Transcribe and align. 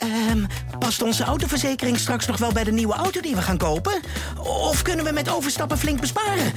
Ehm, 0.00 0.44
past 0.78 1.02
onze 1.02 1.24
autoverzekering 1.24 1.98
straks 1.98 2.26
nog 2.26 2.36
wel 2.36 2.52
bij 2.52 2.64
de 2.64 2.72
nieuwe 2.72 2.94
auto 2.94 3.20
die 3.20 3.34
we 3.34 3.42
gaan 3.42 3.58
kopen? 3.58 4.00
Of 4.38 4.82
kunnen 4.82 5.04
we 5.04 5.12
met 5.12 5.30
overstappen 5.30 5.78
flink 5.78 6.00
besparen? 6.00 6.52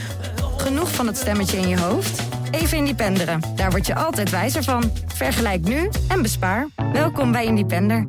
Genoeg 0.58 0.92
van 0.92 1.08
het 1.08 1.18
stemmetje 1.18 1.58
in 1.58 1.68
je 1.68 1.79
hoofd? 1.79 2.21
Even 2.52 2.78
Independeren. 2.78 3.42
Daar 3.56 3.71
word 3.71 3.88
je 3.88 3.96
altijd 3.96 4.29
wijzer 4.29 4.64
van. 4.64 4.92
Vergelijk 5.14 5.62
nu 5.62 5.90
en 6.08 6.21
bespaar. 6.21 6.68
Welkom 6.94 7.32
bij 7.32 7.46
Independer. 7.46 8.08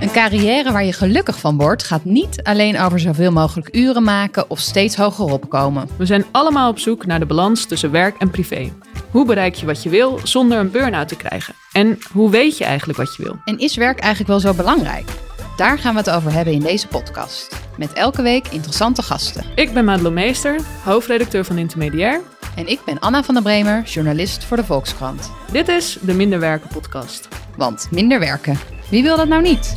Een 0.00 0.12
carrière 0.12 0.72
waar 0.72 0.84
je 0.84 0.92
gelukkig 0.92 1.38
van 1.38 1.56
wordt, 1.56 1.84
gaat 1.84 2.04
niet 2.04 2.42
alleen 2.42 2.80
over 2.80 3.00
zoveel 3.00 3.32
mogelijk 3.32 3.76
uren 3.76 4.02
maken 4.02 4.50
of 4.50 4.58
steeds 4.58 4.96
hoger 4.96 5.24
opkomen. 5.24 5.88
We 5.96 6.06
zijn 6.06 6.24
allemaal 6.30 6.70
op 6.70 6.78
zoek 6.78 7.06
naar 7.06 7.18
de 7.18 7.26
balans 7.26 7.64
tussen 7.64 7.90
werk 7.90 8.16
en 8.18 8.30
privé. 8.30 8.72
Hoe 9.12 9.26
bereik 9.26 9.54
je 9.54 9.66
wat 9.66 9.82
je 9.82 9.88
wil 9.88 10.20
zonder 10.22 10.58
een 10.58 10.70
burn-out 10.70 11.08
te 11.08 11.16
krijgen? 11.16 11.54
En 11.72 11.98
hoe 12.12 12.30
weet 12.30 12.58
je 12.58 12.64
eigenlijk 12.64 12.98
wat 12.98 13.16
je 13.16 13.22
wil? 13.22 13.36
En 13.44 13.58
is 13.58 13.76
werk 13.76 13.98
eigenlijk 13.98 14.30
wel 14.30 14.40
zo 14.40 14.62
belangrijk? 14.62 15.10
Daar 15.56 15.78
gaan 15.78 15.92
we 15.92 15.98
het 15.98 16.10
over 16.10 16.32
hebben 16.32 16.54
in 16.54 16.60
deze 16.60 16.88
podcast. 16.88 17.60
Met 17.78 17.92
elke 17.92 18.22
week 18.22 18.48
interessante 18.48 19.02
gasten. 19.02 19.44
Ik 19.54 19.72
ben 19.72 19.84
Madelon 19.84 20.14
Meester, 20.14 20.60
hoofdredacteur 20.84 21.44
van 21.44 21.58
Intermediair. 21.58 22.20
En 22.56 22.68
ik 22.68 22.80
ben 22.84 22.98
Anna 22.98 23.22
van 23.22 23.34
der 23.34 23.42
Bremer, 23.42 23.82
journalist 23.82 24.44
voor 24.44 24.56
de 24.56 24.64
Volkskrant. 24.64 25.30
Dit 25.50 25.68
is 25.68 25.98
de 26.00 26.14
Minder 26.14 26.40
Werken 26.40 26.68
podcast. 26.68 27.28
Want 27.56 27.88
minder 27.90 28.18
werken, 28.18 28.58
wie 28.90 29.02
wil 29.02 29.16
dat 29.16 29.28
nou 29.28 29.42
niet? 29.42 29.74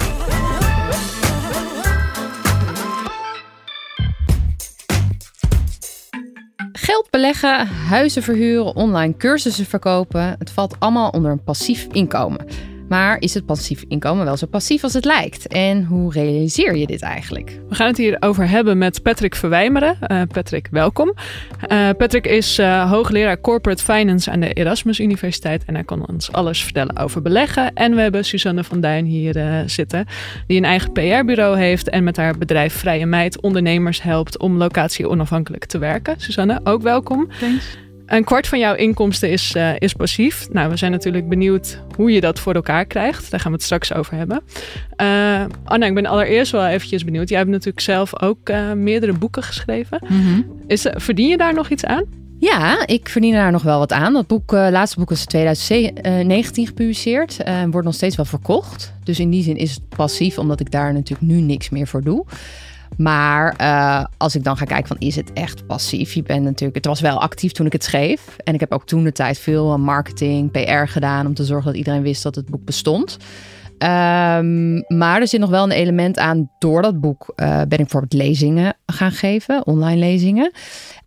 Geld 6.96 7.10
beleggen, 7.10 7.68
huizen 7.68 8.24
verhuren, 8.24 8.76
online 8.76 9.18
cursussen 9.18 9.66
verkopen. 9.66 10.36
Het 10.40 10.50
valt 10.50 10.76
allemaal 10.80 11.10
onder 11.10 11.32
een 11.32 11.44
passief 11.44 11.88
inkomen. 11.92 12.46
Maar 12.90 13.20
is 13.20 13.34
het 13.34 13.46
passief 13.46 13.84
inkomen 13.88 14.26
wel 14.26 14.38
zo 14.38 14.48
passief 14.48 14.84
als 14.84 14.94
het 14.94 15.06
lijkt? 15.06 15.48
En 15.48 15.84
hoe 15.84 16.12
realiseer 16.12 16.76
je 16.76 16.88
dit 16.88 17.02
eigenlijk? 17.02 17.60
We 17.70 17.76
gaan 17.76 17.88
het 17.88 17.98
hier 17.98 18.18
over 18.20 18.50
hebben 18.50 18.78
met 18.78 19.02
Patrick 19.04 19.36
Verwijmeren. 19.36 19.98
Uh, 20.08 20.22
Patrick, 20.32 20.68
welkom. 20.72 21.14
Uh, 21.72 21.90
Patrick 21.98 22.28
is 22.28 22.60
uh, 22.60 22.92
hoogleraar 22.92 23.42
Corporate 23.42 23.84
Finance 23.84 24.32
aan 24.32 24.40
de 24.40 24.54
Erasmus 24.54 25.00
Universiteit. 25.00 25.66
En 25.66 25.74
hij 25.74 25.84
kan 25.84 26.08
ons 26.08 26.32
alles 26.32 26.64
vertellen 26.64 26.98
over 26.98 27.22
beleggen. 27.22 27.74
En 27.74 27.96
we 27.96 28.02
hebben 28.02 28.26
Suzanne 28.26 28.64
van 28.64 28.82
Duin 28.82 29.06
hier 29.06 29.64
zitten, 29.66 30.06
die 30.48 30.58
een 30.58 30.66
eigen 30.66 30.92
PR-bureau 30.92 31.58
heeft. 31.58 31.90
En 31.90 32.04
met 32.04 32.18
haar 32.18 32.38
bedrijf 32.38 32.74
Vrije 32.74 33.06
Meid 33.06 33.42
ondernemers 33.42 34.02
helpt 34.02 34.38
om 34.38 34.58
locatie 34.58 35.10
onafhankelijk 35.10 35.66
te 35.66 35.78
werken. 35.78 36.16
Suzanne, 36.18 36.60
ook 36.64 36.82
welkom. 36.82 37.28
Thanks. 37.40 37.84
Een 38.06 38.24
kwart 38.24 38.48
van 38.48 38.60
jouw 38.60 38.76
inkomsten 38.76 39.30
is, 39.30 39.54
uh, 39.56 39.70
is 39.80 39.94
passief. 39.94 40.48
Nou, 40.52 40.70
we 40.70 40.78
zijn 40.78 40.92
natuurlijk 40.92 41.30
benieuwd 41.30 41.80
hoe 41.96 42.12
je 42.12 42.22
dat 42.22 42.40
voor 42.40 42.54
elkaar 42.54 42.86
krijgt. 42.86 43.32
Daar 43.32 43.40
gaan 43.40 43.52
we 43.52 43.58
het 43.58 43.66
straks 43.66 43.94
over 43.94 44.16
hebben. 44.18 44.42
Uh, 45.02 45.46
Anna, 45.64 45.86
ik 45.86 45.94
ben 45.94 46.06
allereerst 46.06 46.52
wel 46.52 46.66
eventjes 46.66 47.04
benieuwd. 47.04 47.30
Jij 47.30 47.38
hebt 47.38 47.50
natuurlijk 47.50 47.80
zelf 47.80 48.22
ook 48.22 48.50
uh, 48.50 48.72
meerdere 48.72 49.14
boeken 49.14 49.44
geschreven. 49.44 50.00
Mm 50.08 50.22
-hmm. 50.22 50.46
is, 50.68 50.86
verdien 50.92 51.28
je 51.28 51.38
daar 51.38 51.54
nog 51.54 51.70
iets 51.70 51.86
aan? 51.86 52.04
Ja, 52.40 52.88
ik 52.88 53.10
verdien 53.10 53.34
daar 53.34 53.52
nog 53.52 53.64
wel 53.64 53.80
wat 53.80 53.92
aan. 53.92 54.14
Dat 54.14 54.28
boek, 54.28 54.52
laatste 54.52 55.00
boek 55.00 55.12
is 55.12 55.22
in 55.22 55.28
2019 55.28 56.68
gepubliceerd. 56.68 57.44
en 57.44 57.72
wordt 57.72 57.86
nog 57.86 57.96
steeds 57.96 58.16
wel 58.16 58.26
verkocht. 58.26 58.94
Dus 59.04 59.20
in 59.20 59.30
die 59.30 59.44
zin 59.44 59.58
is 59.58 59.72
het 59.72 59.90
passief, 59.90 60.38
omdat 60.38 60.60
ik 60.60 60.72
daar 60.72 60.94
natuurlijk 60.94 61.32
nu 61.32 61.42
niks 61.42 61.70
meer 61.70 61.88
voor 61.88 62.04
doe. 62.04 62.26
Maar 62.98 63.56
uh, 63.62 64.06
als 64.18 64.36
ik 64.36 64.44
dan 64.44 64.58
ga 64.58 64.66
kijken 64.66 64.88
van 64.88 64.98
is 65.00 65.16
het 65.16 65.34
echt 65.34 65.66
passief? 65.66 66.14
Je 66.14 66.24
bent 66.24 66.44
natuurlijk, 66.44 66.76
het 66.76 66.86
was 66.86 67.02
wel 67.02 67.22
actief 67.22 67.52
toen 67.52 67.66
ik 67.66 67.72
het 67.72 67.84
schreef. 67.84 68.36
En 68.44 68.54
ik 68.54 68.60
heb 68.60 68.74
ook 68.74 68.86
toen 68.86 69.04
de 69.04 69.12
tijd 69.12 69.40
veel 69.40 69.78
marketing, 69.78 70.52
PR 70.52 70.92
gedaan 70.92 71.26
om 71.26 71.34
te 71.34 71.46
zorgen 71.46 71.66
dat 71.66 71.76
iedereen 71.76 72.02
wist 72.02 72.24
dat 72.24 72.36
het 72.36 72.50
boek 72.50 72.66
bestond. 72.66 73.18
Um, 73.78 74.84
maar 74.88 75.22
er 75.22 75.28
zit 75.28 75.40
nog 75.40 75.50
wel 75.50 75.64
een 75.64 75.72
element 75.72 76.20
aan. 76.20 76.50
Door 76.60 76.82
dat 76.82 77.02
boek 77.02 77.34
uh, 77.36 77.48
ben 77.48 77.64
ik 77.64 77.78
bijvoorbeeld 77.78 78.14
lezingen 78.14 78.74
gaan 78.86 79.12
geven, 79.12 79.68
online 79.68 80.00
lezingen. 80.00 80.52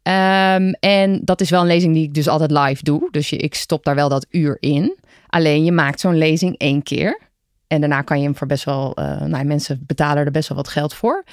Um, 0.02 0.72
en 0.72 1.20
dat 1.24 1.40
is 1.40 1.50
wel 1.50 1.60
een 1.60 1.66
lezing 1.66 1.94
die 1.94 2.04
ik 2.04 2.14
dus 2.14 2.28
altijd 2.28 2.50
live 2.50 2.82
doe. 2.82 3.08
Dus 3.10 3.30
je, 3.30 3.36
ik 3.36 3.54
stop 3.54 3.84
daar 3.84 3.94
wel 3.94 4.08
dat 4.08 4.26
uur 4.30 4.56
in. 4.60 4.96
Alleen 5.26 5.64
je 5.64 5.72
maakt 5.72 6.00
zo'n 6.00 6.18
lezing 6.18 6.56
één 6.56 6.82
keer. 6.82 7.20
En 7.66 7.80
daarna 7.80 8.02
kan 8.02 8.18
je 8.18 8.24
hem 8.24 8.36
voor 8.36 8.46
best 8.46 8.64
wel. 8.64 8.96
Nou, 9.26 9.44
mensen 9.44 9.84
betalen 9.86 10.24
er 10.24 10.30
best 10.30 10.48
wel 10.48 10.56
wat 10.56 10.68
geld 10.68 10.94
voor. 10.94 11.24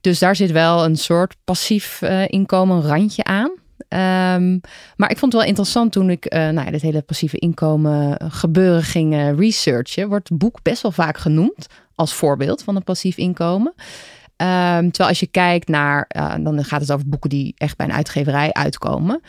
Dus 0.00 0.18
daar 0.18 0.36
zit 0.36 0.50
wel 0.50 0.84
een 0.84 0.96
soort 0.96 1.36
passief 1.44 2.02
uh, 2.02 2.28
inkomen 2.28 2.82
randje 2.82 3.24
aan. 3.24 3.50
Um, 3.88 4.60
maar 4.96 5.10
ik 5.10 5.18
vond 5.18 5.32
het 5.32 5.40
wel 5.40 5.50
interessant 5.50 5.92
toen 5.92 6.10
ik 6.10 6.34
uh, 6.34 6.40
nou 6.40 6.64
ja, 6.64 6.70
dit 6.70 6.82
hele 6.82 7.02
passieve 7.02 7.38
inkomen 7.38 8.20
gebeuren 8.32 8.82
ging 8.82 9.34
researchen. 9.38 10.08
Wordt 10.08 10.28
het 10.28 10.38
boek 10.38 10.62
best 10.62 10.82
wel 10.82 10.92
vaak 10.92 11.18
genoemd 11.18 11.66
als 11.94 12.14
voorbeeld 12.14 12.62
van 12.62 12.76
een 12.76 12.84
passief 12.84 13.16
inkomen. 13.16 13.72
Um, 13.76 14.90
terwijl 14.90 15.08
als 15.08 15.20
je 15.20 15.26
kijkt 15.26 15.68
naar, 15.68 16.10
dan 16.40 16.64
gaat 16.64 16.80
het 16.80 16.92
over 16.92 17.08
boeken 17.08 17.30
die 17.30 17.54
echt 17.56 17.76
bij 17.76 17.86
een 17.86 17.92
uitgeverij 17.92 18.52
uitkomen, 18.52 19.20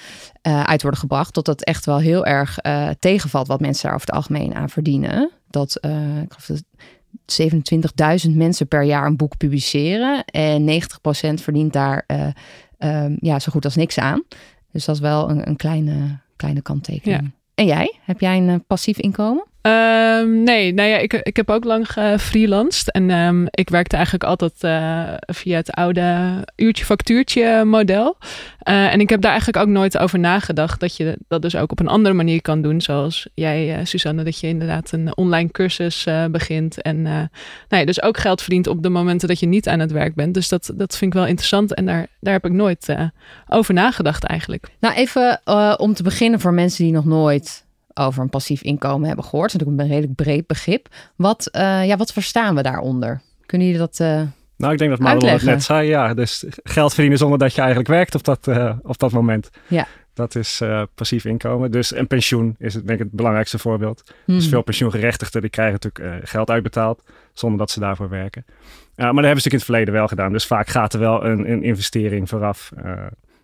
uit 0.41 0.81
worden 0.81 0.99
gebracht, 0.99 1.33
tot 1.33 1.45
dat 1.45 1.63
echt 1.63 1.85
wel 1.85 1.97
heel 1.99 2.25
erg 2.25 2.57
tegenvalt 2.99 3.47
wat 3.47 3.59
mensen 3.59 3.83
daar 3.83 3.95
over 3.95 4.07
het 4.07 4.15
algemeen 4.15 4.55
aan 4.55 4.69
verdienen. 4.69 5.31
Dat, 5.49 5.79
ik 6.23 6.47
dat 6.47 6.63
27.000 8.29 8.35
mensen 8.35 8.67
per 8.67 8.83
jaar 8.83 9.05
een 9.05 9.15
boek 9.15 9.37
publiceren. 9.37 10.25
En 10.25 10.81
90% 10.81 11.33
verdient 11.33 11.73
daar 11.73 12.03
uh, 12.07 12.27
um, 13.03 13.17
ja, 13.19 13.39
zo 13.39 13.51
goed 13.51 13.65
als 13.65 13.75
niks 13.75 13.97
aan. 13.97 14.23
Dus 14.71 14.85
dat 14.85 14.95
is 14.95 15.01
wel 15.01 15.29
een, 15.29 15.47
een 15.47 15.55
kleine, 15.55 16.19
kleine 16.35 16.61
kanttekening. 16.61 17.21
Ja. 17.21 17.31
En 17.55 17.65
jij? 17.65 17.95
Heb 18.01 18.19
jij 18.19 18.37
een 18.37 18.49
uh, 18.49 18.55
passief 18.67 18.97
inkomen? 18.97 19.45
Um, 19.61 20.43
nee, 20.43 20.73
nou 20.73 20.89
ja, 20.89 20.97
ik, 20.97 21.13
ik 21.13 21.35
heb 21.35 21.49
ook 21.49 21.63
lang 21.63 21.91
gefreelanced. 21.91 22.91
En 22.91 23.09
um, 23.09 23.47
ik 23.49 23.69
werkte 23.69 23.95
eigenlijk 23.95 24.23
altijd 24.23 24.53
uh, 24.61 25.13
via 25.19 25.57
het 25.57 25.71
oude 25.71 26.37
uurtje-factuurtje 26.55 27.63
model. 27.65 28.17
Uh, 28.69 28.93
en 28.93 28.99
ik 28.99 29.09
heb 29.09 29.21
daar 29.21 29.31
eigenlijk 29.31 29.67
ook 29.67 29.73
nooit 29.73 29.97
over 29.97 30.19
nagedacht 30.19 30.79
dat 30.79 30.97
je 30.97 31.17
dat 31.27 31.41
dus 31.41 31.55
ook 31.55 31.71
op 31.71 31.79
een 31.79 31.87
andere 31.87 32.15
manier 32.15 32.41
kan 32.41 32.61
doen. 32.61 32.81
Zoals 32.81 33.27
jij, 33.33 33.79
uh, 33.79 33.85
Susanne, 33.85 34.23
dat 34.23 34.39
je 34.39 34.47
inderdaad 34.47 34.91
een 34.91 35.17
online 35.17 35.51
cursus 35.51 36.07
begint. 36.31 36.81
En 36.81 37.01
nou 37.01 37.29
ja, 37.67 37.85
dus 37.85 38.01
ook 38.01 38.17
geld 38.17 38.41
verdient 38.41 38.67
op 38.67 38.83
de 38.83 38.89
momenten 38.89 39.27
dat 39.27 39.39
je 39.39 39.45
niet 39.45 39.67
aan 39.67 39.79
het 39.79 39.91
werk 39.91 40.15
bent. 40.15 40.33
Dus 40.33 40.47
dat, 40.47 40.71
dat 40.75 40.97
vind 40.97 41.13
ik 41.13 41.19
wel 41.19 41.27
interessant. 41.27 41.73
En 41.73 41.85
daar, 41.85 42.07
daar 42.19 42.33
heb 42.33 42.45
ik 42.45 42.51
nooit 42.51 42.95
over 43.47 43.73
nagedacht 43.73 44.23
eigenlijk. 44.23 44.67
Nou, 44.79 44.95
even 44.95 45.41
om 45.79 45.93
te 45.93 46.03
beginnen 46.03 46.39
voor 46.39 46.53
mensen 46.53 46.83
die 46.83 46.93
nog 46.93 47.05
nooit 47.05 47.67
over 47.99 48.23
een 48.23 48.29
passief 48.29 48.61
inkomen 48.61 49.07
hebben 49.07 49.25
gehoord. 49.25 49.51
Dat 49.51 49.61
is 49.61 49.67
natuurlijk 49.67 49.89
een 49.89 49.95
redelijk 49.95 50.21
breed 50.21 50.47
begrip. 50.47 50.87
Wat, 51.15 51.49
uh, 51.51 51.85
ja, 51.85 51.97
wat 51.97 52.13
verstaan 52.13 52.55
we 52.55 52.61
daaronder? 52.61 53.21
Kunnen 53.45 53.67
jullie 53.67 53.81
dat 53.81 53.99
uh, 54.01 54.21
Nou, 54.57 54.73
ik 54.73 54.79
denk 54.79 54.89
dat 54.89 54.99
Madelon 54.99 55.33
het 55.33 55.43
net 55.43 55.63
zei. 55.63 55.87
Ja, 55.87 56.13
dus 56.13 56.45
geld 56.63 56.93
verdienen 56.93 57.17
zonder 57.17 57.39
dat 57.39 57.53
je 57.53 57.59
eigenlijk 57.59 57.89
werkt 57.89 58.15
op 58.15 58.23
dat, 58.23 58.47
uh, 58.47 58.73
op 58.81 58.97
dat 58.97 59.11
moment. 59.11 59.49
Ja. 59.67 59.87
Dat 60.13 60.35
is 60.35 60.61
passief 60.95 61.25
inkomen. 61.25 61.71
Dus 61.71 61.95
een 61.95 62.07
pensioen 62.07 62.55
is 62.57 62.73
het, 62.73 62.87
denk 62.87 62.99
ik 62.99 63.05
het 63.05 63.15
belangrijkste 63.15 63.57
voorbeeld. 63.57 64.03
Hmm. 64.25 64.35
Dus 64.35 64.47
veel 64.47 64.61
pensioengerechtigden 64.61 65.41
die 65.41 65.49
krijgen 65.49 65.79
natuurlijk 65.81 66.27
geld 66.29 66.49
uitbetaald 66.49 67.03
zonder 67.33 67.59
dat 67.59 67.71
ze 67.71 67.79
daarvoor 67.79 68.09
werken. 68.09 68.45
maar 68.47 68.55
dat 68.95 69.05
hebben 69.05 69.23
ze 69.23 69.25
natuurlijk 69.25 69.45
in 69.45 69.57
het 69.57 69.65
verleden 69.65 69.93
wel 69.93 70.07
gedaan. 70.07 70.31
Dus 70.31 70.45
vaak 70.45 70.67
gaat 70.67 70.93
er 70.93 70.99
wel 70.99 71.25
een, 71.25 71.51
een 71.51 71.63
investering 71.63 72.29
vooraf 72.29 72.71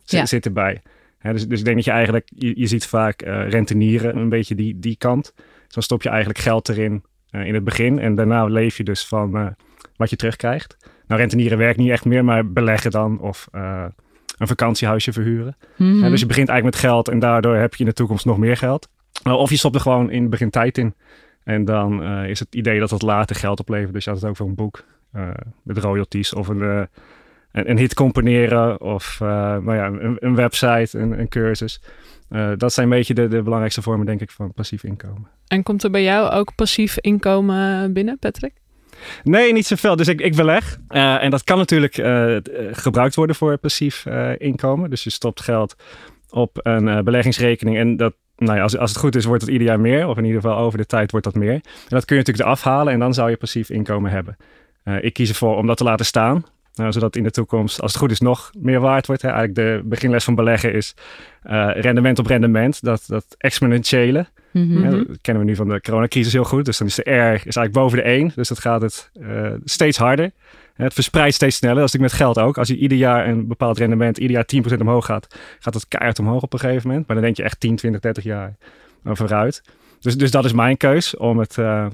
ja. 0.03 0.25
zit 0.25 0.45
erbij. 0.45 0.81
He, 1.25 1.33
dus, 1.33 1.47
dus 1.47 1.59
ik 1.59 1.65
denk 1.65 1.75
dat 1.75 1.85
je 1.85 1.91
eigenlijk, 1.91 2.29
je, 2.35 2.59
je 2.59 2.67
ziet 2.67 2.85
vaak 2.85 3.25
uh, 3.25 3.49
rentenieren 3.49 4.17
een 4.17 4.29
beetje 4.29 4.55
die, 4.55 4.79
die 4.79 4.95
kant. 4.97 5.33
Dus 5.35 5.73
dan 5.73 5.83
stop 5.83 6.03
je 6.03 6.09
eigenlijk 6.09 6.39
geld 6.39 6.69
erin 6.69 7.03
uh, 7.31 7.47
in 7.47 7.53
het 7.53 7.63
begin 7.63 7.99
en 7.99 8.15
daarna 8.15 8.45
leef 8.45 8.77
je 8.77 8.83
dus 8.83 9.05
van 9.05 9.37
uh, 9.37 9.47
wat 9.95 10.09
je 10.09 10.15
terugkrijgt. 10.15 10.77
Nou, 11.07 11.19
rentenieren 11.19 11.57
werkt 11.57 11.77
niet 11.77 11.89
echt 11.89 12.05
meer, 12.05 12.25
maar 12.25 12.51
beleggen 12.51 12.91
dan 12.91 13.19
of 13.19 13.47
een 13.51 14.47
vakantiehuisje 14.47 15.13
verhuren. 15.13 15.57
Mm 15.75 16.01
-hmm. 16.01 16.09
dus 16.09 16.19
je 16.19 16.25
begint 16.25 16.49
eigenlijk 16.49 16.81
met 16.81 16.91
geld 16.91 17.07
en 17.07 17.19
daardoor 17.19 17.55
heb 17.55 17.73
je 17.73 17.79
in 17.79 17.89
de 17.89 17.95
toekomst 17.95 18.25
nog 18.25 18.37
meer 18.37 18.57
geld. 18.57 18.89
of 19.23 19.49
je 19.49 19.57
stopt 19.57 19.75
er 19.75 19.81
gewoon 19.81 20.11
in 20.11 20.21
het 20.21 20.29
begin 20.29 20.49
tijd 20.49 20.77
in. 20.77 20.93
En 21.43 21.65
dan 21.65 22.03
is 22.03 22.39
het 22.39 22.55
idee 22.55 22.79
dat 22.79 22.89
het 22.89 23.01
later 23.01 23.35
geld 23.35 23.59
oplevert. 23.59 23.93
Dus 23.93 24.03
je 24.03 24.09
had 24.09 24.19
het 24.19 24.29
ook 24.29 24.35
voor 24.35 24.47
een 24.47 24.55
boek 24.55 24.83
met 25.63 25.77
royalties 25.77 26.33
of 26.33 26.47
een 26.47 26.87
een, 27.55 27.69
een 27.69 27.77
hit 27.77 27.93
componeren 27.93 28.81
of 28.81 29.19
uh, 29.21 29.29
nou 29.29 29.75
ja, 29.75 29.85
een, 29.85 30.17
een 30.19 30.35
website, 30.35 30.99
een, 30.99 31.19
een 31.19 31.27
cursus. 31.27 31.81
Uh, 32.29 32.51
dat 32.57 32.73
zijn 32.73 32.91
een 32.91 32.97
beetje 32.97 33.13
de, 33.13 33.27
de 33.27 33.41
belangrijkste 33.41 33.81
vormen, 33.81 34.05
denk 34.05 34.21
ik, 34.21 34.31
van 34.31 34.53
passief 34.53 34.83
inkomen. 34.83 35.27
En 35.47 35.63
komt 35.63 35.83
er 35.83 35.91
bij 35.91 36.03
jou 36.03 36.31
ook 36.31 36.55
passief 36.55 36.97
inkomen 36.99 37.93
binnen, 37.93 38.19
Patrick? 38.19 38.53
Nee, 39.23 39.53
niet 39.53 39.65
zoveel. 39.65 39.95
Dus 39.95 40.07
ik, 40.07 40.21
ik 40.21 40.35
beleg. 40.35 40.77
Uh, 40.89 41.23
en 41.23 41.31
dat 41.31 41.43
kan 41.43 41.57
natuurlijk 41.57 41.97
uh, 41.97 42.37
gebruikt 42.71 43.15
worden 43.15 43.35
voor 43.35 43.57
passief 43.57 44.05
uh, 44.05 44.31
inkomen. 44.37 44.89
Dus 44.89 45.03
je 45.03 45.09
stopt 45.09 45.41
geld 45.41 45.75
op 46.29 46.59
een 46.61 47.03
beleggingsrekening. 47.03 47.77
En 47.77 47.97
dat, 47.97 48.13
nou 48.35 48.57
ja, 48.57 48.63
als, 48.63 48.77
als 48.77 48.89
het 48.89 48.99
goed 48.99 49.15
is, 49.15 49.25
wordt 49.25 49.41
het 49.41 49.51
ieder 49.51 49.67
jaar 49.67 49.79
meer. 49.79 50.07
Of 50.07 50.17
in 50.17 50.25
ieder 50.25 50.41
geval 50.41 50.57
over 50.57 50.77
de 50.77 50.85
tijd 50.85 51.11
wordt 51.11 51.25
dat 51.25 51.35
meer. 51.35 51.53
En 51.53 51.61
dat 51.87 52.05
kun 52.05 52.15
je 52.15 52.21
natuurlijk 52.21 52.47
eraf 52.47 52.63
halen 52.63 52.93
en 52.93 52.99
dan 52.99 53.13
zou 53.13 53.29
je 53.29 53.37
passief 53.37 53.69
inkomen 53.69 54.11
hebben. 54.11 54.37
ik 55.01 55.13
kies 55.13 55.29
ervoor 55.29 55.57
om 55.57 55.67
dat 55.67 55.77
te 55.77 55.83
laten 55.83 56.05
staan. 56.05 56.45
Nou, 56.75 56.91
zodat 56.91 57.15
in 57.15 57.23
de 57.23 57.31
toekomst, 57.31 57.81
als 57.81 57.91
het 57.91 58.01
goed 58.01 58.11
is, 58.11 58.19
nog 58.19 58.51
meer 58.57 58.79
waard 58.79 59.07
wordt. 59.07 59.21
Hè. 59.21 59.29
Eigenlijk 59.29 59.57
de 59.57 59.81
beginles 59.85 60.23
van 60.23 60.35
beleggen 60.35 60.73
is 60.73 60.95
uh, 61.45 61.69
rendement 61.73 62.19
op 62.19 62.25
rendement. 62.25 62.83
Dat, 62.83 63.03
dat 63.07 63.25
exponentiële. 63.37 64.25
Mhm. 64.51 64.89
Dat 64.89 65.17
kennen 65.21 65.43
we 65.43 65.49
nu 65.49 65.55
van 65.55 65.67
de 65.67 65.81
coronacrisis 65.81 66.33
heel 66.33 66.43
goed. 66.43 66.65
Dus 66.65 66.77
dan 66.77 66.87
is 66.87 66.95
de 66.95 67.01
R 67.01 67.33
is 67.33 67.41
eigenlijk 67.41 67.73
boven 67.73 67.97
de 67.97 68.03
1. 68.03 68.31
Dus 68.35 68.47
dat 68.47 68.59
gaat 68.59 68.81
het 68.81 69.09
eh, 69.21 69.51
steeds 69.63 69.97
harder. 69.97 70.31
Het 70.73 70.93
verspreidt 70.93 71.35
steeds 71.35 71.55
sneller. 71.55 71.75
Dat 71.75 71.85
is 71.85 71.91
natuurlijk 71.91 72.19
met 72.19 72.27
geld 72.35 72.47
ook. 72.47 72.57
Als 72.57 72.67
je 72.67 72.77
ieder 72.77 72.97
jaar 72.97 73.27
een 73.27 73.47
bepaald 73.47 73.77
rendement, 73.77 74.17
ieder 74.17 74.35
jaar 74.35 74.75
10% 74.77 74.81
omhoog 74.81 75.05
gaat, 75.05 75.39
gaat 75.59 75.73
het 75.73 75.87
keihard 75.87 76.19
omhoog 76.19 76.41
op 76.41 76.53
een 76.53 76.59
gegeven 76.59 76.87
moment. 76.87 77.07
Maar 77.07 77.15
dan 77.15 77.25
denk 77.25 77.37
je 77.37 77.43
echt 77.43 77.59
10, 77.59 77.75
20, 77.75 78.01
30 78.01 78.23
jaar 78.23 78.55
eh, 79.03 79.15
vooruit. 79.15 79.63
Dus, 79.99 80.17
dus 80.17 80.31
dat 80.31 80.45
is 80.45 80.53
mijn 80.53 80.77
keus 80.77 81.17
om 81.17 81.37
het, 81.37 81.57
eh, 81.57 81.85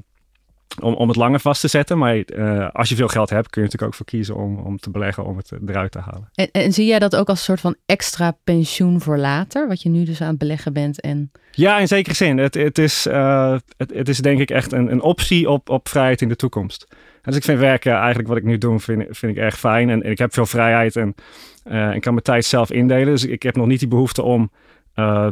om, 0.79 0.94
om 0.94 1.07
het 1.07 1.18
langer 1.18 1.39
vast 1.39 1.62
te 1.62 1.68
zetten. 1.68 1.97
Maar 1.97 2.18
eh, 2.18 2.69
als 2.71 2.89
je 2.89 2.95
veel 2.95 3.07
geld 3.07 3.29
hebt, 3.29 3.50
kun 3.50 3.62
je 3.62 3.68
natuurlijk 3.68 3.91
ook 3.91 3.97
voor 3.97 4.06
kiezen 4.06 4.35
om, 4.35 4.57
om 4.57 4.77
te 4.77 4.89
beleggen 4.89 5.25
om 5.25 5.38
het 5.38 5.51
eruit 5.68 5.91
te 5.91 6.00
halen. 6.00 6.29
En, 6.33 6.51
en 6.51 6.73
zie 6.73 6.85
jij 6.85 7.00
dat 7.00 7.15
ook 7.15 7.29
als 7.29 7.38
een 7.38 7.44
soort 7.44 7.59
van 7.59 7.75
extra 7.85 8.38
pensioen 8.44 9.01
voor 9.01 9.18
later? 9.18 9.68
Wat 9.68 9.81
je 9.81 9.89
nu 9.89 10.03
dus 10.03 10.21
aan 10.21 10.27
het 10.27 10.38
beleggen 10.38 10.73
bent 10.73 11.01
en... 11.01 11.31
Ja, 11.51 11.79
in 11.79 11.88
zekere 11.88 12.15
zin. 12.15 12.38
Het, 12.38 12.53
het, 12.53 12.77
is, 12.77 13.06
eh, 13.06 13.56
het, 13.77 13.94
het 13.94 14.09
is 14.09 14.18
denk 14.18 14.39
ik 14.39 14.50
echt 14.50 14.71
een, 14.71 14.91
een 14.91 15.01
optie 15.01 15.50
op, 15.50 15.69
op 15.69 15.89
vrijheid 15.89 16.21
in 16.21 16.29
de 16.29 16.35
toekomst. 16.35 16.88
Dus 17.21 17.35
ik 17.35 17.44
vind 17.44 17.59
werken 17.59 17.94
eigenlijk 17.94 18.27
wat 18.27 18.38
ik 18.38 18.44
nu 18.44 18.57
doe, 18.57 18.79
vind, 18.79 19.06
vind 19.09 19.38
ik 19.38 19.44
erg 19.44 19.59
fijn. 19.59 19.89
En, 19.89 20.03
en 20.03 20.12
ik 20.12 20.17
heb 20.17 20.33
veel 20.33 20.45
vrijheid 20.45 20.95
en 20.95 21.15
eh, 21.63 21.95
ik 21.95 22.01
kan 22.01 22.13
mijn 22.13 22.25
tijd 22.25 22.45
zelf 22.45 22.71
indelen. 22.71 23.06
Dus 23.06 23.25
ik 23.25 23.44
heb 23.44 23.56
nog 23.56 23.67
niet 23.67 23.79
die 23.79 23.88
behoefte 23.88 24.24
om 24.24 24.51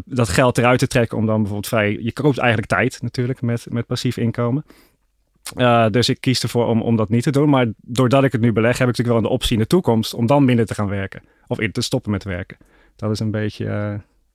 dat 0.06 0.30
geld 0.30 0.58
eruit 0.58 0.80
te 0.80 0.88
trekken. 0.88 1.18
Om 1.18 1.26
dan 1.26 1.36
bijvoorbeeld 1.36 1.68
vrij... 1.68 1.98
Je 2.02 2.14
koopt 2.14 2.38
eigenlijk 2.38 2.70
tijd 2.70 3.02
natuurlijk 3.02 3.42
met, 3.42 3.66
met 3.70 3.86
passief 3.86 4.18
inkomen. 4.18 4.66
Eh, 5.56 5.86
dus 5.90 6.10
ik 6.10 6.22
kies 6.22 6.44
ervoor 6.44 6.66
om, 6.68 6.82
om 6.82 6.96
dat 6.96 7.10
niet 7.10 7.24
te 7.24 7.32
doen. 7.32 7.50
Maar 7.50 7.68
doordat 7.82 8.24
ik 8.24 8.32
het 8.32 8.42
nu 8.42 8.52
beleg, 8.52 8.78
heb 8.78 8.88
ik 8.90 8.98
natuurlijk 8.98 9.20
wel 9.22 9.30
een 9.32 9.38
optie 9.38 9.54
in 9.54 9.62
de 9.62 9.68
toekomst 9.68 10.14
om 10.14 10.26
dan 10.26 10.46
minder 10.46 10.66
te 10.66 10.74
gaan 10.74 10.88
werken. 10.88 11.22
Of 11.48 11.60
in 11.60 11.72
te 11.72 11.82
stoppen 11.82 12.12
met 12.12 12.24
werken. 12.24 12.58
Dat 12.96 13.12
is 13.12 13.20
een 13.20 13.32
beetje 13.32 13.66
eh, 13.66 13.94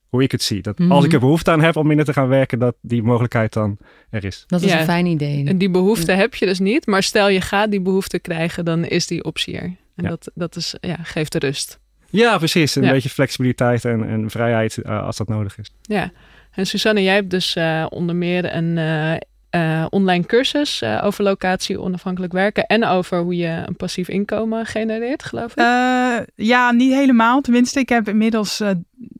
hoe 0.08 0.22
ik 0.22 0.32
het 0.32 0.42
zie. 0.42 0.62
Dat 0.62 0.78
Mhm. 0.78 0.92
als 0.92 1.04
ik 1.04 1.12
er 1.12 1.20
behoefte 1.20 1.50
aan 1.50 1.60
heb 1.62 1.76
om 1.76 1.86
minder 1.86 2.04
te 2.06 2.12
gaan 2.12 2.28
werken, 2.28 2.58
dat 2.58 2.74
die 2.80 3.02
mogelijkheid 3.02 3.52
dan 3.52 3.76
er 4.10 4.24
is. 4.24 4.44
Dat 4.46 4.62
is 4.62 4.70
Ja. 4.72 4.78
een 4.78 4.84
fijn 4.84 5.06
idee. 5.06 5.44
En 5.46 5.58
die 5.58 5.70
behoefte 5.70 6.12
heb 6.12 6.34
je 6.34 6.46
dus 6.46 6.58
niet. 6.58 6.86
Maar 6.86 7.02
stel 7.02 7.28
je 7.28 7.40
gaat 7.40 7.70
die 7.70 7.80
behoefte 7.80 8.18
krijgen, 8.18 8.64
dan 8.64 8.84
is 8.84 9.06
die 9.06 9.24
optie 9.24 9.56
er. 9.56 9.62
En 9.96 10.04
Ja. 10.04 10.08
dat, 10.08 10.30
dat 10.34 10.56
is, 10.56 10.74
ja, 10.80 10.96
geeft 11.02 11.34
rust. 11.34 11.78
Ja, 12.10 12.38
precies. 12.38 12.74
Een 12.74 12.82
Ja. 12.82 12.90
beetje 12.90 13.08
flexibiliteit 13.08 13.84
en, 13.84 14.08
en 14.08 14.30
vrijheid 14.30 14.78
eh, 14.78 15.02
als 15.06 15.16
dat 15.16 15.28
nodig 15.28 15.58
is. 15.58 15.70
Ja. 15.82 16.12
En 16.52 16.66
Susanne, 16.66 17.02
jij 17.02 17.14
hebt 17.14 17.30
dus 17.30 17.54
eh, 17.56 17.86
onder 17.88 18.16
meer 18.16 18.54
een 18.56 18.78
eh, 18.78 19.14
eh, 19.54 19.86
online 19.90 20.26
cursus 20.26 20.82
eh, 20.82 21.00
over 21.04 21.24
locatie 21.24 21.80
onafhankelijk 21.80 22.32
werken. 22.32 22.66
En 22.66 22.84
over 22.84 23.18
hoe 23.18 23.36
je 23.36 23.62
een 23.66 23.76
passief 23.76 24.08
inkomen 24.08 24.66
genereert, 24.66 25.22
geloof 25.22 25.50
ik. 25.50 25.58
Eh, 25.58 26.16
ja, 26.34 26.72
niet 26.72 26.92
helemaal. 26.92 27.40
Tenminste, 27.40 27.78
ik 27.78 27.88
heb 27.88 28.08
inmiddels 28.08 28.62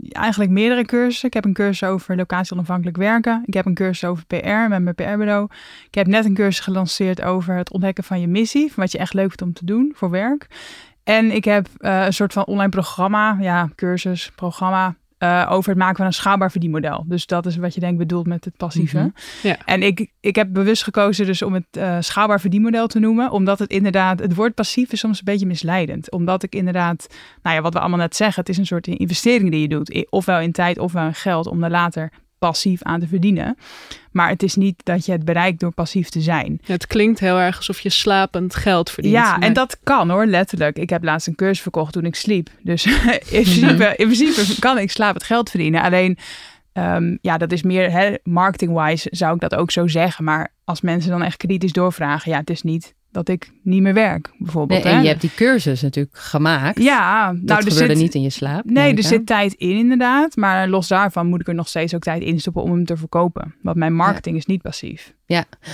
eigenlijk 0.08 0.50
meerdere 0.50 0.84
cursussen. 0.84 1.28
Ik 1.28 1.34
heb 1.34 1.44
een 1.44 1.52
cursus 1.52 1.88
over 1.88 2.16
locatie 2.16 2.52
onafhankelijk 2.52 2.96
werken. 2.96 3.42
Ik 3.46 3.54
heb 3.54 3.66
een 3.66 3.74
cursus 3.74 4.08
over 4.08 4.26
PR 4.26 4.68
met 4.68 4.82
mijn 4.82 4.94
PR-bureau. 4.94 5.48
Ik 5.86 5.94
heb 5.94 6.06
net 6.06 6.24
een 6.24 6.34
cursus 6.34 6.64
gelanceerd 6.64 7.22
over 7.22 7.56
het 7.56 7.72
ontdekken 7.72 8.04
van 8.04 8.20
je 8.20 8.28
missie. 8.28 8.72
Van 8.72 8.82
wat 8.82 8.92
je 8.92 8.98
echt 8.98 9.14
leuk 9.14 9.28
vindt 9.28 9.42
om 9.42 9.52
te 9.52 9.64
doen 9.64 9.92
voor 9.96 10.10
werk. 10.10 10.46
En 11.04 11.30
ik 11.30 11.44
heb 11.44 11.68
een 11.78 12.12
soort 12.12 12.32
van 12.32 12.44
online 12.44 12.70
programma, 12.70 13.36
ja, 13.40 13.68
cursus, 13.74 14.30
programma. 14.34 14.94
Eh, 15.24 15.46
over 15.50 15.70
het 15.70 15.78
maken 15.78 15.96
van 15.96 16.06
een 16.06 16.12
schaalbaar 16.12 16.50
verdienmodel. 16.50 17.04
Dus 17.06 17.26
dat 17.26 17.46
is 17.46 17.56
wat 17.56 17.74
je 17.74 17.80
denk 17.80 17.98
bedoelt 17.98 18.26
met 18.26 18.44
het 18.44 18.56
passieve. 18.56 18.98
Mhm. 18.98 19.08
Ja. 19.42 19.56
En 19.64 19.82
ik, 19.82 20.10
ik 20.20 20.36
heb 20.36 20.52
bewust 20.52 20.82
gekozen 20.82 21.26
dus 21.26 21.42
om 21.42 21.54
het 21.54 21.64
eh, 21.70 21.96
schaalbaar 22.00 22.40
verdienmodel 22.40 22.86
te 22.86 22.98
noemen. 22.98 23.30
Omdat 23.30 23.58
het 23.58 23.70
inderdaad, 23.70 24.18
het 24.18 24.34
woord 24.34 24.54
passief 24.54 24.92
is 24.92 25.00
soms 25.00 25.18
een 25.18 25.24
beetje 25.24 25.46
misleidend. 25.46 26.10
Omdat 26.10 26.42
ik 26.42 26.54
inderdaad, 26.54 27.06
nou 27.42 27.56
ja, 27.56 27.62
wat 27.62 27.72
we 27.72 27.80
allemaal 27.80 27.98
net 27.98 28.16
zeggen, 28.16 28.40
het 28.40 28.48
is 28.48 28.58
een 28.58 28.66
soort 28.66 28.86
investering 28.86 29.50
die 29.50 29.60
je 29.60 29.68
doet. 29.68 30.06
Ofwel 30.10 30.40
in 30.40 30.52
tijd 30.52 30.78
ofwel 30.78 31.06
in 31.06 31.14
geld 31.14 31.46
om 31.46 31.64
er 31.64 31.70
later 31.70 32.10
passief 32.46 32.82
aan 32.82 33.00
te 33.00 33.06
verdienen. 33.06 33.56
Maar 34.10 34.28
het 34.28 34.42
is 34.42 34.54
niet 34.54 34.80
dat 34.82 35.06
je 35.06 35.12
het 35.12 35.24
bereikt 35.24 35.60
door 35.60 35.72
passief 35.72 36.08
te 36.08 36.20
zijn. 36.20 36.60
Het 36.64 36.86
klinkt 36.86 37.20
heel 37.20 37.38
erg 37.38 37.56
alsof 37.56 37.80
je 37.80 37.90
slapend 37.90 38.54
geld 38.54 38.90
verdient. 38.90 39.14
Ja, 39.14 39.30
Maar- 39.30 39.48
en 39.48 39.52
dat 39.52 39.78
kan 39.82 40.10
hoor, 40.10 40.26
letterlijk. 40.26 40.78
Ik 40.78 40.90
heb 40.90 41.04
laatst 41.04 41.26
een 41.26 41.34
cursus 41.34 41.60
verkocht 41.60 41.92
toen 41.92 42.04
ik 42.04 42.14
sliep. 42.14 42.48
Dus 42.62 42.84
in, 42.86 43.42
principe, 43.42 43.94
in 43.96 44.06
principe 44.06 44.60
kan 44.60 44.78
ik 44.78 44.90
slapend 44.90 45.24
geld 45.24 45.50
verdienen. 45.50 45.82
Alleen, 45.82 46.18
ehm, 46.72 47.16
ja, 47.20 47.38
dat 47.38 47.52
is 47.52 47.62
meer 47.62 48.18
marketing-wise 48.22 49.08
zou 49.10 49.34
ik 49.34 49.40
dat 49.40 49.54
ook 49.54 49.70
zo 49.70 49.86
zeggen. 49.86 50.24
Maar 50.24 50.52
als 50.64 50.80
mensen 50.80 51.10
dan 51.10 51.22
echt 51.22 51.36
kritisch 51.36 51.72
doorvragen, 51.72 52.30
ja, 52.30 52.38
het 52.38 52.50
is 52.50 52.62
niet 52.62 52.94
dat 53.14 53.28
ik 53.28 53.52
niet 53.62 53.82
meer 53.82 53.94
werk, 53.94 54.28
Nee, 54.28 54.36
bijvoorbeeld. 54.38 54.84
en 54.84 54.94
hè. 54.94 55.00
je 55.00 55.08
hebt 55.08 55.20
die 55.20 55.34
cursus 55.34 55.82
natuurlijk 55.82 56.16
gemaakt. 56.18 56.82
ja, 56.82 57.32
dat 57.32 57.42
nou, 57.42 57.64
er 57.64 57.70
gebeurde 57.70 57.94
zit, 57.94 58.02
niet 58.02 58.14
in 58.14 58.22
je 58.22 58.30
slaap. 58.30 58.64
Nee, 58.64 58.94
er 58.94 59.02
zit 59.02 59.26
tijd 59.26 59.52
in 59.52 59.76
inderdaad. 59.76 60.36
Maar 60.36 60.68
los 60.68 60.88
daarvan 60.88 61.26
moet 61.26 61.40
ik 61.40 61.48
er 61.48 61.54
nog 61.54 61.68
steeds 61.68 61.94
ook 61.94 62.02
tijd 62.02 62.22
in 62.22 62.40
stoppen 62.40 62.62
om 62.62 62.70
hem 62.70 62.84
te 62.84 62.96
verkopen. 62.96 63.54
Want 63.62 63.76
mijn 63.76 63.94
marketing 63.94 64.36
is 64.36 64.46
niet 64.46 64.62
passief. 64.62 65.14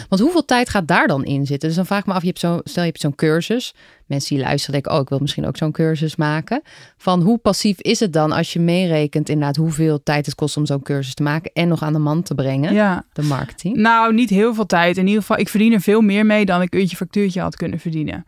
Want 0.08 0.22
hoeveel 0.22 0.44
tijd 0.44 0.68
gaat 0.68 0.88
daar 0.88 1.06
dan 1.06 1.24
in 1.24 1.46
zitten? 1.46 1.68
Dus 1.68 1.76
dan 1.76 1.86
vraag 1.86 2.00
ik 2.00 2.06
me 2.06 2.12
af, 2.12 2.20
je 2.20 2.26
hebt 2.26 2.38
zo, 2.38 2.60
stel 2.64 2.82
je 2.82 2.88
hebt 2.88 3.00
zo'n 3.00 3.14
cursus. 3.14 3.74
Mensen 4.10 4.34
die 4.36 4.44
luisteren 4.44 4.72
denken, 4.72 4.92
oh, 4.92 5.00
ik 5.00 5.08
wil 5.08 5.18
misschien 5.18 5.46
ook 5.46 5.56
zo'n 5.56 5.72
cursus 5.72 6.16
maken. 6.16 6.62
Van 6.96 7.22
hoe 7.22 7.38
passief 7.38 7.80
is 7.80 8.00
het 8.00 8.12
dan 8.12 8.32
als 8.32 8.52
je 8.52 8.60
meerekent 8.60 9.28
inderdaad 9.28 9.56
hoeveel 9.56 10.02
tijd 10.02 10.26
het 10.26 10.34
kost 10.34 10.56
om 10.56 10.66
zo'n 10.66 10.82
cursus 10.82 11.14
te 11.14 11.22
maken 11.22 11.50
en 11.54 11.68
nog 11.68 11.82
aan 11.82 11.92
de 11.92 11.98
man 11.98 12.22
te 12.22 12.34
brengen, 12.34 12.72
Ja. 12.74 13.04
de 13.12 13.22
marketing? 13.22 13.76
Nou, 13.76 14.14
niet 14.14 14.30
heel 14.30 14.54
veel 14.54 14.66
tijd. 14.66 14.96
In 14.96 15.06
ieder 15.06 15.20
geval, 15.20 15.38
ik 15.38 15.48
verdien 15.48 15.72
er 15.72 15.80
veel 15.80 16.00
meer 16.00 16.26
mee 16.26 16.44
dan 16.44 16.62
ik 16.62 16.74
uurtje 16.74 16.96
factuurtje 16.96 17.40
had 17.40 17.56
kunnen 17.56 17.78
verdienen. 17.78 18.24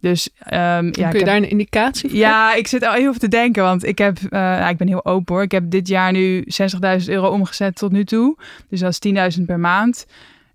Dus 0.00 0.28
ehm, 0.38 0.58
ja, 0.84 0.90
Kun 0.90 0.92
je 1.10 1.16
heb- 1.16 1.24
daar 1.24 1.36
een 1.36 1.50
indicatie 1.50 2.08
voor? 2.10 2.18
ja, 2.18 2.54
ik 2.54 2.66
zit 2.66 2.84
al 2.86 2.92
heel 2.92 3.10
veel 3.10 3.20
te 3.20 3.28
denken, 3.28 3.62
want 3.62 3.84
ik 3.84 3.98
heb, 3.98 4.18
eh, 4.30 4.68
ik 4.70 4.76
ben 4.76 4.88
heel 4.88 5.04
open 5.04 5.34
hoor. 5.34 5.42
Ik 5.44 5.50
heb 5.52 5.70
dit 5.70 5.88
jaar 5.88 6.12
nu 6.12 6.44
60.000 6.46 7.08
euro 7.10 7.28
omgezet 7.28 7.76
tot 7.76 7.92
nu 7.92 8.04
toe. 8.04 8.36
Dus 8.68 8.80
dat 8.80 8.90
is 8.90 8.98
10.000 8.98 9.46
per 9.46 9.60
maand. 9.60 10.06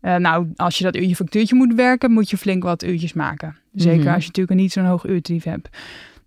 Eh, 0.02 0.16
nou, 0.16 0.48
als 0.56 0.78
je 0.78 0.84
dat 0.84 0.96
uurtje 0.96 1.16
factuurtje 1.16 1.56
moet 1.56 1.74
werken, 1.74 2.12
moet 2.12 2.30
je 2.30 2.38
flink 2.38 2.64
wat 2.64 2.84
uurtjes 2.84 3.14
maken. 3.14 3.56
Zeker 3.74 4.00
Mhm. 4.04 4.13
als 4.13 4.21
je 4.24 4.27
natuurlijk 4.27 4.60
niet 4.60 4.71
zo'n 4.71 4.86
hoog 4.86 5.06
uurtarief 5.06 5.44
hebt. 5.44 5.69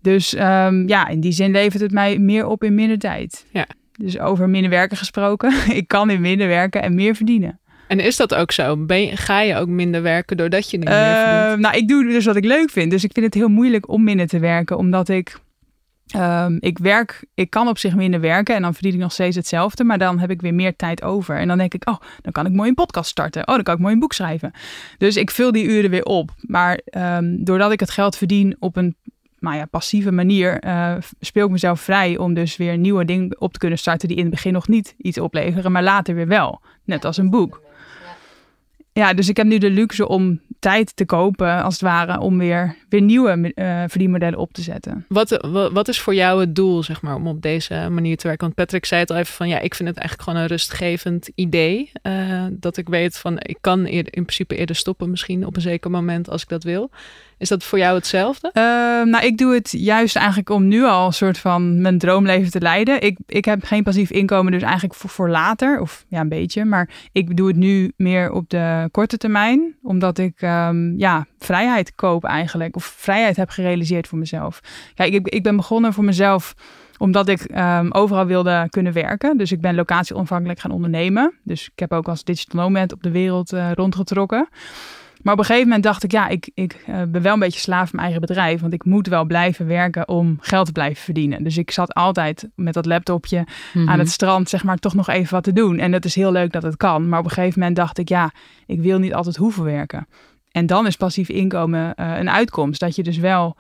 Dus 0.02 0.34
ehm, 0.34 0.88
ja, 0.88 1.08
in 1.08 1.20
die 1.20 1.32
zin 1.32 1.50
levert 1.50 1.82
het 1.82 1.92
mij 1.92 2.18
meer 2.18 2.46
op 2.46 2.64
in 2.64 2.74
minder 2.74 2.98
tijd. 2.98 3.46
Ja. 3.52 3.66
Dus 3.92 4.18
over 4.18 4.48
minder 4.48 4.70
werken 4.70 4.96
gesproken. 4.96 5.52
ik 5.80 5.88
kan 5.88 6.10
in 6.10 6.20
minder 6.20 6.48
werken 6.48 6.82
en 6.82 6.94
meer 6.94 7.14
verdienen. 7.14 7.60
En 7.88 8.00
is 8.00 8.16
dat 8.16 8.34
ook 8.34 8.52
zo? 8.52 8.76
Ben 8.76 9.02
je- 9.02 9.16
ga 9.16 9.40
je 9.40 9.56
ook 9.56 9.68
minder 9.68 10.02
werken 10.02 10.36
doordat 10.36 10.70
je 10.70 10.78
niet 10.78 10.88
meer 10.88 11.16
verdient? 11.16 11.60
nou, 11.60 11.76
ik 11.76 11.88
doe 11.88 12.04
dus 12.04 12.24
wat 12.24 12.36
ik 12.36 12.44
leuk 12.44 12.70
vind. 12.70 12.90
Dus 12.90 13.04
ik 13.04 13.10
vind 13.12 13.26
het 13.26 13.34
heel 13.34 13.48
moeilijk 13.48 13.88
om 13.88 14.04
minder 14.04 14.26
te 14.26 14.38
werken, 14.38 14.76
omdat 14.78 15.08
ik. 15.08 15.36
Ehm, 16.06 16.56
ik 16.60 16.78
werk, 16.78 17.25
ik 17.34 17.50
kan 17.50 17.69
op 17.69 17.78
zich 17.78 17.94
minder 17.94 18.20
werken 18.20 18.54
en 18.54 18.62
dan 18.62 18.75
verdien 18.75 18.93
ik 18.93 18.99
nog 18.99 19.12
steeds 19.12 19.37
hetzelfde, 19.37 19.84
maar 19.84 19.99
dan 19.99 20.19
heb 20.19 20.31
ik 20.31 20.40
weer 20.40 20.54
meer 20.54 20.76
tijd 20.76 21.02
over. 21.02 21.37
En 21.37 21.49
dan 21.49 21.58
denk 21.58 21.75
ik, 21.75 21.88
oh, 21.88 22.00
dan 22.20 22.32
kan 22.32 22.46
ik 22.46 22.52
mooi 22.52 22.69
een 22.69 22.75
podcast 22.75 23.10
starten. 23.10 23.49
Oh, 23.49 23.54
dan 23.54 23.62
kan 23.62 23.75
ik 23.75 23.81
mooi 23.81 23.94
een 23.94 24.00
boek 24.00 24.12
schrijven. 24.12 24.53
Dus 24.98 25.17
ik 25.17 25.31
vul 25.31 25.53
die 25.53 25.65
uren 25.65 25.91
weer 25.91 26.05
op. 26.05 26.31
Maar 26.41 26.81
ehm, 26.84 27.36
doordat 27.44 27.72
ik 27.72 27.81
het 27.81 27.91
geld 27.91 28.17
verdien 28.17 28.56
op 28.58 28.76
een 28.76 28.96
nou 29.43 29.56
ja, 29.56 29.65
passieve 29.65 30.12
manier, 30.12 30.58
eh, 30.58 30.94
speel 31.20 31.44
ik 31.46 31.50
mezelf 31.50 31.81
vrij 31.81 32.19
om 32.19 32.34
dus 32.34 32.56
weer 32.56 32.79
nieuwe 32.79 33.05
dingen 33.05 33.41
op 33.41 33.53
te 33.53 33.58
kunnen 33.58 33.79
starten 33.79 34.08
die 34.08 34.17
in 34.17 34.22
het 34.22 34.32
begin 34.32 34.53
nog 34.53 34.69
niet 34.69 34.94
iets 34.98 35.19
opleveren, 35.19 35.72
maar 35.72 35.82
later 35.82 36.15
weer 36.15 36.26
wel. 36.26 36.60
Net 36.84 37.05
als 37.05 37.17
een 37.17 37.31
boek. 37.31 37.60
Ja, 38.94 39.15
dus 39.15 39.29
ik 39.29 39.37
heb 39.37 39.46
nu 39.46 39.58
de 39.58 39.70
luxe 39.70 40.08
om 40.08 40.41
tijd 40.58 40.96
te 40.96 41.05
kopen, 41.05 41.63
als 41.63 41.72
het 41.72 41.82
ware, 41.82 42.20
om 42.20 42.39
weer, 42.39 42.77
weer 42.89 43.01
nieuwe 43.03 43.53
eh 43.55 43.84
verdienmodellen 43.89 44.39
op 44.39 44.53
te 44.53 44.63
zetten. 44.63 45.05
Wat, 45.08 45.46
wa- 45.51 45.72
wat 45.72 45.89
is 45.89 46.01
voor 46.01 46.15
jou 46.15 46.41
het 46.41 46.55
doel, 46.55 46.82
zeg 46.82 47.03
maar, 47.03 47.15
om 47.15 47.27
op 47.27 47.43
deze 47.43 47.89
manier 47.91 48.17
te 48.17 48.27
werken? 48.27 48.44
Want 48.44 48.55
Patrick 48.56 48.84
zei 48.84 49.01
het 49.01 49.11
al 49.11 49.17
even 49.17 49.34
van, 49.34 49.49
ja, 49.49 49.58
ik 49.58 49.75
vind 49.75 49.89
het 49.89 49.99
eigenlijk 49.99 50.29
gewoon 50.29 50.44
een 50.44 50.49
rustgevend 50.51 51.31
idee. 51.34 51.91
eh, 52.03 52.44
dat 52.51 52.77
ik 52.77 52.89
weet 52.89 53.19
van, 53.19 53.37
ik 53.39 53.58
kan 53.61 53.87
in 53.87 54.05
principe 54.11 54.56
eerder 54.56 54.77
stoppen 54.77 55.11
misschien 55.11 55.46
op 55.46 55.56
een 55.56 55.63
zeker 55.63 55.91
moment 55.91 56.29
als 56.31 56.43
ik 56.43 56.49
dat 56.49 56.65
wil. 56.65 56.91
Is 57.43 57.49
dat 57.49 57.65
voor 57.65 57.79
jou 57.79 57.94
hetzelfde? 57.94 58.51
Ehm, 58.53 59.08
nou, 59.08 59.25
ik 59.25 59.39
doe 59.39 59.55
het 59.55 59.70
juist 59.70 60.17
eigenlijk 60.17 60.51
om 60.51 60.69
nu 60.69 60.84
al 60.84 61.06
een 61.06 61.13
soort 61.13 61.39
van 61.39 61.81
mijn 61.81 61.99
droomleven 61.99 62.51
te 62.51 62.61
leiden. 62.61 63.01
Ik, 63.01 63.19
ik 63.27 63.44
heb 63.44 63.65
geen 63.65 63.82
passief 63.82 64.11
inkomen, 64.11 64.53
dus 64.53 64.63
eigenlijk 64.63 64.94
voor, 64.94 65.29
later, 65.29 65.81
of 65.81 66.05
ja, 66.08 66.20
een 66.20 66.29
beetje. 66.29 66.65
Maar 66.65 66.89
ik 67.13 67.37
doe 67.37 67.49
het 67.49 67.56
nu 67.56 67.93
meer 67.96 68.31
op 68.31 68.51
de 68.51 68.89
korte 68.91 69.17
termijn, 69.17 69.77
omdat 69.82 70.19
ik 70.19 70.41
ehm, 70.41 70.99
ja, 70.99 71.27
vrijheid 71.39 71.94
koop 71.94 72.25
eigenlijk. 72.25 72.77
Of 72.77 72.84
vrijheid 72.84 73.37
heb 73.37 73.51
gerealiseerd 73.51 74.08
voor 74.08 74.19
mezelf. 74.19 74.61
Kijk, 74.94 75.13
ik, 75.13 75.29
ik 75.29 75.43
ben 75.43 75.56
begonnen 75.56 75.93
voor 75.93 76.05
mezelf 76.05 76.55
omdat 76.99 77.29
ik 77.29 77.41
ehm, 77.41 77.89
overal 77.91 78.27
wilde 78.27 78.67
kunnen 78.70 78.93
werken. 78.93 79.37
Dus 79.37 79.53
ik 79.53 79.61
ben 79.61 79.75
locatie 79.75 80.17
onafhankelijk 80.17 80.61
gaan 80.61 80.70
ondernemen. 80.70 81.34
Dus 81.44 81.65
ik 81.67 81.79
heb 81.79 81.93
ook 81.93 82.08
als 82.08 82.25
digital 82.25 82.61
nomad 82.61 82.93
op 82.93 83.03
de 83.03 83.11
wereld 83.11 83.53
eh, 83.53 83.72
rondgetrokken. 83.72 84.49
Maar 85.22 85.32
op 85.32 85.38
een 85.38 85.44
gegeven 85.44 85.67
moment 85.67 85.84
dacht 85.84 86.02
ik, 86.05 86.10
ja, 86.12 86.29
ik, 86.29 86.50
ik 86.55 86.82
eh, 86.86 87.02
ben 87.08 87.22
wel 87.22 87.32
een 87.32 87.38
beetje 87.38 87.60
slaaf 87.60 87.81
van 87.88 87.91
mijn 87.93 88.02
eigen 88.02 88.20
bedrijf. 88.26 88.60
Want 88.60 88.72
ik 88.72 88.84
moet 88.84 89.06
wel 89.06 89.24
blijven 89.24 89.67
werken 89.67 90.08
om 90.08 90.36
geld 90.41 90.67
te 90.67 90.72
blijven 90.72 91.02
verdienen. 91.05 91.44
Dus 91.44 91.56
ik 91.56 91.70
zat 91.70 91.94
altijd 91.94 92.48
met 92.55 92.74
dat 92.74 92.86
laptopje 92.86 93.46
Mhm. 93.72 93.88
aan 93.88 93.98
het 93.98 94.10
strand, 94.10 94.48
zeg 94.48 94.64
maar, 94.64 94.76
toch 94.76 94.94
nog 94.94 95.08
even 95.08 95.34
wat 95.34 95.44
te 95.44 95.52
doen. 95.52 95.79
En 95.79 95.91
dat 95.91 96.05
is 96.05 96.14
heel 96.14 96.32
leuk 96.32 96.52
dat 96.52 96.62
het 96.62 96.76
kan. 96.76 97.08
Maar 97.08 97.19
op 97.19 97.24
een 97.24 97.31
gegeven 97.31 97.58
moment 97.58 97.76
dacht 97.76 97.98
ik, 97.98 98.08
ja, 98.08 98.32
ik 98.67 98.81
wil 98.81 98.98
niet 98.98 99.14
altijd 99.14 99.36
hoeven 99.36 99.64
werken. 99.64 100.06
En 100.50 100.67
dan 100.67 100.86
is 100.86 100.96
passief 100.96 101.29
inkomen 101.29 101.94
eh, 101.94 102.19
een 102.19 102.31
uitkomst. 102.31 102.81
Dat 102.81 102.96
je 102.96 103.02
dus 103.02 103.19
wel 103.19 103.56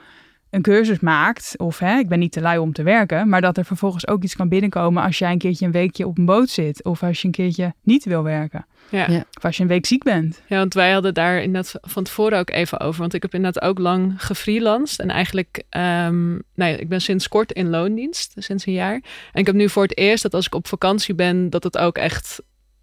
een 0.52 0.62
cursus 0.62 1.00
maakt, 1.00 1.54
of 1.56 1.78
hè, 1.78 1.98
ik 1.98 2.08
ben 2.08 2.18
niet 2.18 2.32
te 2.32 2.40
lui 2.40 2.58
om 2.58 2.72
te 2.72 2.82
werken, 2.82 3.28
maar 3.28 3.40
dat 3.40 3.56
er 3.56 3.64
vervolgens 3.64 4.08
ook 4.08 4.22
iets 4.22 4.36
kan 4.36 4.48
binnenkomen 4.48 5.02
als 5.02 5.18
jij 5.18 5.32
een 5.32 5.38
keertje 5.38 5.66
een 5.66 5.72
weekje 5.72 6.06
op 6.06 6.18
een 6.18 6.24
boot 6.24 6.48
zit, 6.48 6.84
of 6.84 7.02
als 7.02 7.20
je 7.20 7.26
een 7.26 7.32
keertje 7.32 7.74
niet 7.82 8.04
wil 8.04 8.22
werken. 8.22 8.66
Ja. 8.88 9.10
Ja. 9.10 9.24
Of 9.36 9.44
als 9.44 9.56
je 9.56 9.62
een 9.62 9.68
week 9.68 9.86
ziek 9.86 10.02
bent. 10.02 10.42
Ja, 10.46 10.56
want 10.56 10.74
wij 10.74 10.92
hadden 10.92 11.14
daar 11.14 11.42
inderdaad 11.42 11.74
van 11.80 12.04
tevoren 12.04 12.38
ook 12.38 12.50
even 12.50 12.80
over. 12.80 13.00
Want 13.00 13.14
ik 13.14 13.22
heb 13.22 13.34
inderdaad 13.34 13.62
ook 13.62 13.78
lang 13.78 14.14
gefreelanced. 14.16 15.00
En 15.00 15.10
eigenlijk, 15.10 15.62
ehm 15.68 16.30
nou 16.30 16.70
ja, 16.70 16.76
ik 16.76 16.88
ben 16.88 17.00
sinds 17.00 17.28
kort 17.28 17.52
in 17.52 17.70
loondienst, 17.70 18.32
sinds 18.36 18.66
een 18.66 18.72
jaar. 18.72 18.94
En 19.32 19.40
ik 19.40 19.46
heb 19.46 19.54
nu 19.54 19.68
voor 19.68 19.82
het 19.82 19.96
eerst 19.96 20.22
dat 20.22 20.34
als 20.34 20.46
ik 20.46 20.54
op 20.54 20.68
vakantie 20.68 21.14
ben, 21.14 21.50
dat 21.50 21.64
het 21.64 21.78
ook 21.78 21.98
echt, 21.98 22.42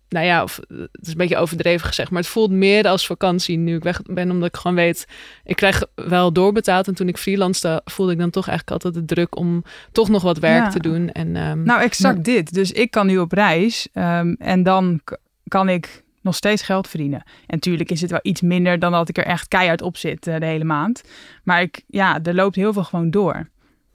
nou 0.10 0.26
ja, 0.26 0.44
of, 0.44 0.60
het 0.68 0.90
is 1.02 1.12
een 1.12 1.18
beetje 1.18 1.38
overdreven 1.38 1.88
gezegd, 1.88 2.12
maar 2.12 2.22
het 2.22 2.32
voelt 2.32 2.52
meer 2.52 2.88
als 2.88 3.06
vakantie 3.06 3.58
nu 3.58 3.76
ik 3.76 3.84
weg 3.84 4.02
ben, 4.02 4.32
omdat 4.32 4.48
ik 4.48 4.58
gewoon 4.58 4.76
weet, 4.78 5.08
ik 5.44 5.56
krijg 5.56 5.84
wel 5.96 6.34
doorbetaald. 6.34 6.88
En 6.88 6.96
toen 6.96 7.08
ik 7.08 7.18
freelancede, 7.18 7.82
voelde 7.86 8.12
ik 8.12 8.18
dan 8.18 8.30
toch 8.30 8.48
eigenlijk 8.48 8.84
altijd 8.84 9.08
de 9.08 9.16
druk 9.16 9.38
om 9.38 9.64
toch 9.92 10.10
nog 10.10 10.22
wat 10.22 10.38
werk 10.40 10.64
Ja. 10.64 10.70
te 10.70 10.80
doen. 10.80 11.12
En, 11.12 11.36
ehm, 11.36 11.64
Nou, 11.64 11.82
exact 11.82 12.24
dit. 12.24 12.54
Dus 12.54 12.72
ik 12.72 12.92
kan 12.92 13.08
nu 13.08 13.18
op 13.18 13.32
reis 13.32 13.88
ehm, 13.94 14.36
en 14.40 14.64
dan 14.64 15.02
kan 15.48 15.70
ik 15.70 16.04
nog 16.22 16.36
steeds 16.36 16.62
geld 16.62 16.88
verdienen. 16.88 17.20
En 17.22 17.32
natuurlijk 17.48 17.92
is 17.92 18.02
het 18.02 18.12
wel 18.12 18.20
iets 18.22 18.42
minder 18.42 18.80
dan 18.80 18.92
dat 18.92 19.10
ik 19.10 19.18
er 19.18 19.26
echt 19.26 19.48
keihard 19.48 19.82
op 19.82 19.98
zit 19.98 20.28
eh, 20.28 20.40
de 20.40 20.46
hele 20.46 20.64
maand. 20.64 21.02
Maar 21.44 21.62
ik, 21.62 21.84
ja, 21.88 22.20
er 22.24 22.36
loopt 22.36 22.56
heel 22.56 22.74
veel 22.74 22.84
gewoon 22.84 23.12
door. 23.12 23.50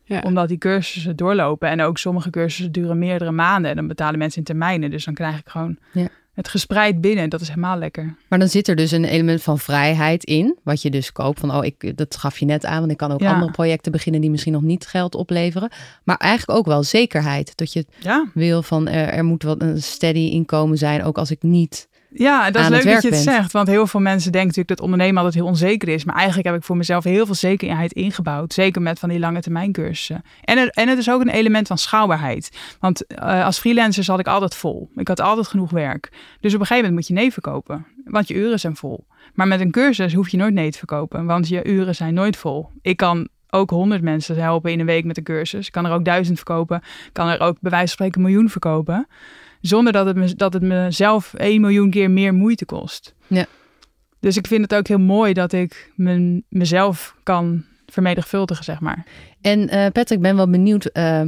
Ja. 0.04 0.20
Omdat 0.24 0.48
die 0.48 0.58
cursussen 0.58 1.16
doorlopen. 1.16 1.68
En 1.68 1.80
ook 1.80 1.98
sommige 1.98 2.30
cursussen 2.30 2.72
duren 2.72 2.98
meerdere 2.98 3.30
maanden. 3.30 3.70
En 3.70 3.76
dan 3.76 3.86
betalen 3.88 4.18
mensen 4.18 4.38
in 4.38 4.44
termijnen. 4.44 4.90
Dus 4.90 5.04
dan 5.04 5.14
krijg 5.14 5.38
ik 5.38 5.48
gewoon 5.48 5.76
Ja. 5.92 6.08
het 6.34 6.48
gespreid 6.48 7.00
binnen. 7.00 7.30
Dat 7.30 7.40
is 7.40 7.48
helemaal 7.48 7.78
lekker. 7.78 8.14
Maar 8.28 8.38
dan 8.38 8.48
zit 8.48 8.68
er 8.68 8.76
dus 8.76 8.90
een 8.90 9.04
element 9.04 9.42
van 9.42 9.58
vrijheid 9.58 10.24
in, 10.24 10.56
wat 10.62 10.82
je 10.82 10.90
dus 10.90 11.12
koopt. 11.12 11.40
Van, 11.40 11.54
oh, 11.54 11.64
ik, 11.64 11.96
dat 11.96 12.16
gaf 12.16 12.38
je 12.38 12.44
net 12.44 12.64
aan, 12.66 12.78
want 12.78 12.90
ik 12.90 12.96
kan 12.96 13.12
ook 13.12 13.20
Ja. 13.20 13.32
andere 13.32 13.50
projecten 13.52 13.92
beginnen 13.92 14.20
die 14.20 14.30
misschien 14.30 14.52
nog 14.52 14.62
niet 14.62 14.86
geld 14.86 15.14
opleveren. 15.14 15.70
Maar 16.04 16.16
eigenlijk 16.16 16.58
ook 16.58 16.66
wel 16.66 16.82
zekerheid. 16.82 17.56
Dat 17.56 17.72
je 17.72 17.86
wil 18.34 18.62
van, 18.62 18.88
er, 18.88 19.08
er 19.08 19.24
moet 19.24 19.42
wat 19.42 19.62
een 19.62 19.82
steady 19.82 20.18
inkomen 20.18 20.78
zijn, 20.78 21.02
ook 21.04 21.18
als 21.18 21.30
ik 21.30 21.42
niet... 21.42 21.88
Ja, 22.16 22.50
dat 22.50 22.62
is 22.62 22.68
leuk 22.68 22.82
dat 22.84 23.02
je 23.02 23.08
het 23.08 23.10
bent. 23.10 23.22
zegt. 23.22 23.52
Want 23.52 23.68
heel 23.68 23.86
veel 23.86 24.00
mensen 24.00 24.32
denken 24.32 24.48
natuurlijk 24.48 24.76
dat 24.76 24.86
ondernemen 24.86 25.16
altijd 25.16 25.34
heel 25.34 25.46
onzeker 25.50 25.88
is. 25.88 26.04
Maar 26.04 26.14
eigenlijk 26.16 26.46
heb 26.46 26.56
ik 26.56 26.62
voor 26.62 26.76
mezelf 26.76 27.04
heel 27.04 27.26
veel 27.26 27.34
zekerheid 27.34 27.92
ingebouwd. 27.92 28.52
Zeker 28.52 28.82
met 28.82 28.98
van 28.98 29.08
die 29.08 29.18
lange 29.18 29.40
termijn 29.40 29.72
cursussen. 29.72 30.22
En, 30.44 30.58
er- 30.58 30.68
en 30.68 30.88
het 30.88 30.98
is 30.98 31.10
ook 31.10 31.20
een 31.20 31.28
element 31.28 31.66
van 31.66 31.78
schaalbaarheid. 31.78 32.50
Want 32.80 33.06
eh, 33.06 33.44
als 33.44 33.58
freelancer 33.58 34.04
zat 34.04 34.18
ik 34.18 34.26
altijd 34.26 34.54
vol. 34.54 34.90
Ik 34.96 35.08
had 35.08 35.20
altijd 35.20 35.46
genoeg 35.46 35.70
werk. 35.70 36.08
Dus 36.40 36.54
op 36.54 36.60
een 36.60 36.66
gegeven 36.66 36.90
moment 36.90 36.94
moet 36.94 37.06
je 37.06 37.22
nee 37.22 37.32
verkopen. 37.32 37.86
Want 38.04 38.28
je 38.28 38.34
uren 38.34 38.60
zijn 38.60 38.76
vol. 38.76 39.06
Maar 39.34 39.48
met 39.48 39.60
een 39.60 39.70
cursus 39.70 40.14
hoef 40.14 40.28
je 40.28 40.36
nooit 40.36 40.54
nee 40.54 40.70
te 40.70 40.78
verkopen. 40.78 41.24
Want 41.26 41.48
je 41.48 41.64
uren 41.66 41.94
zijn 41.94 42.14
nooit 42.14 42.36
vol. 42.36 42.70
Ik 42.82 42.96
kan 42.96 43.28
ook 43.50 43.70
honderd 43.70 44.02
mensen 44.02 44.36
helpen 44.36 44.72
in 44.72 44.80
een 44.80 44.86
week 44.86 45.04
met 45.04 45.16
een 45.16 45.22
cursus. 45.22 45.66
Ik 45.66 45.72
kan 45.72 45.86
er 45.86 45.92
ook 45.92 46.04
duizend 46.04 46.36
verkopen. 46.36 46.76
Ik 47.06 47.10
kan 47.12 47.28
er 47.28 47.40
ook 47.40 47.56
bij 47.60 47.70
wijze 47.70 47.86
van 47.86 47.88
spreken 47.88 48.20
een 48.20 48.26
miljoen 48.26 48.48
verkopen. 48.48 49.06
Zonder 49.66 49.92
dat 49.92 50.06
het, 50.06 50.16
me, 50.16 50.34
dat 50.34 50.52
het 50.52 50.62
mezelf 50.62 51.34
1 51.34 51.60
miljoen 51.60 51.90
keer 51.90 52.10
meer 52.10 52.34
moeite 52.34 52.64
kost. 52.64 53.14
Ja. 53.26 53.46
Dus 54.20 54.36
ik 54.36 54.46
vind 54.46 54.62
het 54.62 54.74
ook 54.74 54.88
heel 54.88 54.98
mooi 54.98 55.32
dat 55.32 55.52
ik 55.52 55.92
mijn, 55.96 56.44
mezelf 56.48 57.16
kan 57.22 57.64
vermenigvuldigen, 57.86 58.64
zeg 58.64 58.80
maar. 58.80 59.06
En 59.40 59.68
eh 59.68 59.82
Patrick, 59.84 60.08
ik 60.08 60.20
ben 60.20 60.36
wel 60.36 60.50
benieuwd. 60.50 60.84
eh, 60.84 61.22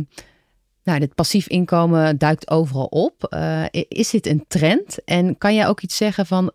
nou, 0.84 0.98
dit 0.98 1.14
passief 1.14 1.48
inkomen 1.48 2.18
duikt 2.18 2.50
overal 2.50 2.84
op. 2.84 3.24
Eh, 3.24 3.64
is 3.88 4.10
dit 4.10 4.26
een 4.26 4.44
trend? 4.48 5.04
En 5.04 5.38
kan 5.38 5.54
jij 5.54 5.66
ook 5.66 5.80
iets 5.80 5.96
zeggen 5.96 6.26
van, 6.26 6.52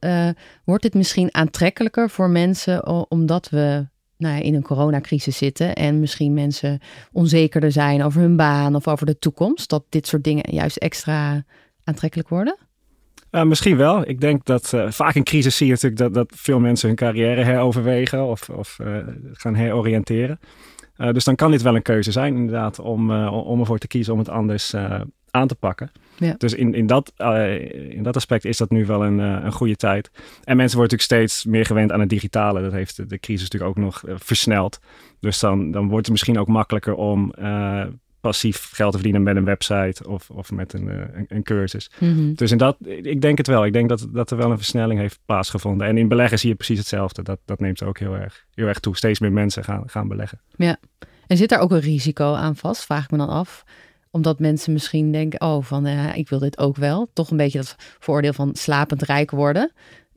wordt 0.65 0.83
dit 0.83 0.93
misschien 0.93 1.33
aantrekkelijker 1.35 2.09
voor 2.09 2.29
mensen 2.29 3.09
omdat 3.09 3.50
we 3.50 3.88
nou 4.17 4.35
ja, 4.35 4.41
in 4.41 4.55
een 4.55 4.63
coronacrisis 4.63 5.38
zitten 5.38 5.75
en 5.75 6.00
misschien 6.00 6.33
mensen 6.33 6.79
onzekerder 7.11 7.71
zijn 7.71 8.03
over 8.03 8.21
hun 8.21 8.35
baan 8.35 8.75
of 8.75 8.88
over 8.88 9.05
de 9.05 9.19
toekomst, 9.19 9.69
dat 9.69 9.83
dit 9.89 10.07
soort 10.07 10.23
dingen 10.23 10.53
juist 10.55 10.77
extra 10.77 11.43
aantrekkelijk 11.91 12.29
worden? 12.29 12.57
Uh, 13.31 13.43
misschien 13.43 13.77
wel. 13.77 14.10
Ik 14.10 14.21
denk 14.21 14.45
dat 14.45 14.71
uh, 14.75 14.91
vaak 14.91 15.15
in 15.15 15.24
crisis 15.24 15.57
zie 15.57 15.65
je 15.65 15.71
natuurlijk 15.71 16.01
dat, 16.01 16.13
dat 16.13 16.31
veel 16.36 16.60
mensen 16.60 16.88
hun 16.88 16.98
carrière 16.98 17.43
heroverwegen 17.43 18.25
of, 18.25 18.50
of 18.50 18.77
uh, 18.81 18.98
gaan 19.31 19.55
heroriënteren. 19.55 20.39
Dus 21.12 21.24
dan 21.24 21.36
kan 21.36 21.51
dit 21.51 21.62
wel 21.62 21.75
een 21.75 21.81
keuze 21.81 22.12
zijn 22.12 22.36
inderdaad 22.36 22.79
om, 22.79 23.12
om 23.27 23.60
ervoor 23.60 23.77
te 23.77 23.88
kiezen 23.88 24.13
om 24.13 24.19
het 24.19 24.29
anders 24.29 24.75
aan 25.31 25.48
te 25.48 25.55
pakken. 25.55 25.91
Ja. 26.17 26.36
Dus 26.38 26.53
in, 26.53 26.74
in, 26.74 26.88
dat, 26.88 27.13
in 27.89 28.03
dat 28.03 28.15
aspect 28.15 28.45
is 28.45 28.57
dat 28.57 28.69
nu 28.69 28.86
wel 28.86 29.05
een, 29.05 29.17
een 29.17 29.51
goede 29.51 29.75
tijd. 29.75 30.12
En 30.43 30.57
mensen 30.57 30.77
worden 30.77 30.98
natuurlijk 30.98 31.29
steeds 31.29 31.45
meer 31.45 31.65
gewend 31.65 31.91
aan 31.91 32.00
het 32.00 32.10
digitale. 32.10 32.62
Dat 32.62 32.71
heeft 32.71 33.10
de 33.10 33.19
crisis 33.19 33.50
natuurlijk 33.50 33.77
ook 33.77 33.83
nog 33.83 34.03
versneld. 34.05 34.79
Dus 35.19 35.39
dan, 35.39 35.71
dan 35.71 35.88
wordt 35.88 36.05
het 36.05 36.12
misschien 36.12 36.39
ook 36.39 36.48
makkelijker 36.48 36.93
om 36.93 37.33
passief 38.22 38.70
geld 38.74 38.92
te 38.92 38.98
verdienen 38.98 39.24
met 39.24 39.36
een 39.36 39.46
website 39.46 40.08
of, 40.08 40.30
of 40.30 40.51
met 40.51 40.74
een, 40.74 40.88
uh, 40.88 40.94
een, 41.13 41.25
een, 41.28 41.44
cursus. 41.44 41.90
Mm 42.00 42.13
-hmm. 42.13 42.34
Dus 42.36 42.51
in 42.51 42.58
dat, 42.58 42.78
ik 42.86 43.22
denk 43.22 43.38
het 43.38 43.48
wel. 43.48 43.66
Ik 43.66 43.74
denk 43.74 43.90
dat, 43.90 44.08
dat 44.12 44.32
er 44.32 44.38
wel 44.38 44.51
een 44.51 44.58
versnelling 44.58 45.00
heeft 45.00 45.20
plaatsgevonden. 45.25 45.88
En 45.88 45.98
in 45.98 46.08
beleggen 46.08 46.40
zie 46.40 46.50
je 46.50 46.56
precies 46.56 46.78
hetzelfde. 46.78 47.22
Dat, 47.22 47.40
dat 47.46 47.60
neemt 47.60 47.84
ook 47.84 48.00
heel 48.00 48.16
erg, 48.16 48.46
heel 48.54 48.68
erg 48.68 48.80
toe. 48.80 48.98
Steeds 48.98 49.20
meer 49.20 49.32
mensen 49.32 49.63
gaan, 49.63 49.84
gaan 49.86 50.08
beleggen. 50.08 50.42
Ja. 50.56 50.78
En 51.28 51.38
zit 51.38 51.50
daar 51.50 51.60
ook 51.60 51.72
een 51.72 51.80
risico 51.80 52.34
aan 52.34 52.56
vast? 52.56 52.86
Vraag 52.86 53.04
ik 53.04 53.12
me 53.12 53.18
dan 53.18 53.30
af 53.30 53.63
omdat 54.12 54.40
mensen 54.40 54.74
misschien 54.74 55.12
denken, 55.12 55.42
oh, 55.42 55.63
van 55.63 55.88
uh, 55.88 56.16
ik 56.18 56.30
wil 56.30 56.40
dit 56.40 56.58
ook 56.58 56.75
wel. 56.75 57.10
Toch 57.13 57.32
een 57.32 57.38
beetje 57.38 57.58
dat 57.58 57.75
vooroordeel 58.00 58.34
van 58.34 58.56
slapend 58.56 59.01
rijk 59.01 59.32
worden. 59.32 59.72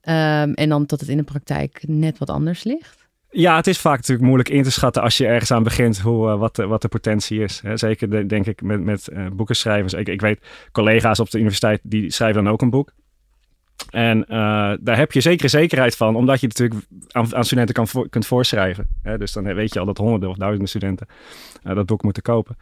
Um, 0.09 0.55
en 0.55 0.69
dan 0.69 0.85
dat 0.87 1.01
het 1.01 1.09
in 1.09 1.17
de 1.17 1.23
praktijk 1.23 1.83
net 1.87 2.19
wat 2.19 2.31
anders 2.31 2.65
ligt. 2.65 3.04
Ja, 3.37 3.57
het 3.57 3.67
is 3.67 3.79
vaak 3.79 3.97
natuurlijk 3.97 4.27
moeilijk 4.27 4.49
in 4.49 4.63
te 4.63 4.71
schatten 4.71 5.03
als 5.03 5.17
je 5.17 5.27
ergens 5.27 5.51
aan 5.51 5.63
begint 5.63 6.01
hoe, 6.01 6.29
uh, 6.29 6.39
wat, 6.39 6.57
de, 6.57 6.67
wat 6.67 6.83
de 6.83 6.89
potentie 6.89 7.43
is. 7.43 7.63
Zeker 7.75 8.11
de, 8.11 8.27
denk 8.27 8.47
ik 8.47 8.63
met, 8.63 8.81
met 8.81 9.09
uh, 9.13 9.27
boekenschrijvers. 9.33 9.93
Ik, 9.93 10.09
ik 10.09 10.21
weet 10.21 10.47
collega's 10.73 11.21
op 11.21 11.31
de 11.31 11.39
universiteit 11.39 11.81
die 11.83 12.13
schrijven 12.13 12.45
dan 12.45 12.53
ook 12.53 12.63
een 12.63 12.71
boek. 12.71 12.93
En 13.91 14.19
uh, 14.19 14.27
daar 14.81 14.97
heb 14.97 15.13
je 15.13 15.21
zekere 15.21 15.49
zekerheid 15.49 15.97
van, 15.97 16.17
omdat 16.17 16.41
je 16.41 16.47
natuurlijk 16.47 16.81
aan, 17.11 17.45
studenten 17.45 17.75
kan 17.75 17.89
voor, 17.89 18.09
kunt 18.09 18.27
voorschrijven. 18.27 18.89
Hè? 19.03 19.19
Dus 19.19 19.33
dan 19.33 19.55
weet 19.55 19.73
je 19.73 19.81
al 19.81 19.87
dat 19.87 19.99
honderden 19.99 20.29
of 20.29 20.37
duizenden 20.37 20.69
studenten 20.69 21.07
dat 21.63 21.87
boek 21.87 22.03
moeten 22.03 22.23
kopen. 22.23 22.57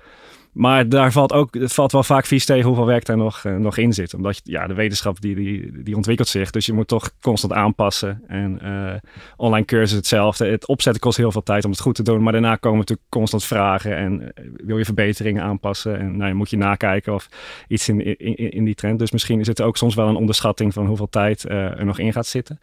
Maar 0.52 0.88
daar 0.88 1.12
valt 1.12 1.32
ook, 1.32 1.54
het 1.54 1.72
valt 1.72 1.92
wel 1.92 2.02
vaak 2.02 2.26
vies 2.26 2.44
tegen 2.44 2.66
hoeveel 2.66 2.86
werk 2.86 3.04
daar 3.04 3.16
nog, 3.16 3.44
uh, 3.44 3.56
nog 3.56 3.76
in 3.76 3.92
zit. 3.92 4.14
Omdat 4.14 4.40
ja, 4.44 4.66
de 4.66 4.74
wetenschap 4.74 5.20
die, 5.20 5.34
die, 5.34 5.82
die 5.82 5.96
ontwikkelt 5.96 6.28
zich. 6.28 6.50
Dus 6.50 6.66
je 6.66 6.72
moet 6.72 6.88
toch 6.88 7.10
constant 7.20 7.52
aanpassen. 7.52 8.22
En 8.26 8.58
uh, 8.62 8.94
online 9.36 9.66
cursus 9.66 9.96
hetzelfde. 9.96 10.46
Het 10.46 10.66
opzetten 10.66 11.02
kost 11.02 11.16
heel 11.16 11.32
veel 11.32 11.42
tijd 11.42 11.64
om 11.64 11.70
het 11.70 11.80
goed 11.80 11.94
te 11.94 12.02
doen. 12.02 12.22
Maar 12.22 12.32
daarna 12.32 12.56
komen 12.56 12.78
natuurlijk 12.78 13.08
constant 13.08 13.44
vragen. 13.44 13.96
En 13.96 14.20
uh, 14.20 14.28
wil 14.64 14.78
je 14.78 14.84
verbeteringen 14.84 15.42
aanpassen. 15.42 15.98
En 15.98 16.16
nou, 16.16 16.34
moet 16.34 16.50
je 16.50 16.56
nakijken 16.56 17.14
of 17.14 17.28
iets 17.68 17.88
in, 17.88 18.18
in, 18.18 18.36
in 18.36 18.64
die 18.64 18.74
trend. 18.74 18.98
Dus 18.98 19.10
misschien 19.10 19.40
is 19.40 19.46
het 19.46 19.62
ook 19.62 19.76
soms 19.76 19.94
wel 19.94 20.08
een 20.08 20.16
onderschatting 20.16 20.72
van 20.72 20.86
hoeveel 20.86 21.08
tijd 21.08 21.42
er 21.48 21.84
nog 21.84 21.98
in 21.98 22.12
gaat 22.12 22.26
zitten. 22.26 22.58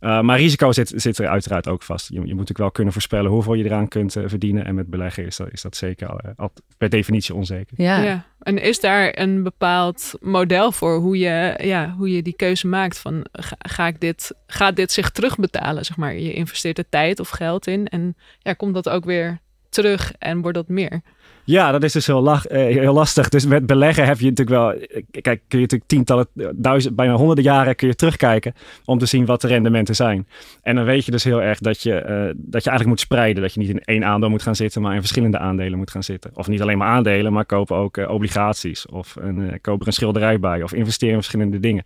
Uh, 0.00 0.20
maar 0.20 0.38
risico 0.38 0.72
zit, 0.72 0.92
zit 0.96 1.18
er 1.18 1.28
uiteraard 1.28 1.68
ook 1.68 1.82
vast. 1.82 2.08
Je, 2.08 2.14
je, 2.14 2.20
moet 2.20 2.28
natuurlijk 2.28 2.58
wel 2.58 2.70
kunnen 2.70 2.92
voorspellen 2.92 3.30
hoeveel 3.30 3.54
je 3.54 3.64
eraan 3.64 3.88
kunt 3.88 4.16
uh, 4.16 4.24
verdienen. 4.26 4.64
En 4.64 4.74
met 4.74 4.90
beleggen 4.90 5.26
is 5.26 5.36
dat, 5.36 5.52
is 5.52 5.62
dat 5.62 5.76
zeker 5.76 6.08
al, 6.08 6.20
uh, 6.26 6.30
al 6.36 6.52
per 6.78 6.88
definitie 6.88 7.34
onzeker. 7.34 7.82
Ja. 7.82 8.02
ja. 8.02 8.24
En 8.40 8.58
is 8.58 8.80
daar 8.80 9.18
een 9.18 9.42
bepaald 9.42 10.12
model 10.20 10.72
voor 10.72 10.96
hoe 10.96 11.18
je, 11.18 11.54
ja, 11.62 11.94
hoe 11.98 12.10
je 12.10 12.22
die 12.22 12.36
keuze 12.36 12.66
maakt? 12.66 12.98
Van 12.98 13.26
ga, 13.32 13.56
ga 13.58 13.86
ik 13.86 14.00
dit, 14.00 14.34
gaat 14.46 14.76
dit 14.76 14.92
zich 14.92 15.10
terugbetalen? 15.10 15.84
Zeg 15.84 15.96
maar? 15.96 16.14
Je 16.14 16.32
investeert 16.32 16.78
er 16.78 16.88
tijd 16.88 17.20
of 17.20 17.28
geld 17.28 17.66
in. 17.66 17.86
En 17.86 18.16
ja, 18.38 18.52
komt 18.52 18.74
dat 18.74 18.88
ook 18.88 19.04
weer 19.04 19.40
terug 19.68 20.12
en 20.18 20.40
wordt 20.40 20.56
dat 20.56 20.68
meer? 20.68 21.02
Ja, 21.44 21.72
dat 21.72 21.82
is 21.82 21.92
dus 21.92 22.06
heel, 22.06 22.20
lach, 22.20 22.46
eh, 22.46 22.58
heel, 22.60 22.92
lastig. 22.92 23.28
Dus 23.28 23.46
met 23.46 23.66
beleggen 23.66 24.06
heb 24.06 24.18
je 24.18 24.30
natuurlijk 24.30 24.56
wel... 24.56 24.74
Kijk, 25.10 25.40
kun 25.48 25.58
je 25.58 25.64
natuurlijk 25.64 25.90
tientallen, 25.90 26.26
duizend, 26.54 26.96
bijna 26.96 27.14
honderden 27.14 27.44
jaren 27.44 27.76
kun 27.76 27.88
je 27.88 27.94
terugkijken... 27.94 28.54
om 28.84 28.98
te 28.98 29.06
zien 29.06 29.26
wat 29.26 29.40
de 29.40 29.46
rendementen 29.46 29.94
zijn. 29.94 30.26
En 30.62 30.74
dan 30.74 30.84
weet 30.84 31.04
je 31.04 31.10
dus 31.10 31.24
heel 31.24 31.42
erg 31.42 31.58
dat 31.58 31.82
je, 31.82 31.92
dat 32.36 32.64
je 32.64 32.70
eigenlijk 32.70 32.86
moet 32.86 33.00
spreiden. 33.00 33.42
Dat 33.42 33.54
je 33.54 33.60
niet 33.60 33.68
in 33.68 33.80
één 33.84 34.04
aandeel 34.04 34.30
moet 34.30 34.42
gaan 34.42 34.56
zitten... 34.56 34.82
maar 34.82 34.94
in 34.94 35.00
verschillende 35.00 35.38
aandelen 35.38 35.78
moet 35.78 35.90
gaan 35.90 36.02
zitten. 36.02 36.30
Of 36.34 36.48
niet 36.48 36.62
alleen 36.62 36.78
maar 36.78 36.88
aandelen, 36.88 37.32
maar 37.32 37.44
kopen 37.44 37.76
ook 37.76 37.96
obligaties. 37.96 38.86
Of 38.86 39.16
een, 39.20 39.58
een 39.62 39.92
schilderij 39.92 40.40
bij. 40.40 40.62
Of 40.62 40.72
investeren 40.72 41.14
in 41.14 41.20
verschillende 41.20 41.60
dingen. 41.60 41.84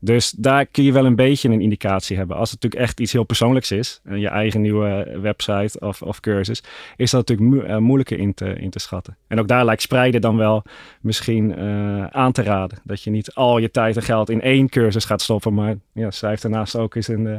Dus 0.00 0.30
daar 0.30 0.66
kun 0.66 0.84
je 0.84 0.92
wel 0.92 1.06
een 1.06 1.16
beetje 1.16 1.48
een 1.48 1.60
indicatie 1.60 2.16
hebben. 2.16 2.36
Als 2.36 2.50
het 2.50 2.62
natuurlijk 2.62 2.88
echt 2.88 3.00
iets 3.00 3.12
heel 3.12 3.24
persoonlijks 3.24 3.70
is... 3.70 4.00
je 4.14 4.28
eigen 4.28 4.60
nieuwe 4.60 5.18
website 5.20 5.80
of, 5.80 6.02
of 6.02 6.20
cursus... 6.20 6.62
is 6.96 7.10
dat 7.10 7.28
natuurlijk 7.28 7.68
mo 7.68 7.80
moeilijker 7.80 8.18
in 8.18 8.34
te, 8.34 8.54
in 8.54 8.70
te 8.70 8.78
schatten. 8.86 9.16
En 9.26 9.40
ook 9.40 9.48
daar 9.48 9.64
lijkt 9.64 9.82
spreiden 9.82 10.20
dan 10.20 10.36
wel 10.36 10.62
misschien 11.00 11.58
uh, 11.58 12.06
aan 12.06 12.32
te 12.32 12.42
raden. 12.42 12.78
Dat 12.84 13.02
je 13.02 13.10
niet 13.10 13.34
al 13.34 13.58
je 13.58 13.70
tijd 13.70 13.96
en 13.96 14.02
geld 14.02 14.30
in 14.30 14.40
één 14.40 14.68
cursus 14.68 15.04
gaat 15.04 15.22
stoppen, 15.22 15.54
maar 15.54 15.74
ja, 15.92 16.10
schrijf 16.10 16.40
daarnaast 16.40 16.76
ook 16.76 16.94
eens 16.94 17.08
een, 17.08 17.26
uh, 17.26 17.36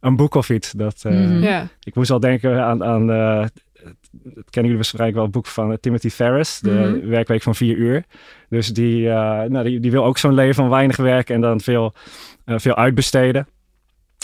een 0.00 0.16
boek 0.16 0.34
of 0.34 0.50
iets. 0.50 0.72
Dat, 0.72 1.02
uh, 1.06 1.12
mm, 1.12 1.40
yeah. 1.40 1.66
Ik 1.82 1.94
moest 1.94 2.10
al 2.10 2.20
denken 2.20 2.62
aan, 2.64 2.84
aan 2.84 3.06
dat 4.22 4.50
kennen 4.50 4.70
jullie 4.70 4.76
waarschijnlijk 4.76 5.14
wel, 5.14 5.24
het 5.24 5.32
boek 5.32 5.46
van 5.46 5.78
Timothy 5.80 6.08
Ferris, 6.08 6.58
de 6.60 6.70
mm 6.70 6.82
-hmm. 6.82 7.08
werkweek 7.08 7.42
van 7.42 7.54
vier 7.54 7.76
uur. 7.76 8.04
Dus 8.48 8.68
die, 8.68 9.08
nou, 9.08 9.62
die, 9.62 9.80
die 9.80 9.90
wil 9.90 10.04
ook 10.04 10.18
zo'n 10.18 10.34
leven 10.34 10.54
van 10.54 10.68
weinig 10.68 10.96
werk 10.96 11.30
en 11.30 11.40
dan 11.40 11.60
veel, 11.60 11.94
veel 12.46 12.76
uitbesteden. 12.76 13.46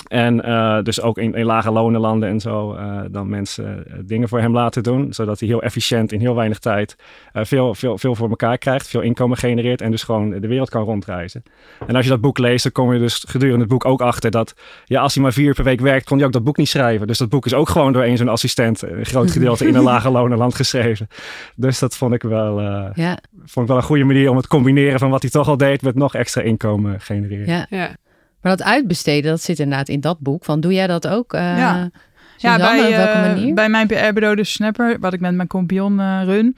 En 0.09 0.49
uh, 0.49 0.83
dus 0.83 1.01
ook 1.01 1.19
in, 1.19 1.35
in 1.35 1.45
lage 1.45 1.71
lonenlanden 1.71 2.29
en 2.29 2.41
zo 2.41 2.75
uh, 2.75 3.01
dan 3.11 3.29
mensen 3.29 3.85
uh, 3.89 3.95
dingen 4.05 4.29
voor 4.29 4.41
hem 4.41 4.53
laten 4.53 4.83
doen. 4.83 5.13
Zodat 5.13 5.41
hij 5.41 5.49
heel 5.49 5.63
efficiënt 5.63 6.13
in 6.13 6.21
heel 6.21 6.35
weinig 6.35 6.59
tijd 6.59 6.97
veel, 7.33 7.75
veel, 7.75 7.99
veel 7.99 8.15
voor 8.15 8.29
elkaar 8.29 8.59
krijgt. 8.59 8.89
Veel 8.89 9.01
inkomen 9.01 9.37
genereert 9.37 9.81
en 9.81 9.91
dus 9.91 10.03
gewoon 10.03 10.31
de 10.31 10.49
wereld 10.49 10.71
kan 10.71 10.83
rondreizen. 10.83 11.43
En 11.87 11.95
als 11.95 12.05
je 12.05 12.11
dat 12.11 12.21
boek 12.21 12.39
leest, 12.39 12.63
dan 12.63 12.73
kom 12.73 12.93
je 12.93 12.99
dus 12.99 13.25
gedurende 13.29 13.61
het 13.61 13.69
boek 13.69 13.85
ook 13.85 14.01
achter 14.01 14.31
dat... 14.31 14.55
Ja, 14.85 15.01
als 15.01 15.15
hij 15.15 15.23
maar 15.23 15.33
vier 15.33 15.47
uur 15.47 15.55
per 15.55 15.65
week 15.65 15.81
werkt, 15.81 16.05
kon 16.05 16.17
hij 16.17 16.27
ook 16.27 16.33
dat 16.33 16.45
boek 16.45 16.57
niet 16.57 16.69
schrijven. 16.69 17.07
Dus 17.07 17.19
dat 17.19 17.29
boek 17.29 17.47
is 17.47 17.55
ook 17.55 17.69
gewoon 17.69 17.93
door 17.93 18.03
een 18.03 18.17
zo'n 18.17 18.29
assistent... 18.29 18.83
een 18.83 19.07
groot 19.07 19.31
gedeelte 19.31 19.67
in 19.67 19.75
een 19.75 19.83
lage 19.93 20.11
lonenland 20.11 20.55
geschreven. 20.55 21.09
Dus 21.57 21.79
dat 21.79 21.97
vond 21.97 22.15
ik 22.15 22.23
wel, 22.23 22.61
ja. 22.61 23.19
vond 23.45 23.57
ik 23.57 23.67
wel 23.67 23.77
een 23.77 23.83
goede 23.83 24.05
manier 24.05 24.31
om 24.31 24.37
het 24.37 24.47
combineren 24.47 24.99
van 24.99 25.11
wat 25.11 25.23
hij 25.23 25.31
toch 25.31 25.49
al 25.49 25.57
deed... 25.57 25.83
met 25.83 25.95
nog 25.95 26.15
extra 26.15 26.43
inkomen 26.43 27.01
genereren. 27.01 27.47
Ja. 27.47 27.67
ja. 27.71 27.97
Maar 28.41 28.57
dat 28.57 28.67
uitbesteden, 28.67 29.31
dat 29.31 29.43
zit 29.43 29.59
inderdaad 29.59 29.89
in 29.89 30.01
dat 30.01 30.19
boek. 30.19 30.45
Van, 30.45 30.61
doe 30.61 30.73
jij 30.73 30.87
dat 30.87 31.09
ook? 31.09 31.35
Uh, 31.35 31.41
ja, 31.41 31.91
ja 32.37 32.57
bij, 32.57 32.87
op 32.87 32.95
welke 32.95 33.19
manier? 33.19 33.55
bij 33.55 33.69
mijn 33.69 33.87
PR-bureau, 33.87 34.37
de 34.37 34.45
Snapper, 34.45 34.97
wat 35.01 35.13
ik 35.13 35.21
met 35.21 35.35
mijn 35.35 35.49
compagnon 35.49 35.99
uh, 35.99 36.21
run... 36.25 36.57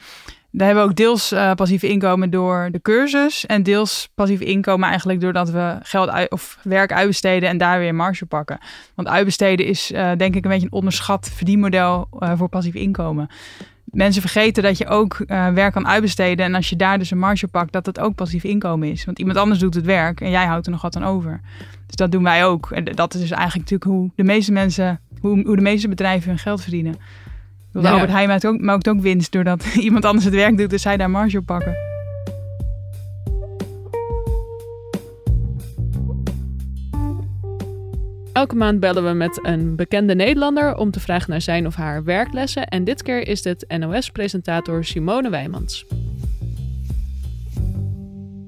Daar 0.52 0.66
hebben 0.66 0.84
we 0.84 0.90
ook 0.90 0.96
deels 0.96 1.32
uh, 1.32 1.54
passief 1.54 1.82
inkomen 1.82 2.30
door 2.30 2.68
de 2.72 2.80
cursus. 2.80 3.46
En 3.46 3.62
deels 3.62 4.08
passief 4.14 4.40
inkomen 4.40 4.88
eigenlijk 4.88 5.20
doordat 5.20 5.50
we 5.50 5.78
geld 5.82 6.08
uit, 6.08 6.30
of 6.30 6.58
werk 6.62 6.92
uitbesteden 6.92 7.48
en 7.48 7.58
daar 7.58 7.78
weer 7.78 7.94
marge 7.94 8.26
pakken. 8.26 8.58
Want 8.94 9.08
uitbesteden 9.08 9.66
is 9.66 9.90
uh, 9.90 10.10
denk 10.16 10.34
ik 10.34 10.44
een 10.44 10.50
beetje 10.50 10.66
een 10.66 10.72
onderschat 10.72 11.30
verdienmodel 11.34 12.08
uh, 12.18 12.32
voor 12.36 12.48
passief 12.48 12.74
inkomen. 12.74 13.28
Mensen 13.90 14.22
vergeten 14.22 14.62
dat 14.62 14.78
je 14.78 14.86
ook 14.86 15.24
werk 15.26 15.72
kan 15.72 15.86
uitbesteden. 15.86 16.46
En 16.46 16.54
als 16.54 16.68
je 16.68 16.76
daar 16.76 16.98
dus 16.98 17.10
een 17.10 17.18
marge 17.18 17.48
pakt, 17.48 17.72
dat 17.72 17.86
het 17.86 18.00
ook 18.00 18.14
passief 18.14 18.44
inkomen 18.44 18.90
is. 18.90 19.04
Want 19.04 19.18
iemand 19.18 19.38
anders 19.38 19.60
doet 19.60 19.74
het 19.74 19.84
werk 19.84 20.20
en 20.20 20.30
jij 20.30 20.46
houdt 20.46 20.66
er 20.66 20.72
nog 20.72 20.82
wat 20.82 20.96
aan 20.96 21.04
over. 21.04 21.40
Dus 21.86 21.96
dat 21.96 22.12
doen 22.12 22.22
wij 22.22 22.44
ook. 22.44 22.70
En 22.70 22.84
dat 22.84 23.14
is 23.14 23.20
dus 23.20 23.30
eigenlijk 23.30 23.70
natuurlijk 23.70 23.90
hoe 23.90 24.10
de 24.14 24.22
meeste 24.22 24.52
mensen, 24.52 25.00
hoe, 25.20 25.42
hoe 25.44 25.56
de 25.56 25.62
meeste 25.62 25.88
bedrijven 25.88 26.28
hun 26.28 26.38
geld 26.38 26.62
verdienen. 26.62 26.94
Ja. 27.72 27.90
Albert 27.90 28.10
Heijn 28.10 28.28
maakt 28.28 28.46
ook, 28.46 28.60
maakt 28.60 28.88
ook 28.88 29.00
winst 29.00 29.32
doordat 29.32 29.64
iemand 29.74 30.04
anders 30.04 30.24
het 30.24 30.34
werk 30.34 30.58
doet, 30.58 30.70
dus 30.70 30.82
zij 30.82 30.96
daar 30.96 31.10
marge 31.10 31.38
op 31.38 31.46
pakken. 31.46 31.89
Elke 38.32 38.56
maand 38.56 38.80
bellen 38.80 39.04
we 39.04 39.12
met 39.12 39.38
een 39.42 39.76
bekende 39.76 40.14
Nederlander 40.14 40.76
om 40.76 40.90
te 40.90 41.00
vragen 41.00 41.30
naar 41.30 41.40
zijn 41.40 41.66
of 41.66 41.74
haar 41.74 42.04
werklessen. 42.04 42.66
En 42.66 42.84
dit 42.84 43.02
keer 43.02 43.28
is 43.28 43.42
dit 43.42 43.64
NOS-presentator 43.78 44.84
Simone 44.84 45.30
Wijmans. 45.30 45.84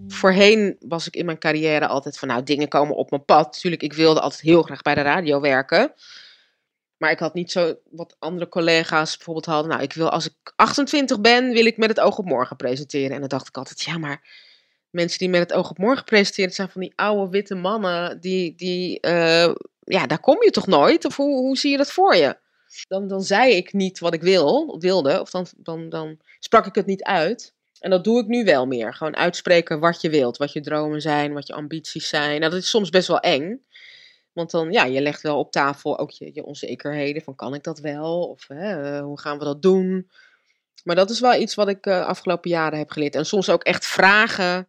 Voorheen 0.09 0.77
was 0.81 1.07
ik 1.07 1.17
in 1.17 1.25
mijn 1.25 1.39
carrière 1.39 1.87
altijd 1.87 2.19
van, 2.19 2.29
nou, 2.29 2.43
dingen 2.43 2.69
komen 2.69 2.97
op 2.97 3.11
mijn 3.11 3.25
pad. 3.25 3.61
Tuurlijk, 3.61 3.83
ik 3.83 3.93
wilde 3.93 4.21
altijd 4.21 4.41
heel 4.41 4.63
graag 4.63 4.83
bij 4.83 4.95
de 4.95 5.03
radio 5.03 5.41
werken. 5.41 5.93
Maar 6.97 7.11
ik 7.11 7.19
had 7.19 7.35
niet 7.35 7.51
zo 7.51 7.75
wat 7.91 8.17
andere 8.19 8.49
collega's 8.49 9.17
bijvoorbeeld 9.17 9.47
hadden. 9.47 9.71
Nou, 9.71 9.83
ik 9.83 9.93
wil 9.93 10.11
als 10.11 10.27
ik 10.27 10.53
28 10.57 11.21
ben, 11.21 11.53
wil 11.53 11.67
ik 11.67 11.77
met 11.77 11.89
het 11.89 12.01
oog 12.01 12.19
op 12.19 12.25
morgen 12.25 12.57
presenteren. 12.57 13.11
En 13.11 13.21
dan 13.21 13.29
dacht 13.29 13.49
ik 13.49 13.57
altijd, 13.57 13.83
ja, 13.83 13.99
maar 13.99 14.21
mensen 14.91 15.19
die 15.19 15.29
met 15.29 15.41
het 15.41 15.53
oog 15.53 15.71
op 15.71 15.79
morgen 15.79 16.05
presenteren, 16.05 16.53
zijn 16.53 16.69
van 16.69 16.81
die 16.81 16.93
oude 16.97 17.31
witte 17.31 17.55
mannen. 17.55 18.21
Die, 18.21 18.55
die 18.55 18.99
uh, 19.07 19.53
ja, 19.85 20.07
daar 20.07 20.21
kom 20.21 20.43
je 20.43 20.51
toch 20.51 20.67
nooit? 20.67 21.05
Of 21.05 21.17
hoe, 21.17 21.37
hoe 21.37 21.57
zie 21.57 21.71
je 21.71 21.77
dat 21.77 21.93
voor 21.93 22.17
je? 22.17 22.37
Dan, 22.89 23.09
dan 23.09 23.23
zei 23.23 23.53
ik 23.53 23.73
niet 23.73 23.99
wat 23.99 24.15
ik 24.15 24.23
wil, 24.23 24.79
wilde, 24.79 25.21
of 25.21 25.31
dan, 25.31 25.47
dan, 25.57 25.89
dan 25.89 26.19
sprak 26.39 26.67
ik 26.67 26.75
het 26.75 26.87
niet 26.87 27.03
uit. 27.03 27.55
En 27.81 27.91
dat 27.91 28.05
doe 28.05 28.21
ik 28.21 28.27
nu 28.27 28.45
wel 28.45 28.67
meer. 28.67 28.95
Gewoon 28.95 29.17
uitspreken 29.17 29.81
wat 29.81 30.01
je 30.01 30.11
wilt, 30.11 30.37
wat 30.37 30.53
je 30.53 30.61
dromen 30.61 31.01
zijn, 31.01 31.33
wat 31.33 31.47
je 31.47 31.53
ambities 31.53 32.09
zijn. 32.09 32.41
Nou, 32.41 32.53
dat 32.53 32.63
is 32.63 32.71
soms 32.71 32.91
best 32.91 33.09
wel 33.09 33.21
eng. 33.21 33.65
Want 34.33 34.51
dan, 34.51 34.73
ja, 34.73 34.85
je 34.85 35.01
legt 35.01 35.23
wel 35.23 35.39
op 35.39 35.53
tafel 35.53 35.99
ook 35.99 36.11
je, 36.11 36.31
je 36.35 36.45
onzekerheden. 36.45 37.23
Van 37.23 37.35
kan 37.35 37.55
ik 37.55 37.63
dat 37.63 37.79
wel? 37.79 38.29
Of 38.29 38.49
hè, 38.49 39.01
hoe 39.01 39.21
gaan 39.21 39.39
we 39.39 39.45
dat 39.45 39.63
doen? 39.63 40.11
Maar 40.85 40.97
dat 40.97 41.11
is 41.11 41.21
wel 41.21 41.35
iets 41.35 41.55
wat 41.55 41.69
ik 41.69 41.87
uh, 41.87 42.07
afgelopen 42.07 42.51
jaren 42.51 42.79
heb 42.79 42.91
geleerd. 42.91 43.15
En 43.15 43.27
soms 43.27 43.51
ook 43.51 43.63
echt 43.63 43.87
vragen 43.87 44.69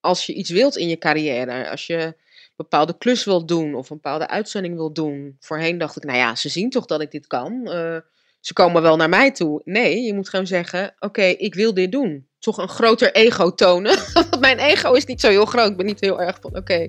als 0.00 0.26
je 0.26 0.34
iets 0.34 0.50
wilt 0.50 0.76
in 0.76 0.88
je 0.88 0.98
carrière. 0.98 1.70
Als 1.70 1.86
je 1.86 2.16
bepaalde 2.56 2.98
klus 2.98 3.24
wilt 3.24 3.48
doen 3.48 3.74
of 3.74 3.90
een 3.90 3.96
bepaalde 3.96 4.28
uitzending 4.28 4.74
wilt 4.74 4.94
doen. 4.94 5.36
Voorheen 5.40 5.78
dacht 5.78 5.96
ik, 5.96 6.04
nou 6.04 6.18
ja, 6.18 6.34
ze 6.34 6.48
zien 6.48 6.70
toch 6.70 6.86
dat 6.86 7.00
ik 7.00 7.10
dit 7.10 7.26
kan. 7.26 7.60
Uh, 7.64 7.96
ze 8.40 8.52
komen 8.52 8.82
wel 8.82 8.96
naar 8.96 9.08
mij 9.08 9.30
toe. 9.30 9.60
Nee, 9.64 10.02
je 10.02 10.14
moet 10.14 10.28
gewoon 10.28 10.46
zeggen, 10.46 10.94
oké, 10.98 11.22
ik 11.22 11.54
wil 11.54 11.74
dit 11.74 11.92
doen. 11.92 12.26
Toch 12.38 12.58
een 12.58 12.68
groter 12.68 13.12
ego 13.12 13.54
tonen. 13.54 13.98
Want 14.14 14.40
mijn 14.40 14.58
ego 14.58 14.92
is 14.92 15.04
niet 15.04 15.20
zo 15.20 15.28
heel 15.28 15.44
groot. 15.44 15.70
Ik 15.70 15.76
ben 15.76 15.86
niet 15.86 16.00
heel 16.00 16.20
erg 16.20 16.38
van, 16.40 16.56
oké, 16.56 16.88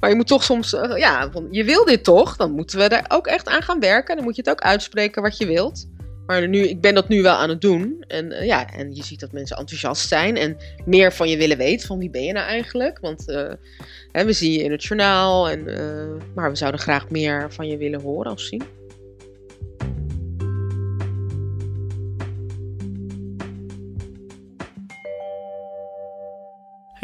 maar 0.00 0.10
je 0.12 0.16
moet 0.18 0.26
toch 0.26 0.44
soms, 0.44 0.72
uh, 0.72 0.96
ja, 0.96 1.30
je 1.50 1.64
wil 1.64 1.84
dit 1.84 2.04
toch? 2.04 2.36
Dan 2.36 2.52
moeten 2.52 2.78
we 2.78 2.84
er 2.84 3.04
ook 3.08 3.26
echt 3.26 3.48
aan 3.48 3.62
gaan 3.62 3.80
werken. 3.80 4.16
Dan 4.16 4.24
moet 4.24 4.36
je 4.36 4.42
het 4.42 4.50
ook 4.50 4.60
uitspreken 4.60 5.22
wat 5.22 5.36
je 5.36 5.46
wilt. 5.46 5.86
Maar 6.26 6.48
nu, 6.48 6.58
ik 6.58 6.80
ben 6.80 6.94
dat 6.94 7.08
nu 7.08 7.22
wel 7.22 7.34
aan 7.34 7.48
het 7.48 7.60
doen. 7.60 8.04
En 8.08 8.30
uh, 8.30 8.44
ja, 8.44 8.72
en 8.72 8.94
je 8.94 9.04
ziet 9.04 9.20
dat 9.20 9.32
mensen 9.32 9.56
enthousiast 9.56 10.08
zijn 10.08 10.36
en 10.36 10.56
meer 10.84 11.12
van 11.12 11.28
je 11.28 11.36
willen 11.36 11.56
weten. 11.56 11.86
Van 11.86 11.98
wie 11.98 12.10
ben 12.10 12.24
je 12.24 12.32
nou 12.32 12.46
eigenlijk? 12.46 12.98
Want 13.00 13.28
uh, 13.28 13.52
hè, 14.12 14.24
we 14.24 14.32
zien 14.32 14.52
je 14.52 14.62
in 14.62 14.70
het 14.70 14.84
journaal. 14.84 15.48
En, 15.48 15.64
maar 16.34 16.50
we 16.50 16.56
zouden 16.56 16.80
graag 16.80 17.10
meer 17.10 17.52
van 17.52 17.68
je 17.68 17.76
willen 17.76 18.00
horen 18.00 18.32
of 18.32 18.40
zien. 18.40 18.62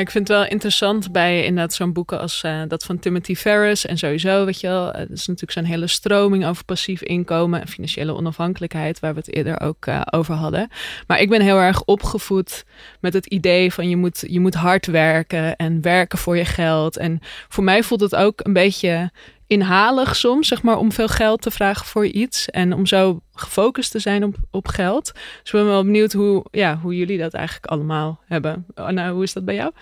Ik 0.01 0.11
vind 0.11 0.29
het 0.29 0.37
wel 0.37 0.47
interessant 0.47 1.13
bij 1.13 1.45
inderdaad 1.45 1.73
zo'n 1.73 1.93
boeken 1.93 2.21
als 2.21 2.43
uh, 2.47 2.63
dat 2.69 2.85
van 2.85 2.99
Timothy 2.99 3.35
Ferris 3.35 3.87
en 3.87 3.99
sowieso, 3.99 4.45
weet 4.45 4.61
je 4.61 4.67
wel, 4.67 4.87
uh, 4.87 4.93
dat 4.93 5.11
is 5.11 5.27
natuurlijk 5.27 5.53
zo'n 5.53 5.65
hele 5.65 5.87
stroming 5.87 6.47
over 6.47 6.65
passief 6.65 7.03
inkomen 7.03 7.61
en 7.61 7.69
financiële 7.69 8.15
onafhankelijkheid, 8.15 9.01
waar 9.01 9.13
we 9.13 9.19
het 9.19 9.35
eerder 9.35 9.61
ook 9.61 9.87
uh, 9.87 10.01
over 10.11 10.35
hadden. 10.35 10.69
Maar 11.07 11.21
ik 11.21 11.29
ben 11.29 11.41
heel 11.41 11.59
erg 11.59 11.85
opgevoed 11.85 12.65
met 13.01 13.13
het 13.13 13.27
idee 13.27 13.73
van 13.73 13.89
je 13.89 13.97
moet, 13.97 14.25
je 14.27 14.41
moet 14.41 14.55
hard 14.55 14.87
werken 14.87 15.57
en 15.57 15.83
werken 15.83 16.19
voor 16.19 16.37
je 16.37 16.45
geld. 16.45 16.97
En 16.97 17.19
voor 17.49 17.65
mij 17.65 17.83
voelt 17.83 18.01
het 18.01 18.17
ook 18.17 18.41
een 18.43 18.53
beetje 18.53 19.11
inhalig 19.51 20.17
soms, 20.17 20.49
zeg 20.49 20.63
maar, 20.63 20.79
om 20.79 20.93
veel 20.93 21.09
geld 21.09 21.43
te 21.43 21.51
vragen 21.51 21.87
voor 21.87 22.07
iets. 22.07 22.51
En 22.51 22.73
om 22.73 22.87
zo 22.87 23.21
gefocust 23.33 23.91
te 23.91 23.99
zijn 23.99 24.25
op, 24.25 24.37
op 24.51 24.69
geld. 24.69 25.13
Dus 25.15 25.23
ik 25.45 25.53
ben 25.53 25.67
wel 25.67 25.85
benieuwd 25.85 26.13
hoe, 26.13 26.45
ja, 26.51 26.79
hoe 26.83 26.97
jullie 26.97 27.19
dat 27.19 27.35
eigenlijk 27.35 27.67
allemaal 27.67 28.21
hebben. 28.27 28.67
Nou, 28.75 29.13
hoe 29.13 29.23
is 29.23 29.33
dat 29.33 29.45
bij 29.45 29.55
jou? 29.55 29.73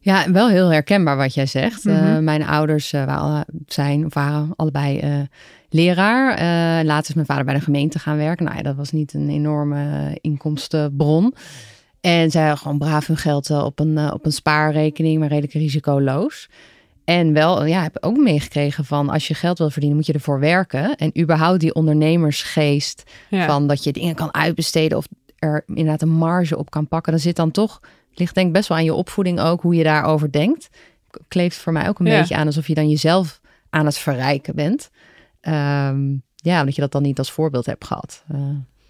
Ja, 0.00 0.30
wel 0.30 0.48
heel 0.48 0.72
herkenbaar 0.72 1.16
wat 1.16 1.34
jij 1.34 1.46
zegt. 1.46 1.84
Mm 1.84 1.94
-hmm. 1.94 2.14
uh, 2.14 2.18
mijn 2.18 2.44
ouders 2.44 2.92
uh, 2.92 3.04
waren, 3.04 3.44
zijn 3.66 4.04
of 4.04 4.14
waren 4.14 4.52
allebei 4.56 5.00
uh, 5.04 5.20
leraar. 5.68 6.28
later 6.84 7.08
is 7.08 7.14
mijn 7.14 7.26
vader 7.26 7.44
bij 7.44 7.54
de 7.54 7.60
gemeente 7.60 7.98
gaan 7.98 8.16
werken. 8.16 8.44
Nou 8.44 8.56
ja, 8.56 8.62
dat 8.62 8.76
was 8.76 8.92
niet 8.92 9.14
een 9.14 9.28
enorme 9.28 10.18
inkomstenbron. 10.20 11.34
En 12.00 12.30
zij 12.30 12.40
hadden 12.40 12.58
gewoon 12.58 12.78
braaf 12.78 13.06
hun 13.06 13.16
geld 13.16 13.50
op 13.50 13.78
een, 13.78 14.12
op 14.12 14.26
een 14.26 14.32
spaarrekening, 14.32 15.18
maar 15.18 15.28
redelijk 15.28 15.52
risicoloos. 15.52 16.48
En 17.04 17.32
wel, 17.32 17.64
ja, 17.64 17.82
heb 17.82 17.96
ook 18.00 18.16
meegekregen 18.16 18.84
van 18.84 19.08
als 19.08 19.28
je 19.28 19.34
geld 19.34 19.58
wil 19.58 19.70
verdienen, 19.70 19.96
moet 19.96 20.06
je 20.06 20.12
ervoor 20.12 20.40
werken. 20.40 20.96
En 20.96 21.20
überhaupt 21.20 21.60
die 21.60 21.74
ondernemersgeest 21.74 23.02
ja. 23.30 23.46
van 23.46 23.66
dat 23.66 23.84
je 23.84 23.92
dingen 23.92 24.14
kan 24.14 24.34
uitbesteden 24.34 24.98
of 24.98 25.06
er 25.38 25.62
inderdaad 25.66 26.02
een 26.02 26.14
marge 26.14 26.58
op 26.58 26.70
kan 26.70 26.88
pakken. 26.88 27.12
Dan 27.12 27.20
zit 27.20 27.36
dan 27.36 27.50
toch, 27.50 27.80
ligt 28.14 28.34
denk 28.34 28.46
ik 28.46 28.52
best 28.52 28.68
wel 28.68 28.78
aan 28.78 28.84
je 28.84 28.94
opvoeding 28.94 29.40
ook, 29.40 29.62
hoe 29.62 29.74
je 29.74 29.82
daarover 29.82 30.32
denkt. 30.32 30.68
Kleeft 31.28 31.56
voor 31.56 31.72
mij 31.72 31.88
ook 31.88 31.98
een 31.98 32.06
ja. 32.06 32.18
beetje 32.18 32.36
aan 32.36 32.46
alsof 32.46 32.66
je 32.66 32.74
dan 32.74 32.88
jezelf 32.88 33.40
aan 33.70 33.86
het 33.86 33.98
verrijken 33.98 34.54
bent. 34.54 34.90
Um, 35.40 36.22
ja, 36.36 36.58
omdat 36.60 36.74
je 36.74 36.80
dat 36.80 36.92
dan 36.92 37.02
niet 37.02 37.18
als 37.18 37.32
voorbeeld 37.32 37.66
hebt 37.66 37.84
gehad. 37.84 38.24
Uh, 38.32 38.38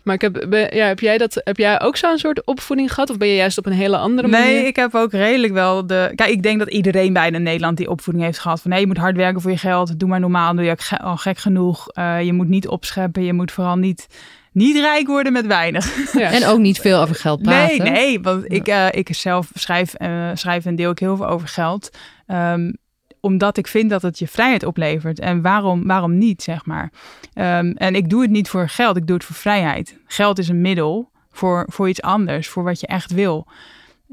maar 0.05 0.15
ik 0.15 0.21
heb, 0.21 0.47
ben, 0.49 0.77
ja, 0.77 0.87
heb, 0.87 1.01
jij 1.01 1.19
dat, 1.19 1.41
heb 1.45 1.57
jij 1.57 1.81
ook 1.81 1.97
zo'n 1.97 2.19
soort 2.19 2.47
opvoeding 2.47 2.93
gehad? 2.93 3.11
Of 3.11 3.17
ben 3.17 3.29
je 3.29 3.35
juist 3.35 3.59
op 3.59 3.67
een 3.67 3.73
hele 3.73 3.97
andere 3.97 4.29
manier? 4.29 4.47
Nee, 4.47 4.67
ik 4.67 4.77
heb 4.77 4.95
ook 4.95 5.13
redelijk 5.13 5.53
wel 5.53 5.87
de... 5.87 6.13
Kijk, 6.15 6.31
ik 6.31 6.43
denk 6.43 6.59
dat 6.59 6.71
iedereen 6.71 7.13
bijna 7.13 7.37
in 7.37 7.43
Nederland 7.43 7.77
die 7.77 7.91
opvoeding 7.91 8.25
heeft 8.25 8.39
gehad. 8.39 8.61
Van 8.61 8.71
nee, 8.71 8.81
je 8.81 8.87
moet 8.87 8.97
hard 8.97 9.17
werken 9.17 9.41
voor 9.41 9.51
je 9.51 9.57
geld. 9.57 9.99
Doe 9.99 10.09
maar 10.09 10.21
normaal, 10.21 10.55
doe 10.55 10.65
je 10.65 10.77
al 10.99 11.17
gek 11.17 11.39
genoeg. 11.39 11.87
Uh, 11.99 12.23
je 12.23 12.33
moet 12.33 12.49
niet 12.49 12.69
opscheppen. 12.69 13.25
Je 13.25 13.33
moet 13.33 13.53
vooral 13.53 13.77
niet 13.77 14.07
niet 14.53 14.77
rijk 14.77 15.07
worden 15.07 15.33
met 15.33 15.47
weinig. 15.47 16.13
Ja. 16.13 16.31
En 16.41 16.47
ook 16.47 16.59
niet 16.59 16.79
veel 16.79 17.01
over 17.01 17.15
geld 17.15 17.43
praten. 17.43 17.79
Nee, 17.79 17.93
nee, 17.93 18.21
want 18.21 18.53
ik, 18.53 18.69
uh, 18.69 18.87
ik 18.91 19.09
zelf 19.15 19.51
schrijf, 19.55 19.95
uh, 19.99 20.31
schrijf 20.35 20.65
en 20.65 20.77
deel 20.77 20.91
ik 20.91 20.99
heel 20.99 21.17
veel 21.17 21.29
over 21.29 21.49
geld. 21.49 21.91
Um, 22.27 22.77
omdat 23.25 23.57
ik 23.57 23.67
vind 23.67 23.91
dat 23.91 24.03
het 24.03 24.19
je 24.19 24.29
vrijheid 24.29 24.65
oplevert. 24.65 25.21
En 25.21 25.43
waarom, 25.43 25.87
waarom 25.87 26.19
niet, 26.19 26.43
zeg 26.43 26.67
maar. 26.67 26.93
Um, 27.35 27.73
en 27.73 27.95
ik 27.95 28.09
doe 28.09 28.23
het 28.23 28.31
niet 28.31 28.49
voor 28.49 28.69
geld, 28.69 28.97
ik 28.97 29.07
doe 29.07 29.17
het 29.17 29.25
voor 29.25 29.37
vrijheid. 29.37 29.99
Geld 30.07 30.39
is 30.39 30.49
een 30.49 30.61
middel 30.61 31.11
voor, 31.31 31.67
voor 31.71 31.89
iets 31.89 32.03
anders, 32.03 32.49
voor 32.49 32.63
wat 32.63 32.81
je 32.81 32.87
echt 32.87 33.13
wil. 33.13 33.47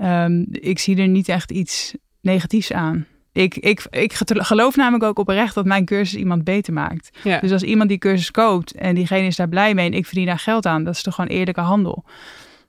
Um, 0.01 0.47
ik 0.51 0.79
zie 0.79 0.97
er 0.97 1.07
niet 1.07 1.29
echt 1.29 1.51
iets 1.51 1.95
negatiefs 2.21 2.73
aan. 2.73 3.05
Ik, 3.31 3.55
ik, 3.55 3.85
ik 3.89 4.13
geloof 4.25 4.75
namelijk 4.75 5.03
ook 5.03 5.19
oprecht 5.19 5.55
dat 5.55 5.65
mijn 5.65 5.85
cursus 5.85 6.19
iemand 6.19 6.43
beter 6.43 6.73
maakt. 6.73 7.17
Ja. 7.23 7.39
Dus 7.39 7.51
als 7.51 7.63
iemand 7.63 7.89
die 7.89 7.97
cursus 7.97 8.31
koopt 8.31 8.71
en 8.71 8.95
diegene 8.95 9.27
is 9.27 9.35
daar 9.35 9.49
blij 9.49 9.73
mee 9.73 9.85
en 9.85 9.93
ik 9.93 10.05
verdien 10.05 10.25
daar 10.25 10.39
geld 10.39 10.65
aan, 10.65 10.83
dat 10.83 10.95
is 10.95 11.01
toch 11.01 11.15
gewoon 11.15 11.29
eerlijke 11.29 11.61
handel. 11.61 12.03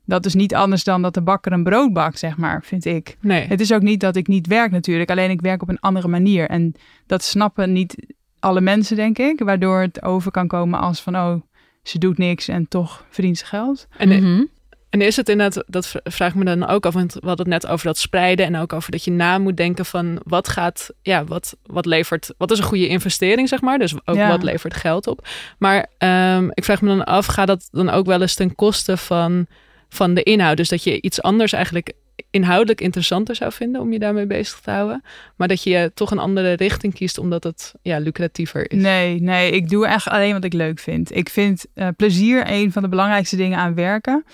Dat 0.05 0.27
is 0.27 0.35
niet 0.35 0.55
anders 0.55 0.85
dan 0.85 1.03
dat 1.03 1.15
de 1.15 1.23
bakker 1.23 1.53
een 1.53 1.63
brood 1.65 1.93
bakt, 1.93 2.19
zeg 2.19 2.37
maar, 2.37 2.63
vind 2.65 2.85
ik. 2.85 3.17
Nee. 3.21 3.47
Het 3.47 3.61
is 3.61 3.73
ook 3.73 3.83
niet 3.83 4.01
dat 4.01 4.17
ik 4.17 4.27
niet 4.27 4.47
werk 4.47 4.71
natuurlijk, 4.71 5.11
alleen 5.11 5.31
ik 5.31 5.41
werk 5.41 5.63
op 5.63 5.69
een 5.69 5.81
andere 5.81 6.09
manier. 6.09 6.49
En 6.49 6.75
dat 7.07 7.23
snappen 7.23 7.73
niet 7.73 7.97
alle 8.39 8.61
mensen, 8.61 8.97
denk 8.97 9.19
ik. 9.19 9.39
Waardoor 9.41 9.81
het 9.81 10.03
over 10.03 10.31
kan 10.31 10.47
komen 10.49 10.81
als 10.81 11.01
van, 11.01 11.17
oh, 11.17 11.35
ze 11.83 11.99
doet 11.99 12.19
niks 12.19 12.49
en 12.49 12.69
toch 12.69 13.05
verdient 13.11 13.39
ze 13.39 13.45
geld. 13.45 13.87
En, 13.97 14.09
Mhm. 14.09 14.45
en 14.91 15.01
is 15.01 15.17
het 15.17 15.29
inderdaad, 15.29 15.65
dat 15.67 15.95
vraag 16.05 16.29
ik 16.29 16.35
me 16.35 16.45
dan 16.45 16.67
ook 16.67 16.87
af, 16.87 16.95
want 16.95 17.13
we 17.13 17.27
hadden 17.27 17.51
het 17.53 17.63
net 17.63 17.73
over 17.73 17.87
dat 17.87 17.99
spreiden 17.99 18.47
en 18.47 18.57
ook 18.57 18.73
over 18.73 18.91
dat 18.91 19.05
je 19.05 19.11
na 19.11 19.39
moet 19.39 19.57
denken 19.57 19.85
van 19.87 20.21
wat 20.25 20.49
gaat, 20.49 20.91
ja, 21.03 21.25
wat, 21.25 21.57
wat 21.63 21.87
levert, 21.87 22.35
wat 22.39 22.51
is 22.51 22.59
een 22.59 22.65
goede 22.65 22.89
investering, 22.89 23.49
zeg 23.49 23.61
maar. 23.61 23.79
Dus 23.79 23.95
ook 24.05 24.17
Ja. 24.17 24.29
wat 24.29 24.43
levert 24.43 24.75
geld 24.75 25.07
op. 25.07 25.29
Maar 25.59 25.87
ehm, 25.99 26.49
ik 26.55 26.65
vraag 26.65 26.83
me 26.83 26.89
dan 26.89 27.05
af, 27.05 27.27
gaat 27.27 27.47
dat 27.47 27.69
dan 27.71 27.91
ook 27.91 28.07
wel 28.07 28.21
eens 28.21 28.35
ten 28.35 28.55
koste 28.55 28.97
van, 28.97 29.47
van 29.93 30.15
de 30.15 30.23
inhoud? 30.23 30.57
Dus 30.57 30.69
dat 30.69 30.85
je 30.85 31.01
iets 31.01 31.23
anders 31.23 31.53
eigenlijk 31.53 31.93
inhoudelijk 32.31 32.81
interessanter 32.81 33.35
zou 33.35 33.53
vinden 33.53 33.81
om 33.81 33.93
je 33.93 33.99
daarmee 33.99 34.27
bezig 34.27 34.61
te 34.61 34.71
houden. 34.71 35.03
Maar 35.37 35.49
dat 35.49 35.63
je 35.63 35.91
toch 35.95 36.11
een 36.11 36.19
andere 36.19 36.53
richting 36.53 36.95
kiest 36.95 37.19
omdat 37.19 37.45
het 37.45 37.75
ja, 37.83 37.99
lucratiever 37.99 38.71
is. 38.71 38.83
Nee, 38.83 39.21
nee, 39.21 39.51
ik 39.51 39.69
doe 39.69 39.87
echt 39.87 40.09
alleen 40.09 40.33
wat 40.33 40.45
ik 40.45 40.53
leuk 40.53 40.79
vind. 40.79 41.17
Ik 41.17 41.29
vind 41.29 41.67
eh, 41.75 41.89
plezier 41.97 42.45
een 42.47 42.73
van 42.73 42.83
de 42.83 42.89
belangrijkste 42.89 43.37
dingen 43.37 43.59
aan 43.59 43.75
werken. 43.75 44.25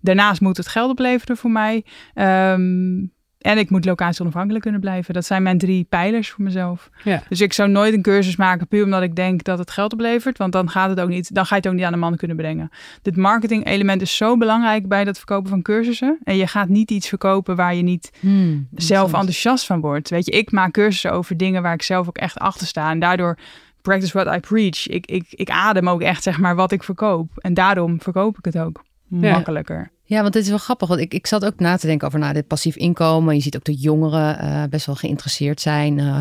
Daarnaast 0.00 0.40
moet 0.40 0.56
het 0.56 0.68
geld 0.68 0.90
opleveren 0.90 1.36
voor 1.36 1.50
mij. 1.50 1.84
Ehm, 2.14 3.04
en 3.46 3.58
ik 3.58 3.70
moet 3.70 3.84
locatie 3.84 4.20
onafhankelijk 4.20 4.62
kunnen 4.62 4.80
blijven. 4.80 5.14
Dat 5.14 5.24
zijn 5.24 5.42
mijn 5.42 5.58
drie 5.58 5.86
pijlers 5.88 6.30
voor 6.30 6.44
mezelf. 6.44 6.90
Ja. 7.04 7.22
Dus 7.28 7.40
ik 7.40 7.52
zou 7.52 7.68
nooit 7.68 7.94
een 7.94 8.02
cursus 8.02 8.36
maken 8.36 8.68
puur 8.68 8.84
omdat 8.84 9.02
ik 9.02 9.14
denk 9.14 9.44
dat 9.44 9.58
het 9.58 9.70
geld 9.70 9.92
oplevert. 9.92 10.38
Want 10.38 10.52
dan 10.52 10.70
gaat 10.70 10.88
het 10.88 11.00
ook 11.00 11.08
niet, 11.08 11.34
dan 11.34 11.46
ga 11.46 11.54
je 11.54 11.60
het 11.60 11.70
ook 11.70 11.76
niet 11.76 11.84
aan 11.84 11.92
de 11.92 11.98
man 11.98 12.16
kunnen 12.16 12.36
brengen. 12.36 12.70
Dit 13.02 13.16
marketing 13.16 13.66
element 13.66 14.02
is 14.02 14.16
zo 14.16 14.36
belangrijk 14.36 14.88
bij 14.88 15.04
dat 15.04 15.16
verkopen 15.16 15.50
van 15.50 15.62
cursussen. 15.62 16.18
En 16.24 16.36
je 16.36 16.46
gaat 16.46 16.68
niet 16.68 16.90
iets 16.90 17.08
verkopen 17.08 17.56
waar 17.56 17.74
je 17.74 17.82
niet 17.82 18.10
Hmm, 18.20 18.68
zelf 18.74 19.12
enthousiast 19.12 19.66
van 19.66 19.80
wordt. 19.80 20.10
Weet 20.10 20.26
je, 20.26 20.32
ik 20.32 20.52
maak 20.52 20.72
cursussen 20.72 21.12
over 21.12 21.36
dingen 21.36 21.62
waar 21.62 21.74
ik 21.74 21.82
zelf 21.82 22.08
ook 22.08 22.18
echt 22.18 22.38
achter 22.38 22.66
sta. 22.66 22.90
En 22.90 22.98
daardoor 22.98 23.38
practice 23.82 24.18
what 24.22 24.36
I 24.36 24.40
preach. 24.40 24.86
Ik, 24.86 25.06
ik, 25.06 25.24
ik 25.30 25.50
adem 25.50 25.88
ook 25.88 26.00
echt, 26.00 26.22
zeg 26.22 26.38
maar, 26.38 26.54
wat 26.54 26.72
ik 26.72 26.82
verkoop. 26.82 27.30
En 27.36 27.54
daarom 27.54 28.00
verkoop 28.00 28.38
ik 28.38 28.44
het 28.44 28.58
ook 28.58 28.84
makkelijker. 29.08 29.78
Ja, 29.78 29.95
want 30.06 30.34
het 30.34 30.42
is 30.42 30.48
wel 30.48 30.58
grappig. 30.58 30.88
Want 30.88 31.00
ik, 31.00 31.14
ik 31.14 31.26
zat 31.26 31.44
ook 31.44 31.58
na 31.58 31.76
te 31.76 31.86
denken 31.86 32.06
over 32.06 32.18
nou, 32.18 32.32
dit 32.32 32.46
passief 32.46 32.76
inkomen. 32.76 33.34
Je 33.34 33.40
ziet 33.40 33.56
ook 33.56 33.64
dat 33.64 33.82
jongeren 33.82 34.38
eh, 34.38 34.62
best 34.70 34.86
wel 34.86 34.94
geïnteresseerd 34.94 35.60
zijn 35.60 35.98
eh, 35.98 36.18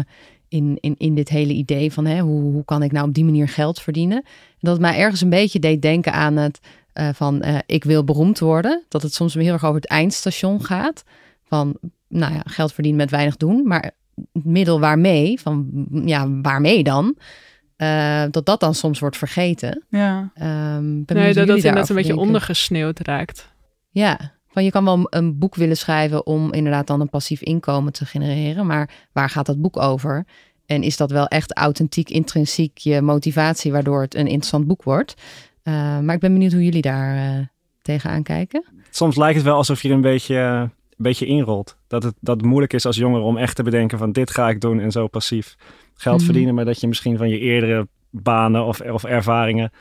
in, 0.48 0.78
in, 0.80 0.96
in 0.98 1.16
dit 1.16 1.30
hele 1.30 1.54
idee 1.54 1.94
van 1.94 2.06
hè, 2.06 2.20
hoe, 2.20 2.42
hoe 2.42 2.66
kan 2.66 2.84
ik 2.84 2.92
nou 2.92 3.08
op 3.08 3.14
die 3.14 3.26
manier 3.26 3.48
geld 3.48 3.82
verdienen. 3.82 4.18
En 4.18 4.60
dat 4.60 4.74
het 4.74 4.82
mij 4.82 4.98
ergens 4.98 5.22
een 5.22 5.30
beetje 5.30 5.60
deed 5.60 5.82
denken 5.82 6.14
aan 6.14 6.36
het 6.36 6.60
eh, 6.94 7.10
van 7.14 7.44
ik 7.66 7.84
wil 7.84 8.04
beroemd 8.04 8.40
worden. 8.40 8.84
Dat 8.88 9.02
het 9.02 9.14
soms 9.14 9.34
heel 9.34 9.54
erg 9.54 9.64
over 9.64 9.82
het 9.82 9.90
eindstation 9.90 10.64
gaat. 10.64 11.04
Van 11.44 11.78
nou 12.08 12.34
ja, 12.34 12.42
geld 12.46 12.74
verdienen 12.74 13.02
met 13.02 13.12
weinig 13.12 13.38
doen. 13.38 13.68
Maar 13.68 13.92
het 14.34 14.46
middel 14.46 14.80
waarmee, 14.80 15.40
van 15.40 15.86
ja, 16.06 16.30
waarmee 16.42 16.84
dan? 16.84 17.16
Dat 18.32 18.46
dat 18.46 18.60
dan 18.60 18.76
soms 18.76 19.00
wordt 19.00 19.18
vergeten. 19.18 19.84
Ja. 19.90 20.32
Hoe 20.36 20.48
Nee, 20.48 21.04
dat 21.06 21.08
dat 21.08 21.18
inderdaad 21.18 21.62
daarover 21.62 21.90
een 21.90 21.96
beetje 21.96 22.18
ondergesneeuwd 22.18 23.00
raakt. 23.00 23.54
Ja, 23.96 24.32
van 24.48 24.64
je 24.64 24.72
kan 24.72 24.86
wel 24.86 25.08
een 25.10 25.38
boek 25.38 25.56
willen 25.56 25.78
schrijven 25.78 26.26
om 26.26 26.54
inderdaad 26.54 26.88
dan 26.88 27.02
een 27.02 27.10
passief 27.10 27.42
inkomen 27.42 27.94
te 27.94 28.06
genereren, 28.06 28.66
maar 28.66 28.90
waar 29.12 29.30
gaat 29.30 29.46
dat 29.46 29.62
boek 29.62 29.78
over? 29.78 30.26
En 30.66 30.84
is 30.84 30.98
dat 30.98 31.12
wel 31.12 31.28
echt 31.28 31.58
authentiek, 31.58 32.10
intrinsiek 32.10 32.78
je 32.78 33.02
motivatie, 33.02 33.72
waardoor 33.72 34.02
het 34.02 34.16
een 34.16 34.28
interessant 34.28 34.68
boek 34.68 34.84
wordt? 34.84 35.14
Eh, 35.64 36.00
maar 36.00 36.16
ik 36.16 36.20
ben 36.22 36.34
benieuwd 36.34 36.52
hoe 36.52 36.64
jullie 36.64 36.82
daar 36.82 37.16
eh, 37.16 37.46
tegenaan 37.82 38.24
kijken. 38.24 38.66
Soms 38.90 39.16
lijkt 39.16 39.36
het 39.36 39.46
wel 39.46 39.56
alsof 39.56 39.82
je 39.82 39.90
er 39.90 39.96
een 39.96 40.02
beetje, 40.02 40.36
een 40.36 40.72
beetje 40.98 41.26
inrolt. 41.26 41.78
Dat 41.88 42.04
het, 42.04 42.16
dat 42.20 42.38
het 42.38 42.46
moeilijk 42.46 42.74
is 42.74 42.86
als 42.86 42.96
jongere 42.98 43.24
om 43.24 43.38
echt 43.38 43.56
te 43.56 43.64
bedenken 43.64 43.98
van 43.98 44.12
dit 44.12 44.32
ga 44.32 44.50
ik 44.50 44.62
doen 44.62 44.80
en 44.80 44.92
zo 44.92 45.08
passief 45.08 45.56
geld 45.94 46.16
Mhm. 46.18 46.26
verdienen. 46.26 46.56
Maar 46.56 46.66
dat 46.66 46.80
je 46.82 46.88
misschien 46.88 47.18
van 47.18 47.30
je 47.30 47.40
eerdere 47.40 47.88
banen 48.10 48.66
of, 48.66 48.82
of 48.82 49.04
ervaringen 49.04 49.72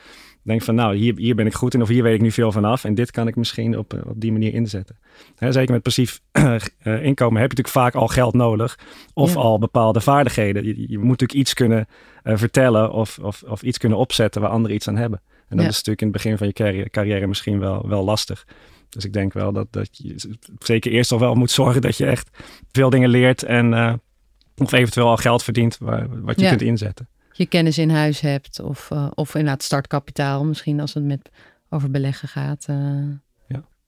denkt 0.44 0.64
van 0.64 0.74
nou, 0.74 0.96
hier, 0.96 1.14
hier 1.16 1.34
ben 1.34 1.46
ik 1.46 1.54
goed 1.54 1.74
in 1.74 1.82
of 1.82 1.88
hier 1.88 2.02
weet 2.02 2.14
ik 2.14 2.20
nu 2.20 2.30
veel 2.30 2.52
vanaf. 2.52 2.84
En 2.84 2.94
dit 2.94 3.10
kan 3.10 3.26
ik 3.28 3.36
misschien 3.36 3.78
op, 3.78 3.94
eh, 3.94 4.00
op 4.06 4.20
die 4.20 4.32
manier 4.32 4.54
inzetten. 4.54 4.98
Hè, 5.36 5.52
zeker 5.52 5.72
met 5.72 5.82
passief 5.82 6.20
eh, 6.32 6.54
inkomen 6.84 7.40
heb 7.40 7.50
je 7.52 7.56
natuurlijk 7.56 7.68
vaak 7.68 7.94
al 7.94 8.08
geld 8.08 8.34
nodig. 8.34 8.78
Of 9.14 9.34
Ja. 9.34 9.40
al 9.40 9.58
bepaalde 9.58 10.00
vaardigheden. 10.00 10.64
Je, 10.64 10.74
je 10.90 10.98
moet 10.98 11.08
natuurlijk 11.08 11.38
iets 11.40 11.54
kunnen 11.54 11.86
eh, 12.22 12.36
vertellen 12.36 12.92
of, 12.92 13.18
of, 13.22 13.42
of 13.42 13.62
iets 13.62 13.78
kunnen 13.78 13.98
opzetten 13.98 14.40
waar 14.40 14.50
anderen 14.50 14.76
iets 14.76 14.88
aan 14.88 14.96
hebben. 14.96 15.20
En 15.48 15.56
dat 15.56 15.60
Ja. 15.64 15.70
is 15.70 15.76
natuurlijk 15.76 16.00
in 16.00 16.06
het 16.06 16.16
begin 16.16 16.38
van 16.38 16.46
je 16.46 16.52
carrière, 16.52 16.90
carrière 16.90 17.26
misschien 17.26 17.58
wel, 17.58 17.88
wel 17.88 18.04
lastig. 18.04 18.46
Dus 18.88 19.04
ik 19.04 19.12
denk 19.12 19.32
wel 19.32 19.52
dat, 19.52 19.66
dat 19.70 19.88
je 19.92 20.36
zeker 20.58 20.92
eerst 20.92 21.12
al 21.12 21.18
wel 21.18 21.34
moet 21.34 21.50
zorgen 21.50 21.82
dat 21.82 21.96
je 21.96 22.06
echt 22.06 22.30
veel 22.72 22.90
dingen 22.90 23.08
leert 23.08 23.42
en 23.42 23.74
eh, 23.74 23.92
of 24.56 24.72
eventueel 24.72 25.08
al 25.08 25.16
geld 25.16 25.42
verdient 25.42 25.78
waar, 25.78 26.20
wat 26.22 26.36
je 26.36 26.42
Ja. 26.44 26.48
kunt 26.48 26.62
inzetten. 26.62 27.08
Je 27.36 27.46
kennis 27.46 27.78
in 27.78 27.90
huis 27.90 28.20
hebt 28.20 28.60
of, 28.60 28.90
eh, 28.90 29.10
of 29.14 29.34
inderdaad 29.34 29.62
startkapitaal, 29.62 30.44
misschien 30.44 30.80
als 30.80 30.94
het 30.94 31.04
met 31.04 31.30
over 31.68 31.90
beleggen 31.90 32.28
gaat. 32.28 32.64
eh. 32.68 32.76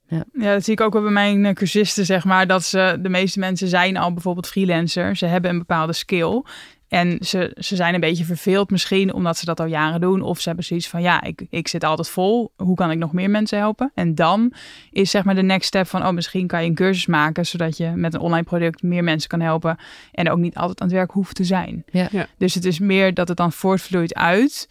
Ja, 0.08 0.24
dat 0.54 0.64
zie 0.64 0.72
ik 0.72 0.80
ook 0.80 0.92
wel 0.92 1.02
bij 1.02 1.10
mijn 1.10 1.44
eh, 1.44 1.52
cursisten, 1.54 2.04
zeg 2.04 2.24
maar. 2.24 2.46
Dat 2.46 2.64
ze, 2.64 2.98
de 3.00 3.08
meeste 3.08 3.38
mensen 3.38 3.68
zijn 3.68 3.96
al 3.96 4.12
bijvoorbeeld 4.12 4.46
freelancer. 4.46 5.16
Ze 5.16 5.26
hebben 5.26 5.50
een 5.50 5.58
bepaalde 5.58 5.92
skill. 5.92 6.42
En 6.88 7.18
ze, 7.20 7.56
ze 7.58 7.76
zijn 7.76 7.94
een 7.94 8.00
beetje 8.00 8.24
verveeld 8.24 8.70
misschien 8.70 9.12
omdat 9.12 9.36
ze 9.36 9.44
dat 9.44 9.60
al 9.60 9.66
jaren 9.66 10.00
doen. 10.00 10.22
Of 10.22 10.40
ze 10.40 10.48
hebben 10.48 10.64
zoiets 10.66 10.88
van, 10.88 11.02
ja, 11.02 11.22
ik, 11.22 11.46
ik 11.50 11.68
zit 11.68 11.84
altijd 11.84 12.08
vol. 12.08 12.52
Hoe 12.56 12.76
kan 12.76 12.90
ik 12.90 12.98
nog 12.98 13.12
meer 13.12 13.30
mensen 13.30 13.58
helpen? 13.58 13.90
En 13.94 14.14
dan 14.14 14.52
is 14.90 15.10
zeg 15.10 15.24
maar 15.24 15.34
de 15.34 15.42
next 15.42 15.66
step 15.66 15.86
van, 15.86 16.06
oh, 16.06 16.10
misschien 16.10 16.46
kan 16.46 16.62
je 16.62 16.68
een 16.68 16.74
cursus 16.74 17.06
maken... 17.06 17.46
zodat 17.46 17.76
je 17.76 17.90
met 17.94 18.14
een 18.14 18.20
online 18.20 18.44
product 18.44 18.82
meer 18.82 19.04
mensen 19.04 19.28
kan 19.28 19.40
helpen. 19.40 19.76
En 20.12 20.30
ook 20.30 20.38
niet 20.38 20.56
altijd 20.56 20.80
aan 20.80 20.86
het 20.86 20.96
werk 20.96 21.10
hoeft 21.10 21.34
te 21.34 21.44
zijn. 21.44 21.84
Ja. 21.90 22.08
Ja. 22.10 22.26
Dus 22.38 22.54
het 22.54 22.64
is 22.64 22.78
meer 22.78 23.14
dat 23.14 23.28
het 23.28 23.36
dan 23.36 23.52
voortvloeit 23.52 24.14
uit... 24.14 24.68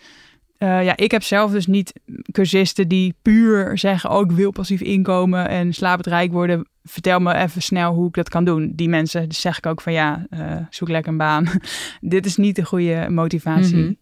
Eh, 0.58 0.84
ja, 0.84 0.98
ik 0.98 1.12
heb 1.12 1.24
zelf 1.24 1.52
dus 1.52 1.68
niet 1.68 1.94
cursisten 2.32 2.88
die 2.88 3.16
puur 3.22 3.78
zeggen: 3.78 4.10
Oh, 4.10 4.22
ik 4.22 4.32
wil 4.32 4.52
passief 4.52 4.82
inkomen 4.82 5.48
en 5.50 5.74
slapend 5.74 6.08
rijk 6.08 6.32
worden. 6.32 6.68
Vertel 6.88 7.20
me 7.20 7.34
even 7.34 7.62
snel 7.62 7.94
hoe 7.94 8.08
ik 8.08 8.14
dat 8.14 8.30
kan 8.30 8.46
doen. 8.46 8.72
Die 8.76 8.90
mensen 8.90 9.30
dus 9.30 9.42
zeg 9.42 9.58
ik 9.58 9.66
ook 9.66 9.82
van 9.82 9.94
ja, 9.94 10.26
eh, 10.30 10.58
zoek 10.70 10.90
lekker 10.90 11.12
een 11.12 11.18
baan. 11.18 11.48
Dit 12.02 12.26
is 12.26 12.36
niet 12.36 12.56
de 12.56 12.66
goede 12.66 13.08
motivatie. 13.10 13.78
Mhm. 13.78 13.94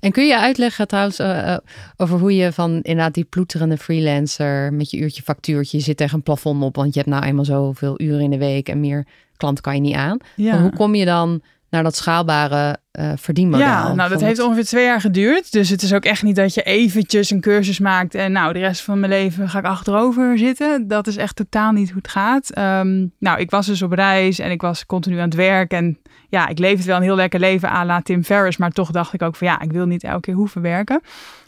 En 0.00 0.12
kun 0.12 0.26
je 0.26 0.38
uitleggen 0.38 0.88
trouwens 0.88 1.18
eh, 1.18 1.52
eh, 1.52 1.58
over 1.96 2.18
hoe 2.18 2.36
je 2.36 2.52
van 2.52 2.70
inderdaad 2.70 3.14
die 3.14 3.24
ploeterende 3.24 3.76
freelancer 3.76 4.72
met 4.72 4.90
je 4.90 4.98
uurtje 4.98 5.22
factuurtje 5.22 5.76
je 5.76 5.82
zit 5.82 5.96
tegen 5.96 6.16
een 6.16 6.22
plafond 6.22 6.62
op, 6.62 6.76
want 6.76 6.94
je 6.94 7.00
hebt 7.00 7.12
nou 7.12 7.24
eenmaal 7.24 7.44
zoveel 7.44 8.00
uren 8.00 8.20
in 8.20 8.30
de 8.30 8.38
week 8.38 8.68
en 8.68 8.80
meer 8.80 9.06
klant 9.36 9.60
kan 9.60 9.74
je 9.74 9.80
niet 9.80 9.94
aan. 9.94 10.18
Ja. 10.36 10.60
Hoe 10.60 10.72
kom 10.72 10.94
je 10.94 11.04
dan 11.04 11.42
naar 11.70 11.82
dat 11.82 11.96
schaalbare 11.96 12.78
eh 12.90 13.12
verdienmodel? 13.16 13.66
Ja, 13.66 13.92
nou 13.92 14.10
dat 14.10 14.20
heeft 14.20 14.40
ongeveer 14.40 14.64
twee 14.64 14.84
jaar 14.84 15.00
geduurd. 15.00 15.52
Dus 15.52 15.68
het 15.68 15.82
is 15.82 15.92
ook 15.94 16.04
echt 16.04 16.22
niet 16.22 16.36
dat 16.36 16.54
je 16.54 16.62
eventjes 16.62 17.30
een 17.30 17.40
cursus 17.40 17.78
maakt 17.78 18.14
en 18.14 18.32
nou 18.32 18.52
de 18.52 18.58
rest 18.58 18.82
van 18.82 19.00
mijn 19.00 19.12
leven 19.12 19.48
ga 19.48 19.58
ik 19.58 19.64
achterover 19.64 20.38
zitten. 20.38 20.88
Dat 20.88 21.06
is 21.06 21.16
echt 21.16 21.36
totaal 21.36 21.72
niet 21.72 21.88
hoe 21.88 21.98
het 22.02 22.10
gaat. 22.10 22.50
Ehm, 22.50 23.06
nou, 23.18 23.40
ik 23.40 23.50
was 23.50 23.66
dus 23.66 23.82
op 23.82 23.92
reis 23.92 24.38
en 24.38 24.50
ik 24.50 24.60
was 24.60 24.86
continu 24.86 25.16
aan 25.16 25.24
het 25.24 25.34
werk 25.34 25.72
en 25.72 25.98
ja, 26.28 26.48
ik 26.48 26.58
leef 26.58 26.76
het 26.76 26.86
wel 26.86 26.96
een 26.96 27.02
heel 27.02 27.14
lekker 27.14 27.40
leven 27.40 27.70
à 27.70 27.84
la 27.84 28.02
Tim 28.02 28.24
Ferriss, 28.24 28.56
maar 28.56 28.70
toch 28.70 28.90
dacht 28.90 29.12
ik 29.12 29.22
ook 29.22 29.36
van 29.36 29.46
ja, 29.46 29.60
ik 29.60 29.72
wil 29.72 29.86
niet 29.86 30.04
elke 30.04 30.20
keer 30.20 30.34
hoeven 30.34 30.62
werken. 30.62 31.00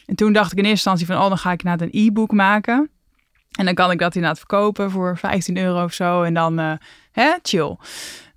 En 0.07 0.15
toen 0.15 0.33
dacht 0.33 0.53
ik 0.53 0.59
in 0.59 0.65
eerste 0.65 0.91
instantie 0.91 1.07
van 1.07 1.17
oh, 1.17 1.29
dan 1.29 1.39
ga 1.39 1.53
ik 1.53 1.63
inderdaad 1.63 1.89
een 1.93 2.07
e-book 2.07 2.33
maken. 2.33 2.91
En 3.53 3.65
dan 3.65 3.75
kan 3.75 3.91
ik 3.91 3.99
dat 3.99 4.15
inderdaad 4.15 4.39
verkopen 4.39 4.91
voor 4.91 5.19
15 5.19 5.57
euro 5.57 5.85
of 5.85 5.93
zo. 5.93 6.23
En 6.23 6.35
dan, 6.35 6.59
eh, 6.59 6.73
hè, 7.13 7.33
chill. 7.43 7.77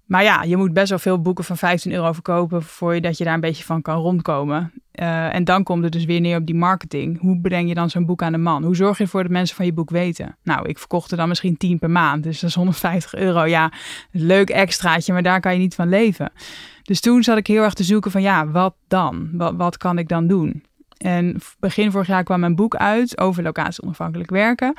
Maar 0.06 0.24
ja, 0.24 0.44
je 0.44 0.58
moet 0.58 0.74
best 0.74 0.90
wel 0.90 1.00
veel 1.00 1.22
boeken 1.22 1.44
van 1.44 1.58
15 1.58 1.92
euro 1.92 2.12
verkopen 2.12 2.64
voor 2.64 2.96
je 2.96 3.02
daar 3.02 3.34
een 3.34 3.40
beetje 3.40 3.64
van 3.64 3.82
kan 3.82 3.98
rondkomen. 3.98 4.72
Eh, 4.92 5.36
en 5.36 5.44
dan 5.44 5.64
komt 5.64 5.84
het 5.84 5.92
dus 5.92 6.06
weer 6.06 6.22
neer 6.22 6.38
op 6.38 6.46
die 6.46 6.56
marketing. 6.56 7.20
Hoe 7.20 7.40
breng 7.42 7.68
je 7.68 7.74
dan 7.74 7.90
zo'n 7.90 8.06
boek 8.06 8.22
aan 8.22 8.32
de 8.32 8.38
man? 8.38 8.64
Hoe 8.64 8.76
zorg 8.76 8.98
je 8.98 9.04
ervoor 9.04 9.24
dat 9.24 9.32
mensen 9.32 9.56
van 9.56 9.66
je 9.66 9.74
boek 9.74 9.90
weten? 9.90 10.38
Nou, 10.44 10.68
ik 10.70 10.78
verkocht 10.78 11.12
er 11.12 11.18
dan 11.18 11.28
misschien 11.28 11.58
10 11.58 11.80
per 11.80 11.90
maand. 11.90 12.24
Dus 12.24 12.40
dat 12.40 12.50
is 12.50 12.56
150 12.56 13.16
euro. 13.16 13.46
Ja, 13.46 13.72
leuk 14.12 14.50
extraatje, 14.50 15.14
maar 15.14 15.24
daar 15.24 15.40
kan 15.40 15.54
je 15.54 15.60
niet 15.60 15.76
van 15.76 15.90
leven. 15.90 16.32
Dus 16.82 17.00
toen 17.00 17.24
zat 17.24 17.38
ik 17.38 17.48
heel 17.48 17.64
erg 17.64 17.74
te 17.74 17.84
zoeken 17.84 18.12
van 18.12 18.22
ja, 18.22 18.48
wat 18.48 18.76
dan? 18.88 19.30
Wat, 19.34 19.56
wat 19.56 19.78
kan 19.78 19.98
ik 19.98 20.08
dan 20.08 20.28
doen? 20.28 20.64
En 20.98 21.38
begin 21.60 21.92
vorig 21.92 22.08
jaar 22.08 22.24
kwam 22.24 22.40
mijn 22.40 22.56
boek 22.56 22.76
uit 22.76 23.20
over 23.20 23.44
locatie 23.44 23.84
onafhankelijk 23.84 24.30
werken. 24.30 24.74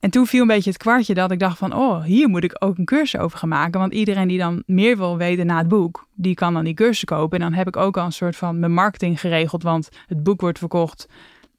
En 0.00 0.10
toen 0.10 0.26
viel 0.26 0.40
een 0.40 0.46
beetje 0.46 0.70
het 0.70 0.78
kwartje 0.78 1.14
dat 1.14 1.30
ik 1.30 1.38
dacht 1.38 1.58
van, 1.58 1.74
oh, 1.74 2.04
hier 2.04 2.28
moet 2.28 2.44
ik 2.44 2.56
ook 2.58 2.78
een 2.78 2.84
cursus 2.84 3.20
over 3.20 3.38
gaan 3.38 3.48
maken. 3.48 3.80
Want 3.80 3.92
iedereen 3.92 4.28
die 4.28 4.38
dan 4.38 4.62
meer 4.66 4.96
wil 4.96 5.16
weten 5.16 5.46
na 5.46 5.58
het 5.58 5.68
boek, 5.68 6.08
die 6.14 6.34
kan 6.34 6.54
dan 6.54 6.64
die 6.64 6.74
cursus 6.74 7.04
kopen. 7.04 7.38
En 7.38 7.44
dan 7.44 7.58
heb 7.58 7.66
ik 7.66 7.76
ook 7.76 7.96
al 7.96 8.04
een 8.04 8.12
soort 8.12 8.36
van 8.36 8.58
mijn 8.58 8.72
marketing 8.72 9.20
geregeld, 9.20 9.62
want 9.62 9.88
het 10.06 10.22
boek 10.22 10.40
wordt 10.40 10.58
verkocht. 10.58 11.08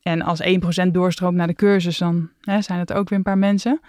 En 0.01 0.21
als 0.21 0.41
1% 0.85 0.87
doorstroomt 0.91 1.35
naar 1.35 1.47
de 1.47 1.53
cursus, 1.53 1.97
dan 1.97 2.29
hè, 2.41 2.61
zijn 2.61 2.79
het 2.79 2.93
ook 2.93 3.09
weer 3.09 3.17
een 3.17 3.23
paar 3.23 3.37
mensen. 3.37 3.79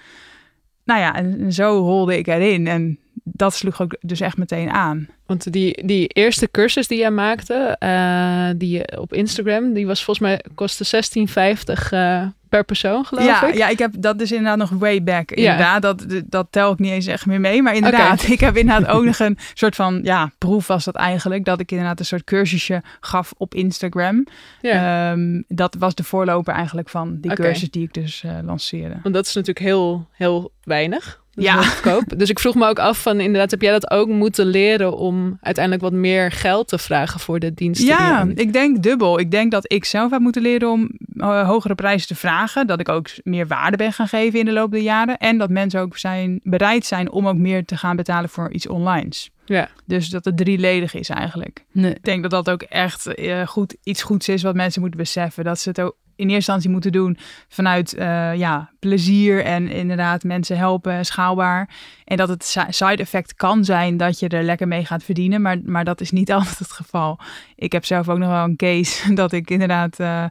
Nou 0.85 1.01
ja, 1.01 1.15
en 1.15 1.53
zo 1.53 1.79
rolde 1.79 2.19
ik 2.19 2.27
erin. 2.27 2.67
En 2.67 2.99
dat 3.25 3.55
sloeg 3.55 3.83
ook 3.83 3.97
dus 4.01 4.21
echt 4.21 4.37
meteen 4.37 4.71
aan. 4.71 5.09
Want 5.27 5.53
die, 5.53 5.87
die 5.87 6.09
eerste 6.09 6.51
cursus 6.51 6.89
die 6.89 6.99
jij 6.99 7.11
maakte, 7.11 7.77
uh, 7.81 8.49
die 8.57 8.99
op 8.99 9.13
Instagram, 9.13 9.73
die 9.73 9.87
was 9.87 10.05
volgens 10.05 10.27
mij 10.27 10.45
kostte 10.55 11.03
16,50 11.27 11.93
uh, 11.93 12.27
per 12.49 12.65
persoon, 12.65 13.05
geloof 13.05 13.25
ja, 13.25 13.47
ik. 13.47 13.55
Ja, 13.55 13.69
ik 13.69 13.79
heb 13.79 13.93
dat 13.99 14.21
is 14.21 14.33
inderdaad 14.33 14.59
nog 14.59 14.71
way 14.71 15.03
back. 15.03 15.31
Inderdaad, 15.31 15.83
dat, 15.83 16.07
dat 16.27 16.47
tel 16.51 16.73
ik 16.73 16.79
niet 16.79 16.91
eens 16.91 17.07
echt 17.07 17.27
meer 17.27 17.41
mee. 17.41 17.63
Maar 17.63 17.75
inderdaad, 17.75 18.23
ik 18.37 18.41
heb 18.41 18.57
inderdaad 18.57 18.95
ook 18.95 19.05
nog 19.05 19.19
een 19.19 19.39
soort 19.55 19.75
van, 19.75 20.01
ja, 20.03 20.31
proef 20.39 20.67
was 20.67 20.85
dat 20.85 20.95
eigenlijk. 20.95 21.45
Dat 21.45 21.61
ik 21.61 21.71
inderdaad 21.71 21.99
een 21.99 22.05
soort 22.05 22.25
cursusje 22.25 22.83
gaf 23.01 23.33
op 23.37 23.55
Instagram. 23.55 24.27
Ja. 24.61 25.11
Um, 25.13 25.45
dat 25.49 25.77
was 25.79 25.95
de 25.95 26.05
voorloper 26.05 26.55
eigenlijk 26.55 26.89
van 26.89 27.19
die 27.21 27.31
okay. 27.31 27.47
cursus 27.47 27.71
die 27.71 27.83
ik 27.83 27.95
dus 27.95 28.23
uh, 28.27 28.39
lanceerde. 28.43 28.99
Want 29.03 29.15
dat 29.15 29.27
is 29.27 29.35
natuurlijk 29.35 29.67
heel, 29.67 30.09
heel 30.13 30.53
weinig. 30.63 31.20
Ja. 31.31 31.63
Goedkoop. 31.63 32.05
Dus 32.21 32.31
ik 32.31 32.39
vroeg 32.39 32.55
me 32.55 32.69
ook 32.69 32.79
af 32.79 33.03
van 33.03 33.21
inderdaad, 33.21 33.51
heb 33.51 33.63
jij 33.63 33.73
dat 33.73 33.91
ook 33.91 34.09
moeten 34.09 34.47
leren 34.47 34.97
om 34.97 35.39
uiteindelijk 35.41 35.85
wat 35.85 35.93
meer 35.93 36.33
geld 36.33 36.69
te 36.69 36.79
vragen 36.79 37.21
voor 37.21 37.39
de 37.39 37.55
diensten? 37.55 37.87
Ja, 37.87 38.27
ik 38.35 38.53
denk 38.53 38.83
dubbel. 38.83 39.19
Ik 39.21 39.31
denk 39.31 39.51
dat 39.51 39.73
ik 39.73 39.85
zelf 39.85 40.11
heb 40.11 40.21
moeten 40.21 40.43
leren 40.43 40.71
om 40.71 40.91
uh, 41.15 41.49
hogere 41.49 41.75
prijzen 41.75 42.09
te 42.09 42.15
vragen. 42.15 42.67
Dat 42.67 42.81
ik 42.81 42.89
ook 42.89 43.09
meer 43.23 43.47
waarde 43.47 43.77
ben 43.77 43.93
gaan 43.93 44.09
geven 44.09 44.39
in 44.39 44.45
de 44.45 44.53
loop 44.53 44.71
der 44.71 44.81
jaren. 44.81 45.17
En 45.17 45.39
dat 45.39 45.51
mensen 45.51 45.81
ook 45.81 45.97
zijn, 45.97 46.41
bereid 46.43 46.87
zijn 46.87 47.11
om 47.11 47.29
ook 47.29 47.37
meer 47.37 47.65
te 47.65 47.77
gaan 47.77 47.97
betalen 47.97 48.31
voor 48.31 48.53
iets 48.53 48.69
onlines. 48.69 49.31
Ja. 49.45 49.69
Dus 49.87 50.09
dat 50.09 50.25
het 50.25 50.37
drieledig 50.37 50.95
is 50.95 51.09
eigenlijk. 51.09 51.65
Nee. 51.73 51.95
Ik 51.95 52.05
denk 52.05 52.23
dat 52.23 52.31
dat 52.31 52.51
ook 52.51 52.63
echt 52.63 53.19
uh, 53.19 53.47
goed, 53.47 53.77
iets 53.83 54.03
goeds 54.03 54.29
is 54.29 54.43
wat 54.43 54.55
mensen 54.55 54.81
moeten 54.81 55.01
beseffen. 55.01 55.45
Dat 55.45 55.59
ze 55.59 55.69
het 55.69 55.81
ook 55.81 55.97
in 56.21 56.29
eerste 56.29 56.35
instantie 56.53 56.71
moeten 56.71 56.93
doen 56.93 57.17
vanuit 57.49 57.95
uh, 57.95 58.35
ja, 58.35 58.71
plezier 58.79 59.45
en 59.45 59.69
inderdaad 59.69 60.23
mensen 60.23 60.57
helpen, 60.57 61.05
schaalbaar. 61.05 61.71
En 62.05 62.17
dat 62.17 62.29
het 62.29 62.45
side 62.69 62.97
effect 62.97 63.35
kan 63.35 63.65
zijn 63.65 63.97
dat 63.97 64.19
je 64.19 64.29
er 64.29 64.43
lekker 64.43 64.69
mee 64.69 64.85
gaat 64.85 65.03
verdienen, 65.03 65.43
maar, 65.43 65.59
maar 65.65 65.85
dat 65.85 66.01
is 66.01 66.11
niet 66.11 66.33
altijd 66.39 66.59
het 66.59 66.71
geval. 66.71 67.19
Ik 67.57 67.73
heb 67.73 67.85
zelf 67.85 68.09
ook 68.09 68.19
nog 68.19 68.29
wel 68.29 68.45
een 68.45 68.57
case 68.57 69.15
dat 69.15 69.33
ik 69.33 69.51
inderdaad, 69.51 70.01
uh, 70.01 70.25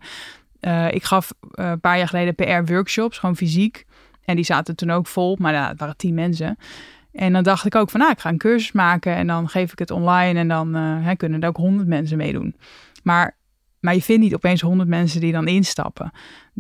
uh, 0.62 0.92
ik 0.92 1.04
gaf 1.04 1.34
een 1.52 1.80
paar 1.80 1.98
jaar 1.98 2.08
geleden 2.08 2.36
PR-workshops, 2.36 3.18
gewoon 3.18 3.36
fysiek. 3.36 3.86
En 4.26 4.36
die 4.36 4.46
zaten 4.46 4.76
toen 4.76 4.92
ook 4.92 5.08
vol, 5.08 5.38
maar 5.40 5.68
het 5.68 5.80
waren 5.80 5.98
tien 5.98 6.14
mensen. 6.14 6.58
En 7.12 7.34
dan 7.34 7.44
dacht 7.44 7.66
ik 7.66 7.76
ook 7.76 7.90
van, 7.90 8.00
nou, 8.00 8.12
ik 8.12 8.20
ga 8.20 8.30
een 8.30 8.38
cursus 8.38 8.72
maken 8.72 9.16
en 9.16 9.28
dan 9.28 9.50
geef 9.50 9.72
ik 9.72 9.80
het 9.80 9.92
online 9.92 10.40
en 10.40 10.48
dan 10.48 10.74
hè, 10.74 11.16
kunnen 11.16 11.42
er 11.42 11.48
ook 11.48 11.58
honderd 11.58 11.88
mensen 11.88 12.18
meedoen. 12.18 12.56
Maar 13.04 13.38
maar 13.80 13.94
je 13.94 14.02
vindt 14.02 14.22
niet 14.22 14.36
opeens 14.36 14.62
honderd 14.62 14.90
mensen 14.90 15.22
die 15.22 15.32
dan 15.32 15.48
instappen. 15.48 16.12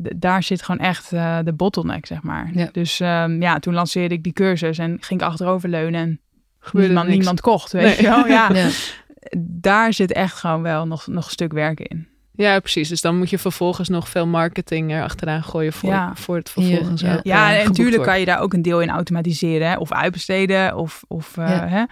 D 0.01 0.07
daar 0.15 0.43
zit 0.43 0.61
gewoon 0.61 0.85
echt 0.85 1.11
uh, 1.11 1.39
de 1.43 1.53
bottleneck, 1.53 2.05
zeg 2.05 2.21
maar. 2.21 2.49
Ja. 2.53 2.69
Dus 2.71 2.99
um, 2.99 3.41
ja, 3.41 3.59
toen 3.59 3.73
lanceerde 3.73 4.15
ik 4.15 4.23
die 4.23 4.33
cursus 4.33 4.77
en 4.77 4.97
ging 4.99 5.21
ik 5.21 5.27
achteroverleunen 5.27 6.01
en 6.01 6.19
niemand, 6.71 7.07
niemand 7.07 7.41
kocht, 7.41 7.71
weet 7.71 7.83
nee. 7.83 7.95
je 7.95 8.01
wel. 8.01 8.27
Ja. 8.27 8.53
ja. 8.55 8.69
Daar 9.39 9.93
zit 9.93 10.11
echt 10.11 10.33
gewoon 10.33 10.61
wel 10.61 10.87
nog, 10.87 11.07
nog 11.07 11.25
een 11.25 11.31
stuk 11.31 11.53
werk 11.53 11.79
in. 11.79 12.07
Ja, 12.39 12.59
precies. 12.59 12.89
Dus 12.89 13.01
dan 13.01 13.17
moet 13.17 13.29
je 13.29 13.37
vervolgens 13.37 13.89
nog 13.89 14.09
veel 14.09 14.27
marketing 14.27 14.91
erachteraan 14.91 15.43
gooien 15.43 15.73
voor, 15.73 15.89
ja. 15.89 16.15
voor 16.15 16.35
het 16.35 16.49
vervolgens 16.49 17.01
ja, 17.01 17.15
ook, 17.15 17.23
ja, 17.23 17.51
uh, 17.51 17.59
en 17.59 17.65
natuurlijk 17.65 18.03
kan 18.03 18.19
je 18.19 18.25
daar 18.25 18.39
ook 18.39 18.53
een 18.53 18.61
deel 18.61 18.81
in 18.81 18.89
automatiseren 18.89 19.69
hè, 19.69 19.77
of 19.77 19.91
uitbesteden. 19.91 20.75
Of, 20.75 21.03
of, 21.07 21.37
uh, 21.37 21.47
Ja. 21.49 21.67
hè. 21.67 21.83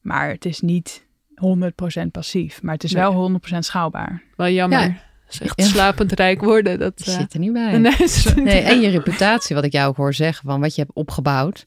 Maar 0.00 0.28
het 0.28 0.44
is 0.44 0.60
niet 0.60 1.03
100% 1.34 2.10
passief, 2.10 2.62
maar 2.62 2.74
het 2.74 2.84
is 2.84 2.92
Nee. 2.92 3.02
wel 3.02 3.12
100% 3.12 3.64
schaalbaar. 3.64 4.22
Wel 4.36 4.48
jammer. 4.48 4.78
Ja. 4.80 4.96
Is 5.30 5.40
echt 5.40 5.60
Ja. 5.60 5.64
slapend 5.64 6.12
rijk 6.12 6.40
worden. 6.42 6.78
Dat, 6.78 6.96
Die 6.96 7.06
eh, 7.06 7.18
zit 7.18 7.32
er 7.34 7.38
niet 7.40 7.52
bij. 7.52 7.78
nee, 7.78 8.60
en 8.60 8.80
je 8.80 8.88
reputatie, 8.88 9.54
wat 9.54 9.64
ik 9.64 9.72
jou 9.72 9.88
ook 9.88 9.96
hoor 9.96 10.14
zeggen, 10.14 10.48
van 10.48 10.60
wat 10.60 10.74
je 10.74 10.80
hebt 10.80 10.94
opgebouwd. 10.94 11.66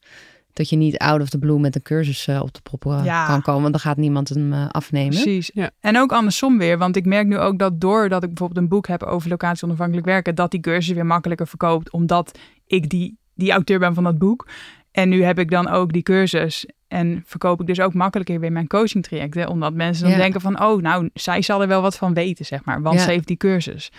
Dat 0.53 0.69
je 0.69 0.75
niet 0.75 0.97
out 0.97 1.21
of 1.21 1.29
the 1.29 1.37
blue 1.39 1.59
met 1.59 1.75
een 1.75 1.81
cursus 1.81 2.27
eh, 2.27 2.41
op 2.41 2.53
de 2.53 2.59
proppen 2.63 2.97
eh, 2.99 3.05
Ja. 3.05 3.25
kan 3.27 3.41
komen. 3.41 3.61
Want 3.61 3.71
dan 3.73 3.81
gaat 3.81 3.97
niemand 3.97 4.29
hem 4.29 4.53
eh, 4.53 4.67
afnemen. 4.69 5.09
Precies. 5.09 5.51
Ja. 5.53 5.69
En 5.79 5.97
ook 5.97 6.11
andersom 6.11 6.57
weer, 6.57 6.77
want 6.77 6.95
ik 6.95 7.05
merk 7.05 7.27
nu 7.27 7.37
ook 7.37 7.59
dat 7.59 7.81
doordat 7.81 8.23
ik 8.23 8.29
bijvoorbeeld 8.29 8.59
een 8.59 8.69
boek 8.69 8.87
heb 8.87 9.03
over 9.03 9.29
locatie 9.29 9.63
onafhankelijk 9.67 10.05
werken, 10.07 10.35
dat 10.35 10.51
die 10.51 10.59
cursus 10.59 10.93
weer 10.95 11.05
makkelijker 11.05 11.47
verkoopt, 11.47 11.91
omdat 11.91 12.39
ik 12.65 12.89
die, 12.89 13.17
die 13.35 13.51
auteur 13.51 13.79
ben 13.79 13.93
van 13.93 14.03
dat 14.03 14.17
boek. 14.17 14.47
En 14.91 15.09
nu 15.09 15.23
heb 15.23 15.39
ik 15.39 15.49
dan 15.51 15.67
ook 15.67 15.93
die 15.93 16.03
cursus 16.03 16.65
en 16.87 17.23
verkoop 17.25 17.61
ik 17.61 17.67
dus 17.67 17.79
ook 17.79 17.93
makkelijker 17.93 18.39
weer 18.39 18.51
mijn 18.51 18.67
coaching 18.67 19.03
trajecten, 19.03 19.47
omdat 19.49 19.73
mensen 19.73 20.03
dan 20.03 20.11
Ja. 20.13 20.17
denken 20.17 20.41
van, 20.41 20.61
oh, 20.63 20.81
nou, 20.81 21.09
zij 21.13 21.41
zal 21.41 21.61
er 21.61 21.67
wel 21.67 21.81
wat 21.81 21.97
van 21.97 22.13
weten, 22.13 22.45
zeg 22.45 22.65
maar, 22.65 22.81
want 22.81 22.95
Ja. 22.97 23.03
ze 23.03 23.09
heeft 23.09 23.27
die 23.27 23.37
cursus. 23.37 23.91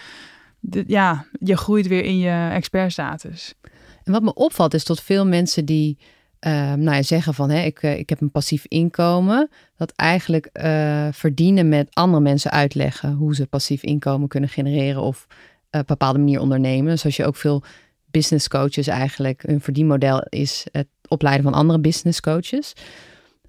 De- 0.61 0.85
ja, 0.87 1.27
je 1.41 1.57
groeit 1.57 1.87
weer 1.87 2.05
in 2.05 2.19
je 2.19 2.49
expertstatus. 2.53 3.55
En 4.05 4.13
wat 4.13 4.23
me 4.23 4.35
opvalt 4.35 4.75
is 4.75 4.85
tot 4.85 5.01
veel 5.03 5.27
mensen 5.27 5.65
die 5.65 5.99
eh, 6.39 6.53
nou 6.53 6.97
ja, 6.97 7.03
zeggen 7.03 7.35
van 7.35 7.51
hè, 7.51 7.63
ik, 7.65 7.83
eh, 7.83 7.99
ik 7.99 8.09
heb 8.09 8.21
een 8.21 8.31
passief 8.31 8.65
inkomen. 8.69 9.51
Dat 9.77 9.93
eigenlijk 9.97 10.47
eh, 10.53 11.09
verdienen 11.13 11.69
met 11.69 11.89
andere 11.95 12.23
mensen 12.23 12.51
uitleggen 12.51 13.13
hoe 13.13 13.35
ze 13.35 13.47
passief 13.47 13.83
inkomen 13.83 14.29
kunnen 14.29 14.49
genereren 14.49 15.03
of 15.03 15.27
op 15.29 15.35
een 15.71 15.83
bepaalde 15.87 16.19
manier 16.19 16.41
ondernemen. 16.41 16.99
Zoals 16.99 17.17
je 17.17 17.27
ook 17.27 17.37
veel 17.37 17.63
business 18.11 18.49
coaches 18.49 18.87
eigenlijk, 18.87 19.43
hun 19.47 19.61
verdienmodel 19.61 20.27
is 20.29 20.67
het 20.73 20.87
opleiden 21.09 21.45
van 21.45 21.55
andere 21.55 21.81
business 21.81 22.21
coaches. 22.21 22.73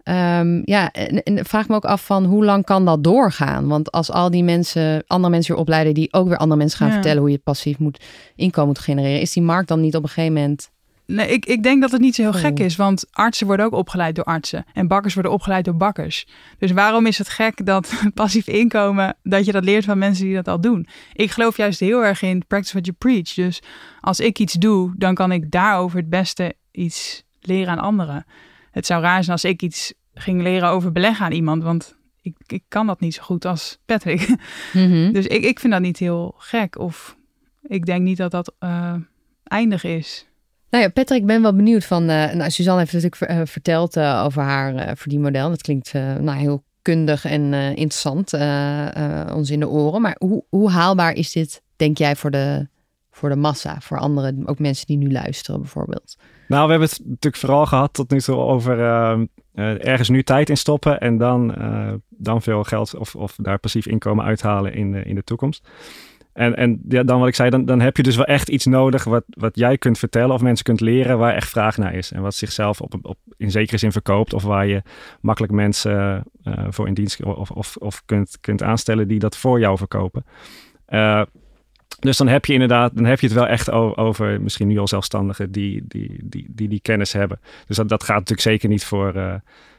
Ehm, 0.03 0.61
ja, 0.65 0.91
en, 0.91 1.23
en 1.23 1.45
vraag 1.45 1.67
me 1.67 1.75
ook 1.75 1.85
af 1.85 2.05
van 2.05 2.25
hoe 2.25 2.45
lang 2.45 2.65
kan 2.65 2.85
dat 2.85 3.03
doorgaan? 3.03 3.67
Want 3.67 3.91
als 3.91 4.11
al 4.11 4.31
die 4.31 4.43
mensen, 4.43 5.03
andere 5.07 5.31
mensen 5.31 5.51
weer 5.53 5.61
opleiden 5.61 5.93
die 5.93 6.13
ook 6.13 6.27
weer 6.27 6.37
andere 6.37 6.59
mensen 6.59 6.77
gaan 6.77 6.87
Ja. 6.87 6.93
vertellen 6.93 7.19
hoe 7.21 7.31
je 7.31 7.37
passief 7.37 7.77
moet 7.79 8.03
inkomen 8.35 8.67
moet 8.69 8.79
genereren, 8.79 9.21
is 9.21 9.33
die 9.33 9.43
markt 9.43 9.67
dan 9.67 9.81
niet 9.81 9.95
op 9.95 10.03
een 10.03 10.09
gegeven 10.09 10.33
moment 10.33 10.69
Nee, 11.05 11.27
ik, 11.27 11.45
ik 11.45 11.63
denk 11.63 11.81
dat 11.81 11.91
het 11.91 12.01
niet 12.01 12.15
zo 12.15 12.21
heel 12.21 12.31
Oh. 12.31 12.37
gek 12.39 12.59
is, 12.59 12.75
want 12.75 13.05
artsen 13.11 13.47
worden 13.47 13.65
ook 13.65 13.73
opgeleid 13.73 14.15
door 14.15 14.23
artsen 14.25 14.65
en 14.73 14.87
bakkers 14.87 15.13
worden 15.13 15.31
opgeleid 15.31 15.65
door 15.65 15.77
bakkers. 15.77 16.27
Dus 16.59 16.71
waarom 16.71 17.05
is 17.05 17.17
het 17.17 17.29
gek 17.29 17.65
dat 17.65 17.93
passief 18.13 18.47
inkomen, 18.47 19.15
dat 19.23 19.45
je 19.45 19.51
dat 19.51 19.63
leert 19.63 19.85
van 19.85 19.97
mensen 19.97 20.25
die 20.25 20.35
dat 20.35 20.47
al 20.47 20.61
doen? 20.61 20.87
Ik 21.13 21.31
geloof 21.31 21.57
juist 21.57 21.79
heel 21.79 22.03
erg 22.03 22.21
in 22.21 22.43
practice 22.47 22.71
what 22.73 22.85
you 22.85 22.97
preach. 22.97 23.33
Dus 23.33 23.61
als 23.99 24.19
ik 24.19 24.39
iets 24.39 24.53
doe, 24.53 24.93
dan 24.97 25.13
kan 25.13 25.31
ik 25.31 25.51
daarover 25.51 25.97
het 25.97 26.09
beste 26.09 26.53
iets 26.71 27.23
leren 27.41 27.71
aan 27.71 27.79
anderen. 27.79 28.25
Het 28.71 28.85
zou 28.85 29.01
raar 29.01 29.23
zijn 29.23 29.31
als 29.31 29.43
ik 29.43 29.61
iets 29.61 29.93
ging 30.13 30.41
leren 30.41 30.69
over 30.69 30.91
beleggen 30.91 31.25
aan 31.25 31.31
iemand, 31.31 31.63
want 31.63 31.95
ik, 32.21 32.35
ik 32.47 32.63
kan 32.67 32.87
dat 32.87 32.99
niet 32.99 33.13
zo 33.13 33.23
goed 33.23 33.45
als 33.45 33.79
Patrick. 33.85 34.27
Mhm. 34.73 35.11
Dus 35.11 35.27
ik, 35.27 35.43
ik 35.43 35.59
vind 35.59 35.73
dat 35.73 35.81
niet 35.81 35.99
heel 35.99 36.33
gek 36.37 36.77
of 36.77 37.17
ik 37.61 37.85
denk 37.85 38.01
niet 38.01 38.17
dat 38.17 38.31
dat 38.31 38.53
eh, 38.59 38.93
eindig 39.43 39.83
is. 39.83 40.27
Nou 40.69 40.83
ja, 40.83 40.89
Patrick, 40.89 41.19
ik 41.19 41.27
ben 41.27 41.41
wel 41.41 41.55
benieuwd 41.55 41.85
van. 41.85 42.09
eh 42.09 42.33
nou, 42.33 42.49
Suzanne 42.51 42.79
heeft 42.79 42.93
natuurlijk 42.93 43.21
eh, 43.21 43.41
verteld 43.43 43.99
over 43.99 44.41
haar 44.41 44.97
verdienmodel. 44.97 45.49
Dat 45.49 45.61
klinkt 45.61 45.93
nou, 45.93 46.37
heel 46.37 46.63
kundig 46.81 47.25
en 47.25 47.53
interessant 47.53 48.33
ons 49.33 49.49
in 49.49 49.59
de 49.59 49.69
oren. 49.69 50.01
Maar 50.01 50.15
hoe, 50.19 50.43
hoe 50.49 50.69
haalbaar 50.69 51.13
is 51.13 51.31
dit, 51.31 51.61
denk 51.75 51.97
jij, 51.97 52.15
voor 52.15 52.31
de, 52.31 52.67
voor 53.11 53.29
de 53.29 53.35
massa? 53.35 53.79
Voor 53.79 53.97
anderen, 53.97 54.47
ook 54.47 54.59
mensen 54.59 54.85
die 54.85 54.97
nu 54.97 55.11
luisteren 55.11 55.61
bijvoorbeeld. 55.61 56.17
Nou, 56.47 56.63
we 56.65 56.71
hebben 56.71 56.89
het 56.89 56.99
natuurlijk 56.99 57.35
vooral 57.35 57.65
gehad 57.65 57.93
tot 57.93 58.09
nu 58.09 58.19
toe 58.19 58.35
over 58.35 58.79
eh, 58.79 59.21
eh, 59.53 59.87
ergens 59.87 60.09
nu 60.09 60.23
tijd 60.23 60.49
in 60.49 60.57
stoppen 60.57 60.99
en 60.99 61.17
dan, 61.17 61.55
eh, 61.55 61.93
dan 62.09 62.41
veel 62.41 62.63
geld 62.63 62.95
of, 62.95 63.15
of 63.15 63.35
daar 63.35 63.59
passief 63.59 63.87
inkomen 63.87 64.25
uithalen 64.25 64.73
in, 64.73 64.93
in 65.05 65.15
de 65.15 65.23
toekomst. 65.23 65.67
En, 66.33 66.55
en 66.55 66.81
ja, 66.87 67.03
dan 67.03 67.19
wat 67.19 67.27
ik 67.27 67.35
zei, 67.35 67.49
dan, 67.49 67.65
dan 67.65 67.79
heb 67.79 67.97
je 67.97 68.03
dus 68.03 68.15
wel 68.15 68.25
echt 68.25 68.49
iets 68.49 68.65
nodig 68.65 69.03
wat, 69.03 69.23
wat 69.27 69.55
jij 69.55 69.77
kunt 69.77 69.97
vertellen 69.97 70.33
of 70.33 70.41
mensen 70.41 70.65
kunt 70.65 70.81
leren 70.81 71.17
waar 71.17 71.35
echt 71.35 71.49
vraag 71.49 71.77
naar 71.77 71.93
is. 71.93 72.11
En 72.11 72.21
wat 72.21 72.35
zichzelf 72.35 72.81
op, 72.81 72.95
op, 73.01 73.17
in 73.37 73.51
zekere 73.51 73.77
zin 73.77 73.91
verkoopt 73.91 74.33
of 74.33 74.43
waar 74.43 74.67
je 74.67 74.81
makkelijk 75.21 75.53
mensen 75.53 76.23
eh, 76.43 76.65
voor 76.69 76.87
in 76.87 76.93
dienst 76.93 77.23
of, 77.23 77.51
of, 77.51 77.75
of 77.77 78.01
kunt, 78.05 78.37
kunt 78.41 78.63
aanstellen 78.63 79.07
die 79.07 79.19
dat 79.19 79.37
voor 79.37 79.59
jou 79.59 79.77
verkopen. 79.77 80.25
Eh, 81.99 82.05
dus 82.05 82.17
dan 82.17 82.27
heb 82.27 82.45
je 82.45 82.53
inderdaad, 82.53 82.91
dan 82.95 83.05
heb 83.05 83.19
je 83.19 83.27
het 83.27 83.35
wel 83.35 83.47
echt 83.47 83.71
over 83.71 84.41
misschien 84.41 84.67
nu 84.67 84.77
al 84.77 84.87
zelfstandigen 84.87 85.51
die 85.51 85.83
die, 85.87 86.19
die, 86.23 86.45
die, 86.49 86.67
die 86.67 86.79
kennis 86.81 87.13
hebben. 87.13 87.39
Dus 87.67 87.75
dat, 87.77 87.89
dat 87.89 88.03
gaat 88.03 88.17
natuurlijk 88.17 88.47
zeker 88.47 88.69
niet 88.69 88.85
voor, 88.85 89.15
eh, 89.15 89.33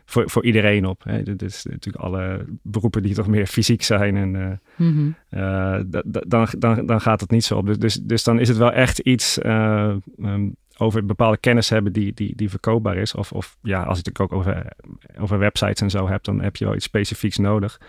voor, 0.05 0.31
voor 0.31 0.45
iedereen 0.45 0.87
op. 0.87 1.03
Hè. 1.05 1.23
Dit 1.23 1.43
is 1.43 1.65
natuurlijk 1.71 2.05
alle 2.05 2.45
beroepen 2.63 3.03
die 3.03 3.15
toch 3.15 3.27
meer 3.27 3.47
fysiek 3.47 3.83
zijn 3.83 4.17
en 4.17 4.37
eh, 4.37 4.51
eh, 5.29 5.85
da- 5.87 6.03
da- 6.07 6.25
dan, 6.27 6.49
dan, 6.59 6.87
dan 6.87 7.01
gaat 7.01 7.21
het 7.21 7.31
niet 7.31 7.45
zo 7.45 7.57
op. 7.57 7.67
Dus, 7.67 7.79
dus, 7.79 7.95
dus 7.95 8.25
dan 8.25 8.39
is 8.41 8.49
het 8.49 8.57
wel 8.57 8.73
echt 8.73 8.99
iets 8.99 9.39
eh, 9.39 9.95
ehm, 10.23 10.49
over 10.79 11.07
bepaalde 11.07 11.37
kennis 11.37 11.69
hebben 11.69 11.93
die, 11.93 12.13
die, 12.15 12.37
die 12.37 12.51
verkoopbaar 12.51 12.97
is. 12.97 13.15
Of, 13.15 13.33
of 13.33 13.57
ja, 13.63 13.83
als 13.83 13.99
je 13.99 14.05
het 14.09 14.21
ook 14.21 14.33
over, 14.33 14.67
over 15.19 15.39
websites 15.39 15.81
en 15.81 15.91
zo 15.91 16.09
hebt, 16.09 16.25
dan 16.25 16.41
heb 16.41 16.57
je 16.57 16.65
wel 16.65 16.75
iets 16.75 16.85
specifieks 16.85 17.37
nodig. 17.39 17.81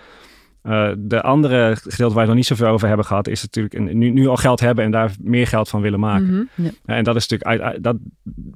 Eh, 0.61 0.91
de 0.97 1.21
andere 1.21 1.75
gedeelte 1.75 2.13
waar 2.13 2.21
we 2.23 2.27
nog 2.27 2.35
niet 2.35 2.45
zoveel 2.45 2.67
over 2.67 2.87
hebben 2.87 3.05
gehad, 3.05 3.27
is 3.27 3.41
natuurlijk 3.41 3.73
een- 3.73 3.97
nu, 3.97 4.09
nu 4.09 4.27
al 4.27 4.35
geld 4.37 4.59
hebben 4.59 4.85
en 4.85 4.91
daar 4.91 5.11
meer 5.21 5.47
geld 5.47 5.69
van 5.69 5.81
willen 5.81 5.99
maken. 5.99 6.49
Mhm. 6.55 6.63
Ja, 6.63 6.95
En 6.95 7.03
dat 7.03 7.15
is 7.15 7.27
natuurlijk 7.27 7.49
uit, 7.61 7.61
uit- 7.73 7.83
dat 7.83 7.97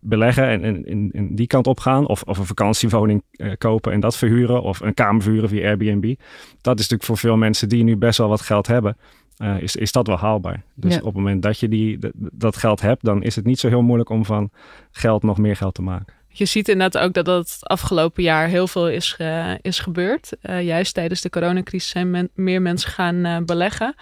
beleggen 0.02 0.63
en, 0.63 0.86
en 1.13 1.36
die 1.36 1.48
kant 1.48 1.68
op 1.68 1.80
gaan. 1.80 2.08
Of, 2.08 2.22
of 2.24 2.38
een 2.38 2.46
vakantiewoning 2.46 3.24
eh, 3.32 3.52
kopen 3.58 3.91
en 3.91 4.00
dat 4.00 4.18
verhuren. 4.18 4.62
Of 4.62 4.80
een 4.80 4.94
kamer 4.94 5.22
verhuren 5.22 5.50
via 5.50 5.68
Airbnb. 5.68 6.06
Dat 6.62 6.74
is 6.80 6.82
natuurlijk 6.89 7.04
voor 7.04 7.18
veel 7.18 7.38
mensen 7.38 7.70
die 7.70 7.84
nu 7.84 7.98
best 7.98 8.18
wel 8.18 8.30
wat 8.30 8.41
geld 8.41 8.68
hebben. 8.68 8.98
eh, 9.36 9.60
is, 9.60 9.76
is 9.76 9.91
dat 9.91 10.08
wel 10.08 10.18
haalbaar. 10.18 10.63
Dus 10.76 10.94
Ja. 10.94 11.00
op 11.00 11.06
het 11.06 11.15
moment 11.15 11.41
dat 11.41 11.60
je 11.60 11.68
die, 11.68 12.00
dat 12.15 12.58
geld 12.58 12.82
hebt, 12.82 13.04
dan 13.06 13.24
is 13.24 13.36
het 13.36 13.46
niet 13.46 13.60
zo 13.60 13.68
heel 13.68 13.82
moeilijk 13.82 14.10
om 14.10 14.26
van 14.26 14.50
geld 14.91 15.24
nog 15.24 15.38
meer 15.38 15.56
geld 15.56 15.74
te 15.74 15.82
maken. 15.82 16.13
Je 16.38 16.45
ziet 16.45 16.69
inderdaad 16.69 17.04
ook 17.04 17.13
dat 17.13 17.26
dat 17.26 17.50
het 17.50 17.67
afgelopen 17.67 18.24
jaar 18.24 18.48
heel 18.48 18.67
veel 18.67 18.89
is, 18.89 19.17
is 19.62 19.80
gebeurd. 19.80 20.32
Uh, 20.41 20.63
juist 20.63 20.93
tijdens 20.93 21.21
de 21.21 21.30
coronacrisis 21.30 21.89
zijn 21.89 22.30
meer 22.34 22.62
mensen 22.62 22.89
gaan 22.89 23.26
uh, 23.26 23.38
beleggen. 23.45 23.95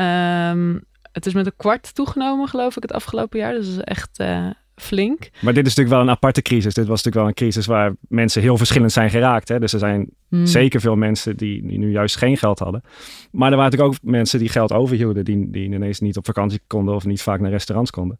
Um, 0.00 0.84
het 1.12 1.26
is 1.26 1.34
met 1.34 1.46
een 1.46 1.56
kwart 1.56 1.94
toegenomen, 1.94 2.48
geloof 2.48 2.76
ik, 2.76 2.82
het 2.82 2.92
afgelopen 2.92 3.38
jaar. 3.38 3.52
Dus 3.52 3.66
dat 3.66 3.76
is 3.76 3.84
echt 3.84 4.20
uh, 4.20 4.50
flink. 4.76 5.30
Maar 5.40 5.54
dit 5.54 5.66
is 5.66 5.74
natuurlijk 5.74 5.96
wel 5.96 6.00
een 6.00 6.10
aparte 6.14 6.42
crisis. 6.42 6.74
Dit 6.74 6.86
was 6.86 7.02
natuurlijk 7.02 7.16
wel 7.16 7.26
een 7.26 7.34
crisis 7.34 7.66
waar 7.66 7.94
mensen 8.08 8.42
heel 8.42 8.56
verschillend 8.56 8.92
zijn 8.92 9.10
geraakt. 9.10 9.48
Hè? 9.48 9.58
Dus 9.58 9.72
er 9.72 9.78
zijn 9.78 10.08
hmm. 10.28 10.46
zeker 10.46 10.80
veel 10.80 10.96
mensen 10.96 11.36
die, 11.36 11.66
die 11.66 11.78
nu 11.78 11.90
juist 11.90 12.16
geen 12.16 12.36
geld 12.36 12.58
hadden. 12.58 12.82
Maar 13.30 13.50
er 13.50 13.56
waren 13.56 13.70
natuurlijk 13.70 13.92
ook 13.92 14.10
mensen 14.10 14.38
die 14.38 14.48
geld 14.48 14.72
overhielden. 14.72 15.24
Die, 15.24 15.50
die 15.50 15.64
ineens 15.64 16.00
niet 16.00 16.16
op 16.16 16.26
vakantie 16.26 16.60
konden 16.66 16.94
of 16.94 17.04
niet 17.04 17.22
vaak 17.22 17.40
naar 17.40 17.50
restaurants 17.50 17.90
konden. 17.90 18.18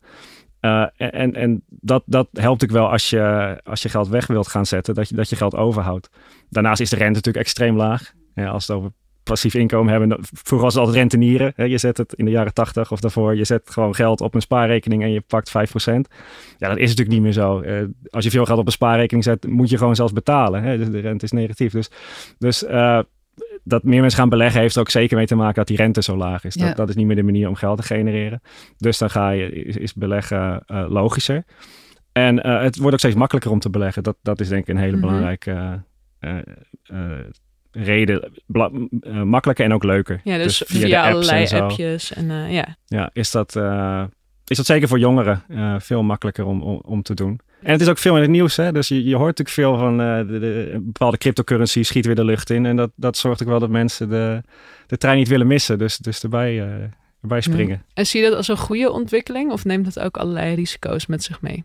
Uh, 0.60 0.86
en 0.96 1.34
en 1.34 1.62
dat, 1.68 2.02
dat 2.06 2.28
helpt 2.32 2.60
natuurlijk 2.60 2.80
wel 2.80 2.90
als 2.90 3.10
je, 3.10 3.60
als 3.64 3.82
je 3.82 3.88
geld 3.88 4.08
weg 4.08 4.26
wilt 4.26 4.48
gaan 4.48 4.66
zetten, 4.66 4.94
dat 4.94 5.08
je, 5.08 5.14
dat 5.14 5.28
je 5.28 5.36
geld 5.36 5.54
overhoudt. 5.54 6.10
Daarnaast 6.48 6.80
is 6.80 6.90
de 6.90 6.96
rente 6.96 7.14
natuurlijk 7.14 7.44
extreem 7.44 7.76
laag. 7.76 8.12
Ja, 8.34 8.48
als 8.48 8.66
het 8.66 8.76
over 8.76 8.92
passief 9.22 9.54
inkomen 9.54 9.92
hebben. 9.92 10.18
Vroeger 10.20 10.66
was 10.66 10.74
het 10.74 10.82
altijd 10.82 10.96
rentenieren. 10.98 11.52
Hè? 11.56 11.64
Je 11.64 11.78
zet 11.78 11.96
het 11.96 12.12
in 12.14 12.24
de 12.24 12.30
jaren 12.30 12.54
80 12.54 12.92
of 12.92 13.00
daarvoor. 13.00 13.36
Je 13.36 13.44
zet 13.44 13.70
gewoon 13.70 13.94
geld 13.94 14.20
op 14.20 14.34
een 14.34 14.40
spaarrekening 14.40 15.02
en 15.02 15.12
je 15.12 15.20
pakt 15.20 15.48
5%. 15.48 15.52
Ja, 16.58 16.68
dat 16.68 16.78
is 16.78 16.88
natuurlijk 16.88 17.08
niet 17.08 17.20
meer 17.20 17.32
zo. 17.32 17.60
Uh, 17.62 17.84
als 18.10 18.24
je 18.24 18.30
veel 18.30 18.44
geld 18.44 18.58
op 18.58 18.66
een 18.66 18.72
spaarrekening 18.72 19.24
zet, 19.24 19.46
moet 19.46 19.70
je 19.70 19.78
gewoon 19.78 19.96
zelfs 19.96 20.12
betalen. 20.12 20.62
Hè? 20.62 20.90
De 20.90 20.98
rente 20.98 21.24
is 21.24 21.32
negatief. 21.32 21.72
Dus, 21.72 21.90
dus 22.38 22.62
uh, 22.62 23.00
dat 23.64 23.82
meer 23.82 24.00
mensen 24.00 24.18
gaan 24.18 24.28
beleggen 24.28 24.60
heeft 24.60 24.74
er 24.74 24.80
ook 24.80 24.90
zeker 24.90 25.16
mee 25.16 25.26
te 25.26 25.34
maken 25.34 25.54
dat 25.54 25.66
die 25.66 25.76
rente 25.76 26.02
zo 26.02 26.16
laag 26.16 26.44
is. 26.44 26.54
Dat, 26.54 26.68
ja. 26.68 26.74
dat 26.74 26.88
is 26.88 26.94
niet 26.94 27.06
meer 27.06 27.16
de 27.16 27.22
manier 27.22 27.48
om 27.48 27.54
geld 27.54 27.76
te 27.76 27.82
genereren. 27.82 28.40
Dus 28.76 28.98
dan 28.98 29.10
ga 29.10 29.30
je, 29.30 29.52
is, 29.52 29.76
is 29.76 29.94
beleggen 29.94 30.62
uh, 30.66 30.84
logischer. 30.88 31.44
En 32.12 32.46
het 32.46 32.76
wordt 32.76 32.92
ook 32.92 32.98
steeds 32.98 33.14
makkelijker 33.14 33.50
om 33.50 33.58
te 33.58 33.70
beleggen. 33.70 34.02
Dat, 34.02 34.16
dat 34.22 34.40
is 34.40 34.48
denk 34.48 34.62
ik 34.62 34.68
een 34.68 34.76
hele 34.76 34.96
mm 34.96 35.02
-hmm. 35.02 35.08
belangrijke 35.08 35.82
reden 37.72 38.32
uh, 38.46 39.22
makkelijker 39.22 39.64
en 39.64 39.72
ook 39.72 39.84
leuker. 39.84 40.20
Ja, 40.24 40.36
dus, 40.36 40.58
dus 40.58 40.68
via, 40.68 40.86
via 40.86 41.10
allerlei 41.10 41.44
en 41.44 41.62
appjes. 41.62 42.12
En, 42.12 42.52
ja. 42.52 42.76
ja, 42.86 43.10
is 43.12 43.30
dat, 43.30 43.56
is 44.46 44.56
dat 44.56 44.66
zeker 44.66 44.88
voor 44.88 44.98
jongeren 44.98 45.42
veel 45.80 46.02
makkelijker 46.02 46.44
om, 46.44 46.62
om, 46.62 46.80
om, 46.84 47.02
te 47.02 47.14
doen. 47.14 47.40
En 47.62 47.72
het 47.72 47.80
is 47.80 47.88
ook 47.88 47.98
veel 47.98 48.16
in 48.16 48.22
het 48.22 48.30
nieuws. 48.30 48.56
Hè? 48.56 48.72
Dus 48.72 48.88
je, 48.88 49.04
je 49.04 49.16
hoort 49.16 49.38
natuurlijk 49.38 49.56
veel 49.56 49.78
van 49.78 49.98
de, 49.98 50.38
de, 50.40 50.80
bepaalde 50.80 51.18
cryptocurrency 51.18 51.82
schiet 51.82 52.06
weer 52.06 52.14
de 52.14 52.24
lucht 52.24 52.50
in. 52.50 52.66
En 52.66 52.76
dat, 52.76 52.90
dat 52.94 53.16
zorgt 53.16 53.42
ook 53.42 53.48
wel 53.48 53.58
dat 53.58 53.70
mensen 53.70 54.08
de, 54.08 54.42
de 54.86 54.96
trein 54.96 55.18
niet 55.18 55.28
willen 55.28 55.46
missen. 55.46 55.78
Dus, 55.78 55.96
dus 55.96 56.22
erbij, 56.22 56.58
erbij 57.22 57.40
springen. 57.40 57.82
Ja. 57.86 57.92
En 57.94 58.06
zie 58.06 58.22
je 58.22 58.28
dat 58.28 58.36
als 58.36 58.48
een 58.48 58.56
goede 58.56 58.90
ontwikkeling? 58.90 59.50
Of 59.50 59.64
neemt 59.64 59.84
dat 59.84 60.04
ook 60.04 60.16
allerlei 60.16 60.54
risico's 60.54 61.06
met 61.06 61.22
zich 61.22 61.40
mee? 61.40 61.64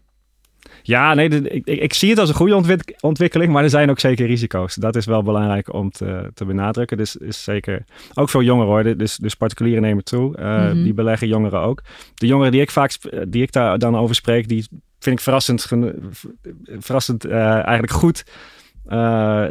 Ja, 0.83 1.13
nee, 1.13 1.29
ik, 1.29 1.65
ik, 1.65 1.79
ik, 1.79 1.93
zie 1.93 2.09
het 2.09 2.19
als 2.19 2.29
een 2.29 2.35
goede 2.35 2.55
ontwik 2.55 2.97
ontwikkeling, 2.99 3.51
maar 3.51 3.63
er 3.63 3.69
zijn 3.69 3.89
ook 3.89 3.99
zeker 3.99 4.27
risico's. 4.27 4.75
Dat 4.75 4.95
is 4.95 5.05
wel 5.05 5.23
belangrijk 5.23 5.73
om 5.73 5.91
te, 5.91 6.31
te 6.33 6.45
benadrukken. 6.45 6.97
Dus 6.97 7.15
is 7.15 7.43
zeker 7.43 7.85
ook 8.13 8.29
veel 8.29 8.41
jongeren 8.41 8.71
hoor. 8.71 8.97
Dus, 8.97 9.17
dus 9.17 9.35
particulieren 9.35 9.81
nemen 9.81 10.03
toe. 10.03 10.37
Uh, 10.39 10.45
mm 10.45 10.69
-hmm. 10.69 10.83
Die 10.83 10.93
beleggen 10.93 11.27
jongeren 11.27 11.59
ook. 11.59 11.81
De 12.15 12.27
jongeren 12.27 12.51
die 12.51 12.61
ik 12.61 12.71
vaak 12.71 12.97
die 13.27 13.41
ik 13.41 13.51
daar 13.51 13.79
dan 13.79 13.97
over 13.97 14.15
spreek, 14.15 14.47
die 14.47 14.67
vind 15.05 15.17
ik 15.17 15.23
verrassend, 15.23 15.67
verrassend 16.65 17.25
uh, 17.25 17.53
eigenlijk 17.53 17.91
goed. 17.91 18.25
Uh, 18.87 19.45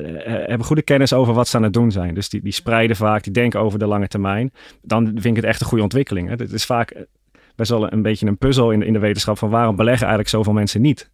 hebben 0.46 0.64
goede 0.64 0.82
kennis 0.82 1.12
over 1.12 1.34
wat 1.34 1.48
ze 1.48 1.56
aan 1.56 1.62
het 1.62 1.72
doen 1.72 1.90
zijn. 1.90 2.14
Dus 2.14 2.28
die, 2.28 2.42
die 2.42 2.52
spreiden 2.52 2.96
vaak, 2.96 3.22
die 3.22 3.32
denken 3.32 3.60
over 3.60 3.78
de 3.78 3.86
lange 3.86 4.08
termijn. 4.08 4.52
Dan 4.82 5.06
vind 5.06 5.24
ik 5.24 5.36
het 5.36 5.44
echt 5.44 5.60
een 5.60 5.66
goede 5.66 5.82
ontwikkeling. 5.82 6.28
Het 6.28 6.52
is 6.52 6.64
vaak 6.64 7.06
best 7.54 7.70
wel 7.70 7.92
een 7.92 8.02
beetje 8.02 8.26
een 8.26 8.38
puzzel 8.38 8.70
in, 8.70 8.82
in 8.82 8.92
de 8.92 8.98
wetenschap 8.98 9.38
van 9.38 9.50
waarom 9.50 9.76
beleggen 9.76 10.06
eigenlijk 10.06 10.36
zoveel 10.36 10.52
mensen 10.52 10.80
niet. 10.80 11.10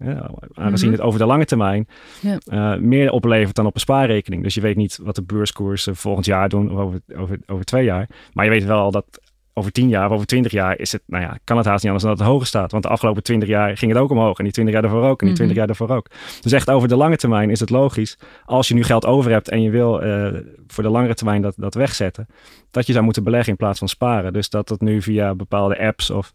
aangezien 0.55 0.89
mm 0.89 0.95
het 0.97 1.01
over 1.01 1.19
de 1.19 1.27
lange 1.27 1.45
termijn 1.45 1.89
ja. 2.21 2.39
uh, 2.53 2.81
meer 2.81 3.11
oplevert 3.11 3.57
dan 3.57 3.67
op 3.67 3.75
een 3.75 3.81
spaarrekening. 3.81 4.43
Dus 4.43 4.55
je 4.55 4.61
weet 4.61 4.77
niet 4.77 4.99
wat 5.03 5.15
de 5.15 5.23
beurskoersen 5.23 5.97
volgend 5.97 6.27
jaar 6.27 6.49
doen 6.49 6.71
of 6.71 6.79
over, 6.79 7.01
over, 7.17 7.39
over 7.47 7.65
twee 7.65 7.85
jaar. 7.85 8.09
Maar 8.33 8.45
je 8.45 8.51
weet 8.51 8.65
wel 8.65 8.79
al 8.79 8.91
dat 8.91 9.21
over 9.61 9.73
tien 9.73 9.89
jaar 9.89 10.07
of 10.07 10.13
over 10.13 10.27
twintig 10.27 10.53
jaar 10.53 10.79
is 10.79 10.93
het, 10.93 11.03
nou 11.07 11.25
ja, 11.25 11.39
kan 11.45 11.57
het 11.57 11.67
haast 11.67 11.83
niet 11.83 11.93
anders 11.93 12.03
dan 12.05 12.11
dat 12.11 12.21
het 12.21 12.29
hoger 12.29 12.47
staat. 12.47 12.73
Want 12.73 12.83
de 12.83 12.89
afgelopen 12.89 13.23
twintig 13.23 13.49
jaar 13.49 13.77
ging 13.77 13.93
het 13.93 14.01
ook 14.01 14.11
omhoog. 14.11 14.39
En 14.39 14.45
die 14.45 14.53
twintig 14.53 14.75
jaar 14.75 14.83
daarvoor 14.83 15.03
ook. 15.03 15.21
En 15.21 15.27
die 15.27 15.37
twintig 15.37 15.57
mm 15.57 15.63
-hmm. 15.63 15.69
jaar 15.69 15.87
daarvoor 15.89 15.97
ook. 15.97 16.07
Dus 16.41 16.53
echt 16.53 16.71
over 16.71 16.89
de 16.89 16.97
lange 16.97 17.17
termijn 17.17 17.51
is 17.51 17.61
het 17.61 17.71
logisch. 17.71 18.19
Als 18.45 18.69
je 18.69 18.75
nu 18.75 18.83
geld 18.83 19.07
over 19.07 19.31
hebt 19.31 19.49
en 19.49 19.63
je 19.63 19.71
wil 19.71 20.05
uh, 20.05 20.29
voor 20.67 20.83
de 20.83 20.91
langere 20.91 21.15
termijn 21.15 21.43
dat, 21.43 21.55
dat 21.57 21.75
wegzetten. 21.75 22.27
Dat 22.71 22.87
je 22.87 22.93
zou 22.93 23.05
moeten 23.05 23.25
beleggen 23.25 23.51
in 23.51 23.57
plaats 23.57 23.79
van 23.79 23.89
sparen. 23.89 24.33
Dus 24.33 24.49
dat 24.49 24.69
het 24.69 24.81
nu 24.81 25.03
via 25.03 25.35
bepaalde 25.35 25.79
apps 25.79 26.11
of... 26.11 26.35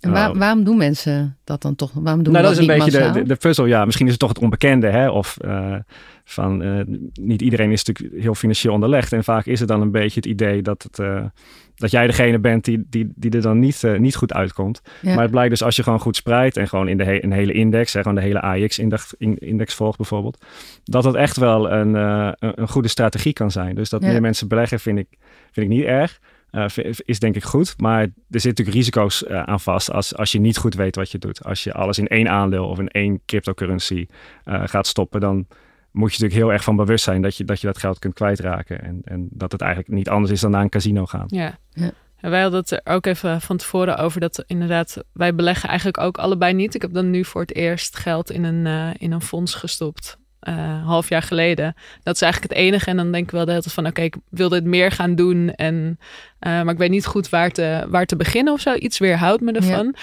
En 0.00 0.12
waar, 0.12 0.30
uh, 0.30 0.38
waarom 0.38 0.64
doen 0.64 0.76
mensen 0.76 1.36
dat 1.44 1.62
dan 1.62 1.74
toch? 1.74 1.92
Waarom 1.94 2.22
doen 2.22 2.32
nou, 2.32 2.44
dat, 2.44 2.54
dat 2.54 2.62
is 2.62 2.68
een 2.68 2.78
beetje 2.78 2.98
de, 2.98 3.10
de, 3.10 3.26
de, 3.26 3.36
puzzel. 3.36 3.66
Ja, 3.66 3.84
misschien 3.84 4.06
is 4.06 4.12
het 4.12 4.20
toch 4.20 4.28
het 4.28 4.38
onbekende. 4.38 4.86
Hè? 4.86 5.10
Of 5.10 5.36
uh, 5.44 5.74
van 6.24 6.62
uh, 6.62 6.80
niet 7.20 7.42
iedereen 7.42 7.70
is 7.70 7.84
natuurlijk 7.84 8.22
heel 8.22 8.34
financieel 8.34 8.74
onderlegd. 8.74 9.12
En 9.12 9.24
vaak 9.24 9.46
is 9.46 9.60
het 9.60 9.68
dan 9.68 9.80
een 9.80 9.90
beetje 9.90 10.20
het 10.20 10.26
idee 10.26 10.62
dat 10.62 10.82
het 10.82 10.98
dat 11.76 11.90
jij 11.90 12.06
degene 12.06 12.38
bent 12.38 12.64
die, 12.64 12.86
die, 12.88 13.12
die 13.14 13.30
er 13.30 13.42
dan 13.42 13.58
niet, 13.58 13.82
uh, 13.82 13.98
niet 13.98 14.16
goed 14.16 14.32
uitkomt. 14.32 14.82
Ja. 15.02 15.14
Maar 15.14 15.22
het 15.22 15.30
blijkt 15.30 15.50
dus 15.50 15.62
als 15.62 15.76
je 15.76 15.82
gewoon 15.82 16.00
goed 16.00 16.16
spreidt 16.16 16.56
en 16.56 16.68
gewoon 16.68 16.88
in 16.88 16.96
de 16.96 17.04
he 17.04 17.24
een 17.24 17.32
hele 17.32 17.52
index, 17.52 17.92
hè, 17.92 18.00
gewoon 18.00 18.16
de 18.16 18.22
hele 18.22 18.40
AX-index 18.40 19.14
index 19.18 19.74
volgt 19.74 19.96
bijvoorbeeld, 19.96 20.44
dat 20.84 21.04
het 21.04 21.14
echt 21.14 21.36
wel 21.36 21.72
een, 21.72 21.94
uh, 21.94 22.30
een 22.34 22.68
goede 22.68 22.88
strategie 22.88 23.32
kan 23.32 23.50
zijn. 23.50 23.74
Dus 23.74 23.90
dat 23.90 24.02
ja. 24.02 24.08
meer 24.08 24.20
mensen 24.20 24.48
beleggen 24.48 24.80
vind 24.80 24.98
ik, 24.98 25.08
vind 25.50 25.70
ik 25.70 25.76
niet 25.76 25.84
erg. 25.84 26.20
Uh, 26.52 26.66
is 27.04 27.18
denk 27.18 27.36
ik 27.36 27.44
goed, 27.44 27.74
maar 27.80 28.00
er 28.00 28.10
zitten 28.28 28.50
natuurlijk 28.50 28.76
risico's 28.76 29.26
aan 29.26 29.60
vast 29.60 29.92
als, 29.92 30.16
als 30.16 30.32
je 30.32 30.40
niet 30.40 30.56
goed 30.56 30.74
weet 30.74 30.96
wat 30.96 31.10
je 31.10 31.18
doet. 31.18 31.44
Als 31.44 31.64
je 31.64 31.72
alles 31.72 31.98
in 31.98 32.06
één 32.06 32.28
aandeel 32.28 32.68
of 32.68 32.78
in 32.78 32.88
één 32.88 33.20
cryptocurrency 33.26 34.06
gaat 34.44 34.86
stoppen, 34.86 35.20
dan 35.20 35.46
moet 35.96 36.14
je 36.14 36.22
natuurlijk 36.22 36.44
heel 36.46 36.52
erg 36.52 36.64
van 36.64 36.76
bewust 36.76 37.04
zijn 37.04 37.22
dat 37.22 37.36
je 37.36 37.44
dat, 37.44 37.60
je 37.60 37.66
dat 37.66 37.78
geld 37.78 37.98
kunt 37.98 38.14
kwijtraken. 38.14 38.82
En, 38.82 39.00
en 39.04 39.28
dat 39.30 39.52
het 39.52 39.60
eigenlijk 39.60 39.92
niet 39.92 40.08
anders 40.08 40.32
is 40.32 40.40
dan 40.40 40.50
naar 40.50 40.62
een 40.62 40.68
casino 40.68 41.06
gaan. 41.06 41.24
Ja. 41.26 41.58
ja. 41.70 41.90
En 42.16 42.30
wij 42.30 42.40
hadden 42.40 42.60
het 42.60 42.70
er 42.70 42.80
ook 42.84 43.06
even 43.06 43.40
van 43.40 43.56
tevoren 43.56 43.96
over 43.96 44.20
dat 44.20 44.44
inderdaad, 44.46 45.04
wij 45.12 45.34
beleggen 45.34 45.68
eigenlijk 45.68 45.98
ook 45.98 46.18
allebei 46.18 46.52
niet. 46.52 46.74
Ik 46.74 46.82
heb 46.82 46.92
dan 46.92 47.10
nu 47.10 47.24
voor 47.24 47.40
het 47.40 47.54
eerst 47.54 47.96
geld 47.96 48.30
in 48.30 48.44
een, 48.44 48.66
uh, 48.66 48.90
in 48.98 49.12
een 49.12 49.22
fonds 49.22 49.54
gestopt. 49.54 50.18
Uh, 50.48 50.86
half 50.86 51.08
jaar 51.08 51.22
geleden. 51.22 51.74
Dat 52.02 52.14
is 52.14 52.22
eigenlijk 52.22 52.52
het 52.52 52.62
enige. 52.62 52.90
En 52.90 52.96
dan 52.96 53.12
denk 53.12 53.24
ik 53.24 53.30
wel 53.30 53.44
de 53.44 53.50
hele 53.50 53.62
tijd 53.62 53.74
van... 53.74 53.86
oké, 53.86 53.92
okay, 53.92 54.04
ik 54.04 54.16
wil 54.30 54.48
dit 54.48 54.64
meer 54.64 54.90
gaan 54.90 55.14
doen. 55.14 55.50
En, 55.54 55.98
uh, 56.40 56.62
maar 56.62 56.72
ik 56.72 56.78
weet 56.78 56.90
niet 56.90 57.06
goed 57.06 57.28
waar 57.28 57.50
te, 57.50 57.86
waar 57.88 58.06
te 58.06 58.16
beginnen 58.16 58.52
of 58.52 58.60
zo. 58.60 58.74
Iets 58.74 58.98
weerhoudt 58.98 59.42
me 59.42 59.52
ervan. 59.52 59.94
Ja. 59.94 60.00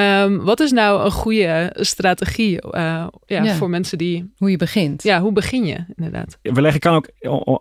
Um, 0.00 0.44
wat 0.44 0.60
is 0.60 0.72
nou 0.72 1.04
een 1.04 1.10
goede 1.10 1.70
strategie 1.74 2.62
uh, 2.64 2.70
ja, 2.70 3.08
ja, 3.26 3.54
voor 3.54 3.70
mensen 3.70 3.98
die... 3.98 4.32
Hoe 4.36 4.50
je 4.50 4.56
begint. 4.56 5.02
Ja, 5.02 5.20
hoe 5.20 5.32
begin 5.32 5.64
je 5.64 5.84
inderdaad? 5.96 6.38
Beleggen 6.42 6.80
kan 6.80 6.94
ook 6.94 7.08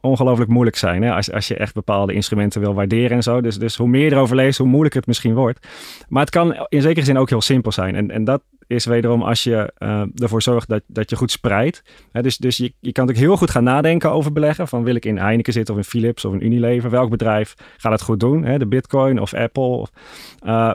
ongelooflijk 0.02 0.50
moeilijk 0.50 0.78
zijn. 0.78 1.04
Hè? 1.04 1.14
Als, 1.14 1.32
als 1.32 1.48
je 1.48 1.56
echt 1.56 1.74
bepaalde 1.74 2.14
instrumenten 2.14 2.62
wil 2.62 2.74
waarderen 2.74 3.18
en 3.18 3.24
zo. 3.24 3.42
Dus, 3.42 3.58
dus 3.58 3.76
hoe 3.76 3.88
meer 3.88 4.04
je 4.04 4.12
erover 4.12 4.36
leest, 4.36 4.58
hoe 4.58 4.68
moeilijker 4.68 5.00
het 5.00 5.08
misschien 5.08 5.34
wordt. 5.34 5.68
Maar 6.08 6.22
het 6.22 6.30
kan 6.30 6.66
in 6.70 6.82
zekere 6.82 7.06
zin 7.06 7.18
ook 7.18 7.30
heel 7.30 7.42
simpel 7.42 7.72
zijn. 7.72 7.96
En, 7.96 8.12
en 8.12 8.24
dat 8.24 8.44
is 8.68 8.86
wederom 8.86 9.22
als 9.22 9.44
je 9.44 9.74
uh, 9.80 10.04
ervoor 10.16 10.42
zorgt 10.42 10.70
dat, 10.70 10.82
dat 10.88 11.10
je 11.10 11.16
goed 11.16 11.32
spreidt. 11.32 11.84
Hè? 12.12 12.22
Dus, 12.22 12.38
dus 12.38 12.58
je, 12.58 12.64
je 12.64 12.92
kan 12.92 13.06
natuurlijk 13.06 13.32
heel 13.32 13.38
goed 13.38 13.52
gaan 13.52 13.64
nadenken 13.64 14.12
over 14.12 14.32
beleggen. 14.32 14.68
Van 14.68 14.84
wil 14.84 14.96
ik 14.96 15.06
in 15.06 15.18
Heineken 15.18 15.54
zitten 15.54 15.74
of 15.74 15.80
in 15.80 15.88
Philips 15.88 16.26
of 16.26 16.34
in 16.34 16.46
Unilever? 16.46 16.90
Welk 16.90 17.10
bedrijf 17.10 17.54
gaat 17.78 17.92
het 17.92 18.02
goed 18.02 18.20
doen? 18.20 18.44
Hè? 18.44 18.58
De 18.58 18.68
Bitcoin 18.68 19.20
of 19.20 19.34
Apple? 19.34 19.64
Of, 19.64 19.92
uh, 20.46 20.72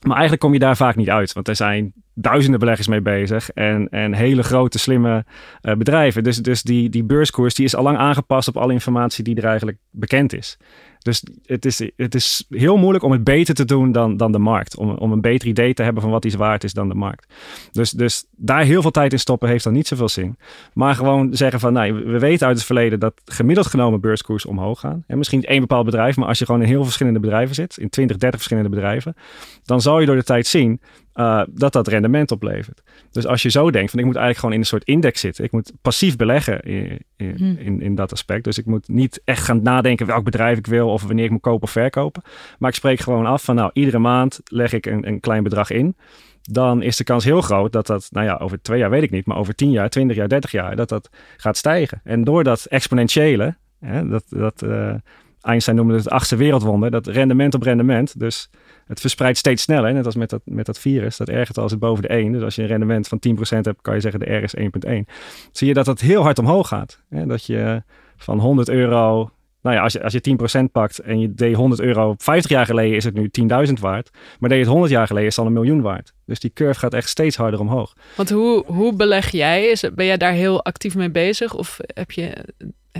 maar 0.00 0.12
eigenlijk 0.12 0.42
kom 0.42 0.52
je 0.52 0.58
daar 0.58 0.76
vaak 0.76 0.96
niet 0.96 1.10
uit, 1.10 1.32
want 1.32 1.48
er 1.48 1.56
zijn 1.56 1.92
duizenden 2.14 2.60
beleggers 2.60 2.88
mee 2.88 3.00
bezig 3.00 3.50
en, 3.50 3.88
en 3.88 4.14
hele 4.14 4.42
grote, 4.42 4.78
slimme 4.78 5.24
uh, 5.62 5.74
bedrijven. 5.74 6.22
Dus, 6.22 6.36
dus 6.36 6.62
die, 6.62 6.88
die 6.88 7.04
beurskoers 7.04 7.54
die 7.54 7.64
is 7.64 7.76
al 7.76 7.82
lang 7.82 7.98
aangepast 7.98 8.48
op 8.48 8.56
alle 8.56 8.72
informatie 8.72 9.24
die 9.24 9.36
er 9.36 9.44
eigenlijk 9.44 9.78
bekend 9.90 10.32
is. 10.32 10.58
Dus 11.02 11.22
het 11.46 11.64
is, 11.64 11.90
het 11.96 12.14
is 12.14 12.44
heel 12.48 12.76
moeilijk 12.76 13.04
om 13.04 13.12
het 13.12 13.24
beter 13.24 13.54
te 13.54 13.64
doen 13.64 13.92
dan, 13.92 14.16
dan 14.16 14.32
de 14.32 14.38
markt. 14.38 14.76
Om, 14.76 14.90
om 14.90 15.12
een 15.12 15.20
beter 15.20 15.48
idee 15.48 15.74
te 15.74 15.82
hebben 15.82 16.02
van 16.02 16.10
wat 16.10 16.24
iets 16.24 16.34
waard 16.34 16.64
is 16.64 16.72
dan 16.72 16.88
de 16.88 16.94
markt. 16.94 17.34
Dus, 17.72 17.90
dus 17.90 18.24
daar 18.36 18.64
heel 18.64 18.82
veel 18.82 18.90
tijd 18.90 19.12
in 19.12 19.18
stoppen 19.18 19.48
heeft 19.48 19.64
dan 19.64 19.72
niet 19.72 19.86
zoveel 19.86 20.08
zin. 20.08 20.36
Maar 20.72 20.94
gewoon 20.94 21.34
zeggen 21.34 21.60
van, 21.60 21.72
nou, 21.72 21.92
we 21.92 22.18
weten 22.18 22.46
uit 22.46 22.56
het 22.56 22.66
verleden 22.66 23.00
dat 23.00 23.20
gemiddeld 23.24 23.66
genomen 23.66 24.00
beurskoers 24.00 24.46
omhoog 24.46 24.80
gaan. 24.80 25.04
En 25.06 25.18
misschien 25.18 25.44
één 25.44 25.60
bepaald 25.60 25.84
bedrijf, 25.84 26.16
maar 26.16 26.28
als 26.28 26.38
je 26.38 26.44
gewoon 26.44 26.62
in 26.62 26.68
heel 26.68 26.84
verschillende 26.84 27.20
bedrijven 27.20 27.54
zit, 27.54 27.76
in 27.76 27.88
20, 27.88 28.16
30 28.16 28.38
verschillende 28.38 28.70
bedrijven, 28.70 29.16
dan 29.64 29.80
zal 29.80 30.00
je 30.00 30.06
door 30.06 30.16
de 30.16 30.24
tijd 30.24 30.46
zien 30.46 30.80
uh, 31.14 31.42
dat 31.48 31.72
dat 31.72 31.88
rendement 31.88 32.30
oplevert. 32.30 32.82
Dus 33.10 33.26
als 33.26 33.42
je 33.42 33.50
zo 33.50 33.70
denkt, 33.70 33.90
van 33.90 33.98
ik 33.98 34.04
moet 34.04 34.16
eigenlijk 34.16 34.38
gewoon 34.38 34.54
in 34.54 34.60
een 34.60 34.66
soort 34.66 34.84
index 34.84 35.20
zitten. 35.20 35.44
Ik 35.44 35.52
moet 35.52 35.72
passief 35.82 36.16
beleggen 36.16 36.60
in, 36.60 36.98
in, 37.16 37.58
in, 37.58 37.80
in, 37.80 37.94
dat 37.94 38.12
aspect. 38.12 38.44
Dus 38.44 38.58
ik 38.58 38.66
moet 38.66 38.88
niet 38.88 39.20
echt 39.24 39.44
gaan 39.44 39.62
nadenken 39.62 40.06
welk 40.06 40.24
bedrijf 40.24 40.58
ik 40.58 40.66
wil 40.66 40.88
of 40.88 41.02
wanneer 41.02 41.24
ik 41.24 41.30
moet 41.30 41.40
kopen 41.40 41.62
of 41.62 41.70
verkopen. 41.70 42.22
Maar 42.58 42.70
ik 42.70 42.76
spreek 42.76 43.00
gewoon 43.00 43.26
af 43.26 43.44
van 43.44 43.54
nou, 43.54 43.70
iedere 43.72 43.98
maand 43.98 44.40
leg 44.44 44.72
ik 44.72 44.86
een, 44.86 45.06
een 45.06 45.20
klein 45.20 45.42
bedrag 45.42 45.70
in. 45.70 45.96
Dan 46.42 46.82
is 46.82 46.96
de 46.96 47.04
kans 47.04 47.24
heel 47.24 47.40
groot 47.40 47.72
dat 47.72 47.86
dat, 47.86 48.08
nou 48.10 48.26
ja, 48.26 48.36
over 48.36 48.62
twee 48.62 48.78
jaar 48.78 48.90
weet 48.90 49.02
ik 49.02 49.10
niet, 49.10 49.26
maar 49.26 49.36
over 49.36 49.54
tien 49.54 49.70
jaar, 49.70 49.90
twintig 49.90 50.16
jaar, 50.16 50.28
dertig 50.28 50.50
jaar, 50.50 50.76
dat 50.76 50.88
dat 50.88 51.10
gaat 51.36 51.56
stijgen. 51.56 52.00
En 52.04 52.24
door 52.24 52.44
dat 52.44 52.64
exponentiële, 52.64 53.56
hè, 53.80 54.08
dat, 54.08 54.24
dat, 54.28 54.62
uh, 54.62 54.94
Einstein 55.40 55.76
noemde 55.76 55.94
het 55.94 56.04
het 56.04 56.12
achtste 56.12 56.36
wereldwonder. 56.36 56.90
Dat 56.90 57.06
rendement 57.06 57.54
op 57.54 57.62
rendement. 57.62 58.18
Dus 58.18 58.50
het 58.90 59.00
verspreidt 59.00 59.38
steeds 59.38 59.62
sneller. 59.62 59.92
Net 59.92 60.06
als 60.06 60.14
met 60.14 60.30
dat, 60.30 60.40
met 60.44 60.66
dat 60.66 60.78
virus. 60.78 61.16
Dat 61.16 61.28
R-getal 61.28 61.68
zit 61.68 61.78
boven 61.78 62.02
de 62.02 62.08
1. 62.08 62.32
Dus 62.32 62.42
als 62.42 62.54
je 62.54 62.62
een 62.62 62.68
rendement 62.68 63.08
van 63.08 63.18
10% 63.28 63.38
hebt, 63.40 63.80
kan 63.82 63.94
je 63.94 64.00
zeggen 64.00 64.20
de 64.20 64.34
R 64.36 64.42
is 64.42 64.54
1.1. 64.56 65.14
Zie 65.52 65.68
je 65.68 65.74
dat 65.74 65.84
dat 65.84 66.00
heel 66.00 66.22
hard 66.22 66.38
omhoog 66.38 66.68
gaat. 66.68 67.02
Hè? 67.08 67.26
Dat 67.26 67.44
je 67.44 67.82
van 68.16 68.38
100 68.38 68.68
euro 68.68 69.30
nou 69.62 69.76
ja, 69.76 69.82
als 69.82 69.92
je, 69.92 70.02
als 70.02 70.12
je 70.12 70.60
10% 70.68 70.70
pakt 70.72 70.98
en 70.98 71.20
je 71.20 71.34
deed 71.34 71.54
100 71.54 71.80
euro 71.80 72.14
50 72.18 72.50
jaar 72.50 72.66
geleden, 72.66 72.96
is 72.96 73.04
het 73.04 73.14
nu 73.14 73.30
10.000 73.66 73.72
waard. 73.80 74.10
Maar 74.38 74.48
deed 74.48 74.58
het 74.58 74.68
100 74.68 74.92
jaar 74.92 75.06
geleden, 75.06 75.28
is 75.28 75.36
het 75.36 75.44
al 75.44 75.50
een 75.50 75.58
miljoen 75.58 75.80
waard. 75.80 76.12
Dus 76.26 76.40
die 76.40 76.52
curve 76.54 76.78
gaat 76.78 76.94
echt 76.94 77.08
steeds 77.08 77.36
harder 77.36 77.60
omhoog. 77.60 77.92
Want 78.16 78.30
hoe, 78.30 78.64
hoe 78.66 78.94
beleg 78.96 79.30
jij? 79.30 79.64
Is, 79.64 79.84
ben 79.94 80.06
jij 80.06 80.16
daar 80.16 80.32
heel 80.32 80.64
actief 80.64 80.94
mee 80.94 81.10
bezig? 81.10 81.54
Of 81.54 81.76
heb 81.86 82.10
je 82.10 82.44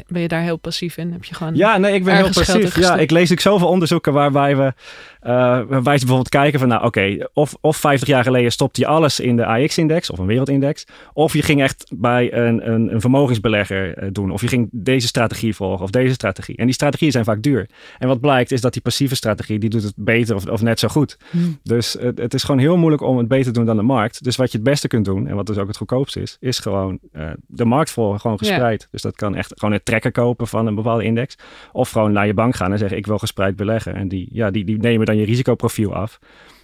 ben 0.07 0.23
je 0.23 0.29
daar 0.29 0.43
heel 0.43 0.57
passief 0.57 0.97
in? 0.97 1.13
Heb 1.13 1.25
je 1.25 1.35
gewoon 1.35 1.55
ja, 1.55 1.79
nee, 1.79 1.95
ik 1.95 2.05
ben 2.05 2.17
heel 2.17 2.31
passief. 2.33 2.79
Ja, 2.79 2.97
ik 2.97 3.11
lees 3.11 3.31
ik 3.31 3.41
zoveel 3.41 3.69
onderzoeken 3.69 4.13
waarbij 4.13 4.57
we, 4.57 4.63
uh, 4.63 5.31
waarbij 5.69 5.99
ze 5.99 6.05
bijvoorbeeld 6.07 6.29
kijken 6.29 6.59
van, 6.59 6.69
nou 6.69 6.85
oké, 6.85 7.29
of, 7.33 7.57
of 7.61 7.77
50 7.77 8.09
jaar 8.09 8.25
geleden 8.25 8.53
stopte 8.53 8.81
je 8.81 8.87
alles 8.87 9.21
in 9.21 9.37
de 9.37 9.47
AX-index 9.47 10.11
of 10.11 10.19
een 10.19 10.27
wereldindex, 10.27 10.87
of 11.13 11.33
je 11.33 11.43
ging 11.43 11.63
echt 11.63 11.93
bij 11.95 12.33
een, 12.33 12.71
een, 12.73 12.93
een 12.95 13.01
vermogensbelegger 13.01 14.03
uh, 14.03 14.09
doen, 14.13 14.31
of 14.31 14.41
je 14.41 14.49
ging 14.49 14.69
deze 14.73 15.07
strategie 15.07 15.55
volgen 15.55 15.85
of 15.85 15.91
deze 15.91 16.15
strategie. 16.15 16.57
En 16.57 16.65
die 16.65 16.75
strategieën 16.75 17.13
zijn 17.13 17.25
vaak 17.25 17.43
duur. 17.43 17.69
En 17.99 18.09
wat 18.09 18.21
blijkt 18.21 18.53
is 18.53 18.61
dat 18.61 18.73
die 18.73 18.83
passieve 18.83 19.15
strategie, 19.15 19.59
die 19.59 19.71
doet 19.71 19.83
het 19.83 19.95
beter 19.97 20.35
of, 20.35 20.47
of 20.47 20.63
net 20.63 20.79
zo 20.79 20.89
goed. 20.89 21.17
Hmm. 21.31 21.59
Dus 21.63 21.97
het, 22.01 22.19
het, 22.19 22.35
is 22.35 22.43
gewoon 22.43 22.61
heel 22.61 22.77
moeilijk 22.77 23.03
om 23.03 23.19
het 23.19 23.29
beter 23.29 23.47
te 23.47 23.59
doen 23.59 23.67
dan 23.67 23.77
de 23.77 23.83
markt. 23.83 24.25
Dus 24.25 24.37
wat 24.37 24.53
je 24.53 24.59
het 24.59 24.67
beste 24.67 24.89
kunt 24.89 25.05
doen, 25.05 25.27
en 25.27 25.37
wat 25.37 25.47
dus 25.47 25.59
ook 25.59 25.69
het 25.69 25.77
goedkoopste 25.77 26.21
is, 26.21 26.37
is 26.41 26.59
gewoon 26.59 26.99
uh, 27.13 27.31
de 27.47 27.65
markt 27.65 27.91
volgen, 27.91 28.21
gewoon 28.21 28.39
gespreid. 28.39 28.89
Dus 28.91 29.03
dat 29.03 29.17
kan 29.17 29.35
echt 29.35 29.53
gewoon 29.57 29.80
trekken 29.83 30.13
kopen 30.13 30.47
van 30.47 30.67
een 30.67 30.75
bepaalde 30.75 31.05
index. 31.05 31.37
Of 31.73 31.91
gewoon 31.91 32.13
naar 32.13 32.27
je 32.27 32.35
bank 32.35 32.57
gaan 32.57 32.73
en 32.73 32.79
zeggen 32.79 32.97
ik 32.97 33.07
wil 33.07 33.19
gespreid 33.19 33.57
beleggen. 33.57 33.95
En 33.95 34.09
die, 34.09 34.29
ja, 34.33 34.51
die, 34.51 34.65
die 34.65 34.79
nemen 34.79 35.07
dan 35.07 35.17
je 35.17 35.25
risicoprofiel 35.25 35.95
af. 35.95 36.19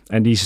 En 0.07 0.23
die 0.23 0.41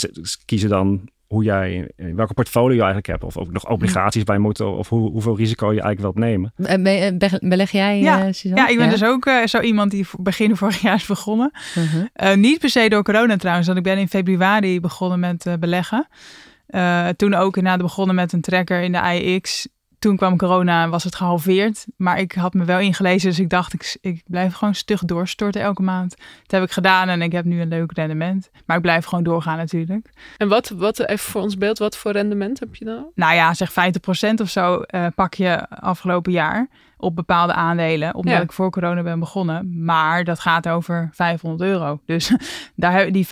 kiezen 0.44 0.68
dan 0.68 1.08
hoe 1.30 1.44
jij, 1.44 1.90
welke 1.96 2.34
portfolio 2.34 2.74
je 2.74 2.78
eigenlijk 2.78 3.06
hebt. 3.06 3.24
Of 3.24 3.36
ook 3.36 3.52
nog 3.52 3.68
obligaties 3.68 4.24
bij 4.24 4.38
moeten. 4.38 4.76
Of 4.76 4.88
hoe, 4.88 5.10
hoeveel 5.10 5.36
risico 5.36 5.72
je 5.72 5.80
eigenlijk 5.80 6.00
wilt 6.00 6.28
nemen. 6.28 6.52
beleg 7.40 7.70
jij, 7.70 8.00
ja. 8.00 8.26
Uh, 8.26 8.32
ja, 8.32 8.68
ik 8.68 8.76
ben 8.76 8.90
dus 8.90 9.04
ook 9.04 9.26
uh, 9.26 9.46
zo 9.46 9.60
iemand 9.60 9.90
die 9.90 10.06
begin 10.18 10.56
vorig 10.56 10.80
jaar 10.80 10.94
is 10.94 11.06
begonnen. 11.06 11.52
Uh-huh. 11.78 12.04
Uh, 12.32 12.34
niet 12.36 12.58
per 12.58 12.68
se 12.70 12.88
door 12.88 13.02
corona 13.02 13.36
trouwens. 13.36 13.66
Want 13.66 13.78
ik 13.78 13.84
ben 13.84 13.98
in 13.98 14.08
februari 14.08 14.80
begonnen 14.80 15.20
met 15.20 15.56
beleggen. 15.60 16.08
toen 17.16 17.34
ook 17.34 17.56
inderdaad 17.56 17.82
begonnen 17.82 18.14
met 18.14 18.32
een 18.32 18.40
tracker 18.40 18.82
in 18.82 18.92
de 18.92 19.00
AIX 19.00 19.68
toen 20.00 20.16
kwam 20.16 20.36
corona 20.36 20.82
en 20.82 20.90
was 20.90 21.04
het 21.04 21.14
gehalveerd. 21.14 21.86
Maar 21.96 22.18
ik 22.18 22.32
had 22.32 22.54
me 22.54 22.64
wel 22.64 22.78
ingelezen, 22.78 23.28
dus 23.28 23.38
ik 23.38 23.50
dacht, 23.50 23.72
ik, 23.72 23.96
ik 24.00 24.22
blijf 24.26 24.54
gewoon 24.54 24.74
stug 24.74 25.04
doorstorten 25.04 25.60
elke 25.60 25.82
maand. 25.82 26.10
Dat 26.10 26.50
heb 26.50 26.62
ik 26.62 26.70
gedaan 26.70 27.08
en 27.08 27.22
ik 27.22 27.32
heb 27.32 27.44
nu 27.44 27.60
een 27.60 27.68
leuk 27.68 27.92
rendement. 27.92 28.50
Maar 28.66 28.76
ik 28.76 28.82
blijf 28.82 29.04
gewoon 29.04 29.24
doorgaan 29.24 29.56
natuurlijk. 29.56 30.10
En 30.36 30.48
wat, 30.48 30.68
wat 30.68 30.98
even 30.98 31.30
voor 31.30 31.40
ons 31.40 31.56
beeld, 31.56 31.78
wat 31.78 31.96
voor 31.96 32.12
rendement 32.12 32.60
heb 32.60 32.74
je 32.74 32.84
dan? 32.84 33.06
Nou 33.14 33.34
ja, 33.34 33.54
zeg 33.54 33.70
50% 33.70 33.74
of 34.40 34.50
zo 34.50 34.82
uh, 34.94 35.06
pak 35.14 35.34
je 35.34 35.68
afgelopen 35.68 36.32
jaar 36.32 36.68
op 37.00 37.16
bepaalde 37.16 37.52
aandelen, 37.52 38.14
omdat 38.14 38.42
ik 38.42 38.52
voor 38.52 38.70
corona 38.70 39.02
ben 39.02 39.18
begonnen. 39.18 39.84
Maar 39.84 40.24
dat 40.24 40.40
gaat 40.40 40.68
over 40.68 41.08
500 41.12 41.70
euro. 41.70 42.00
Dus 42.04 42.32
daar, 42.74 43.12
die 43.12 43.26
50%, 43.26 43.28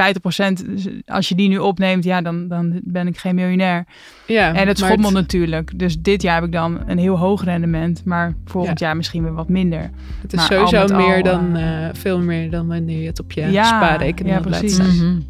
dus 0.65 0.89
als 1.07 1.29
je 1.29 1.35
die 1.35 1.49
nu 1.49 1.59
opneemt, 1.59 2.05
ja, 2.05 2.21
dan, 2.21 2.49
dan 2.49 2.81
ben 2.85 3.07
ik 3.07 3.19
geen 3.19 3.35
miljonair. 3.35 3.87
Ja, 4.27 4.55
en 4.55 4.69
het 4.69 4.79
schommelt 4.79 5.13
natuurlijk. 5.13 5.79
Dus 5.79 6.01
dit 6.01 6.23
jaar 6.23 6.35
heb 6.35 6.45
ik 6.45 6.53
dan 6.53 6.81
een 6.87 6.99
heel 6.99 7.19
hoog 7.19 7.45
rendement, 7.45 8.05
maar 8.05 8.35
volgend 8.45 8.79
jaar 8.79 8.97
misschien 8.97 9.23
weer 9.23 9.35
wat 9.35 9.49
minder. 9.49 9.91
Het 10.23 10.33
is 10.33 10.45
sowieso 10.45 10.97
meer 10.97 11.23
dan, 11.23 11.57
uh, 11.57 11.89
veel 11.93 12.21
meer 12.21 12.51
dan 12.51 12.67
wanneer 12.67 13.01
je 13.01 13.07
het 13.07 13.21
op 13.21 13.33
je 13.33 13.51
ja, 13.51 13.65
spaarrekening 13.65 14.35
ja, 14.35 14.41
precies. 14.41 14.79
Mm 14.79 15.27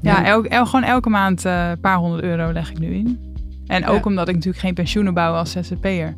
Ja, 0.00 0.24
elk, 0.24 0.46
el, 0.46 0.66
gewoon 0.66 0.84
elke 0.84 1.10
maand 1.10 1.44
een 1.44 1.52
uh, 1.52 1.72
paar 1.80 1.96
honderd 1.96 2.22
euro 2.22 2.52
leg 2.52 2.70
ik 2.70 2.78
nu 2.78 2.94
in. 2.94 3.32
En 3.66 3.86
ook 3.86 4.06
omdat 4.06 4.28
ik 4.28 4.34
natuurlijk 4.34 4.62
geen 4.62 4.74
pensioenen 4.74 5.14
bouw 5.14 5.34
als 5.34 5.50
ZZP'er. 5.50 6.14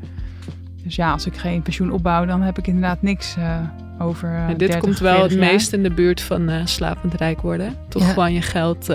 Dus 0.86 0.96
ja, 0.96 1.12
als 1.12 1.26
ik 1.26 1.36
geen 1.36 1.62
pensioen 1.62 1.90
opbouw, 1.90 2.24
dan 2.24 2.42
heb 2.42 2.58
ik 2.58 2.66
inderdaad 2.66 3.02
niks 3.02 3.36
uh, 3.38 3.58
over. 3.98 4.28
Uh, 4.28 4.48
en 4.48 4.56
dit 4.56 4.78
komt 4.78 4.98
wel 4.98 5.22
het 5.22 5.36
meest 5.38 5.72
in 5.72 5.82
de 5.82 5.90
buurt 5.90 6.20
van 6.20 6.50
uh, 6.50 6.66
slapend 6.66 7.14
rijk 7.14 7.40
worden. 7.40 7.76
Toch 7.88 8.08
gewoon 8.08 8.32
je 8.32 8.42
geld 8.42 8.92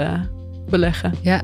beleggen. 0.70 1.14
Ja. 1.22 1.42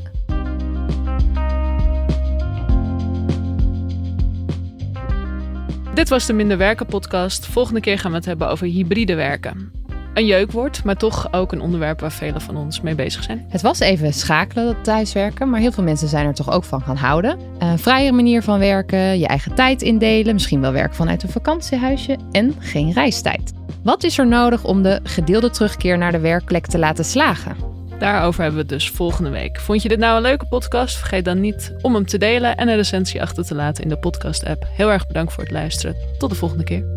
Dit 5.93 6.09
was 6.09 6.25
de 6.25 6.33
Minder 6.33 6.57
Werken 6.57 6.85
podcast. 6.85 7.45
Volgende 7.45 7.79
keer 7.79 7.99
gaan 7.99 8.11
we 8.11 8.17
het 8.17 8.25
hebben 8.25 8.49
over 8.49 8.67
hybride 8.67 9.15
werken 9.15 9.76
een 10.17 10.25
jeukwoord, 10.25 10.83
maar 10.83 10.95
toch 10.95 11.33
ook 11.33 11.51
een 11.51 11.61
onderwerp 11.61 11.99
waar 11.99 12.11
velen 12.11 12.41
van 12.41 12.57
ons 12.57 12.81
mee 12.81 12.95
bezig 12.95 13.23
zijn. 13.23 13.45
Het 13.49 13.61
was 13.61 13.79
even 13.79 14.13
schakelen, 14.13 14.65
dat 14.65 14.83
thuiswerken, 14.83 15.49
maar 15.49 15.59
heel 15.59 15.71
veel 15.71 15.83
mensen 15.83 16.07
zijn 16.07 16.25
er 16.25 16.33
toch 16.33 16.51
ook 16.51 16.63
van 16.63 16.81
gaan 16.81 16.95
houden. 16.95 17.39
Een 17.59 17.79
vrije 17.79 18.11
manier 18.11 18.41
van 18.41 18.59
werken, 18.59 19.19
je 19.19 19.27
eigen 19.27 19.55
tijd 19.55 19.81
indelen, 19.81 20.33
misschien 20.33 20.61
wel 20.61 20.71
werken 20.71 20.95
vanuit 20.95 21.23
een 21.23 21.29
vakantiehuisje 21.29 22.17
en 22.31 22.55
geen 22.59 22.91
reistijd. 22.91 23.53
Wat 23.83 24.03
is 24.03 24.17
er 24.17 24.27
nodig 24.27 24.63
om 24.63 24.83
de 24.83 24.99
gedeelde 25.03 25.49
terugkeer 25.49 25.97
naar 25.97 26.11
de 26.11 26.19
werkplek 26.19 26.65
te 26.65 26.77
laten 26.77 27.05
slagen? 27.05 27.55
Daarover 27.99 28.41
hebben 28.41 28.65
we 28.65 28.73
het 28.73 28.79
dus 28.79 28.89
volgende 28.89 29.29
week. 29.29 29.59
Vond 29.59 29.81
je 29.81 29.89
dit 29.89 29.99
nou 29.99 30.15
een 30.15 30.21
leuke 30.21 30.45
podcast? 30.45 30.97
Vergeet 30.97 31.25
dan 31.25 31.39
niet 31.39 31.75
om 31.81 31.93
hem 31.93 32.05
te 32.05 32.17
delen 32.17 32.57
en 32.57 32.67
een 32.67 32.75
recensie 32.75 33.21
achter 33.21 33.45
te 33.45 33.55
laten 33.55 33.83
in 33.83 33.89
de 33.89 33.97
podcast-app. 33.97 34.67
Heel 34.71 34.91
erg 34.91 35.07
bedankt 35.07 35.33
voor 35.33 35.43
het 35.43 35.51
luisteren. 35.51 35.95
Tot 36.17 36.29
de 36.29 36.35
volgende 36.35 36.63
keer. 36.63 36.96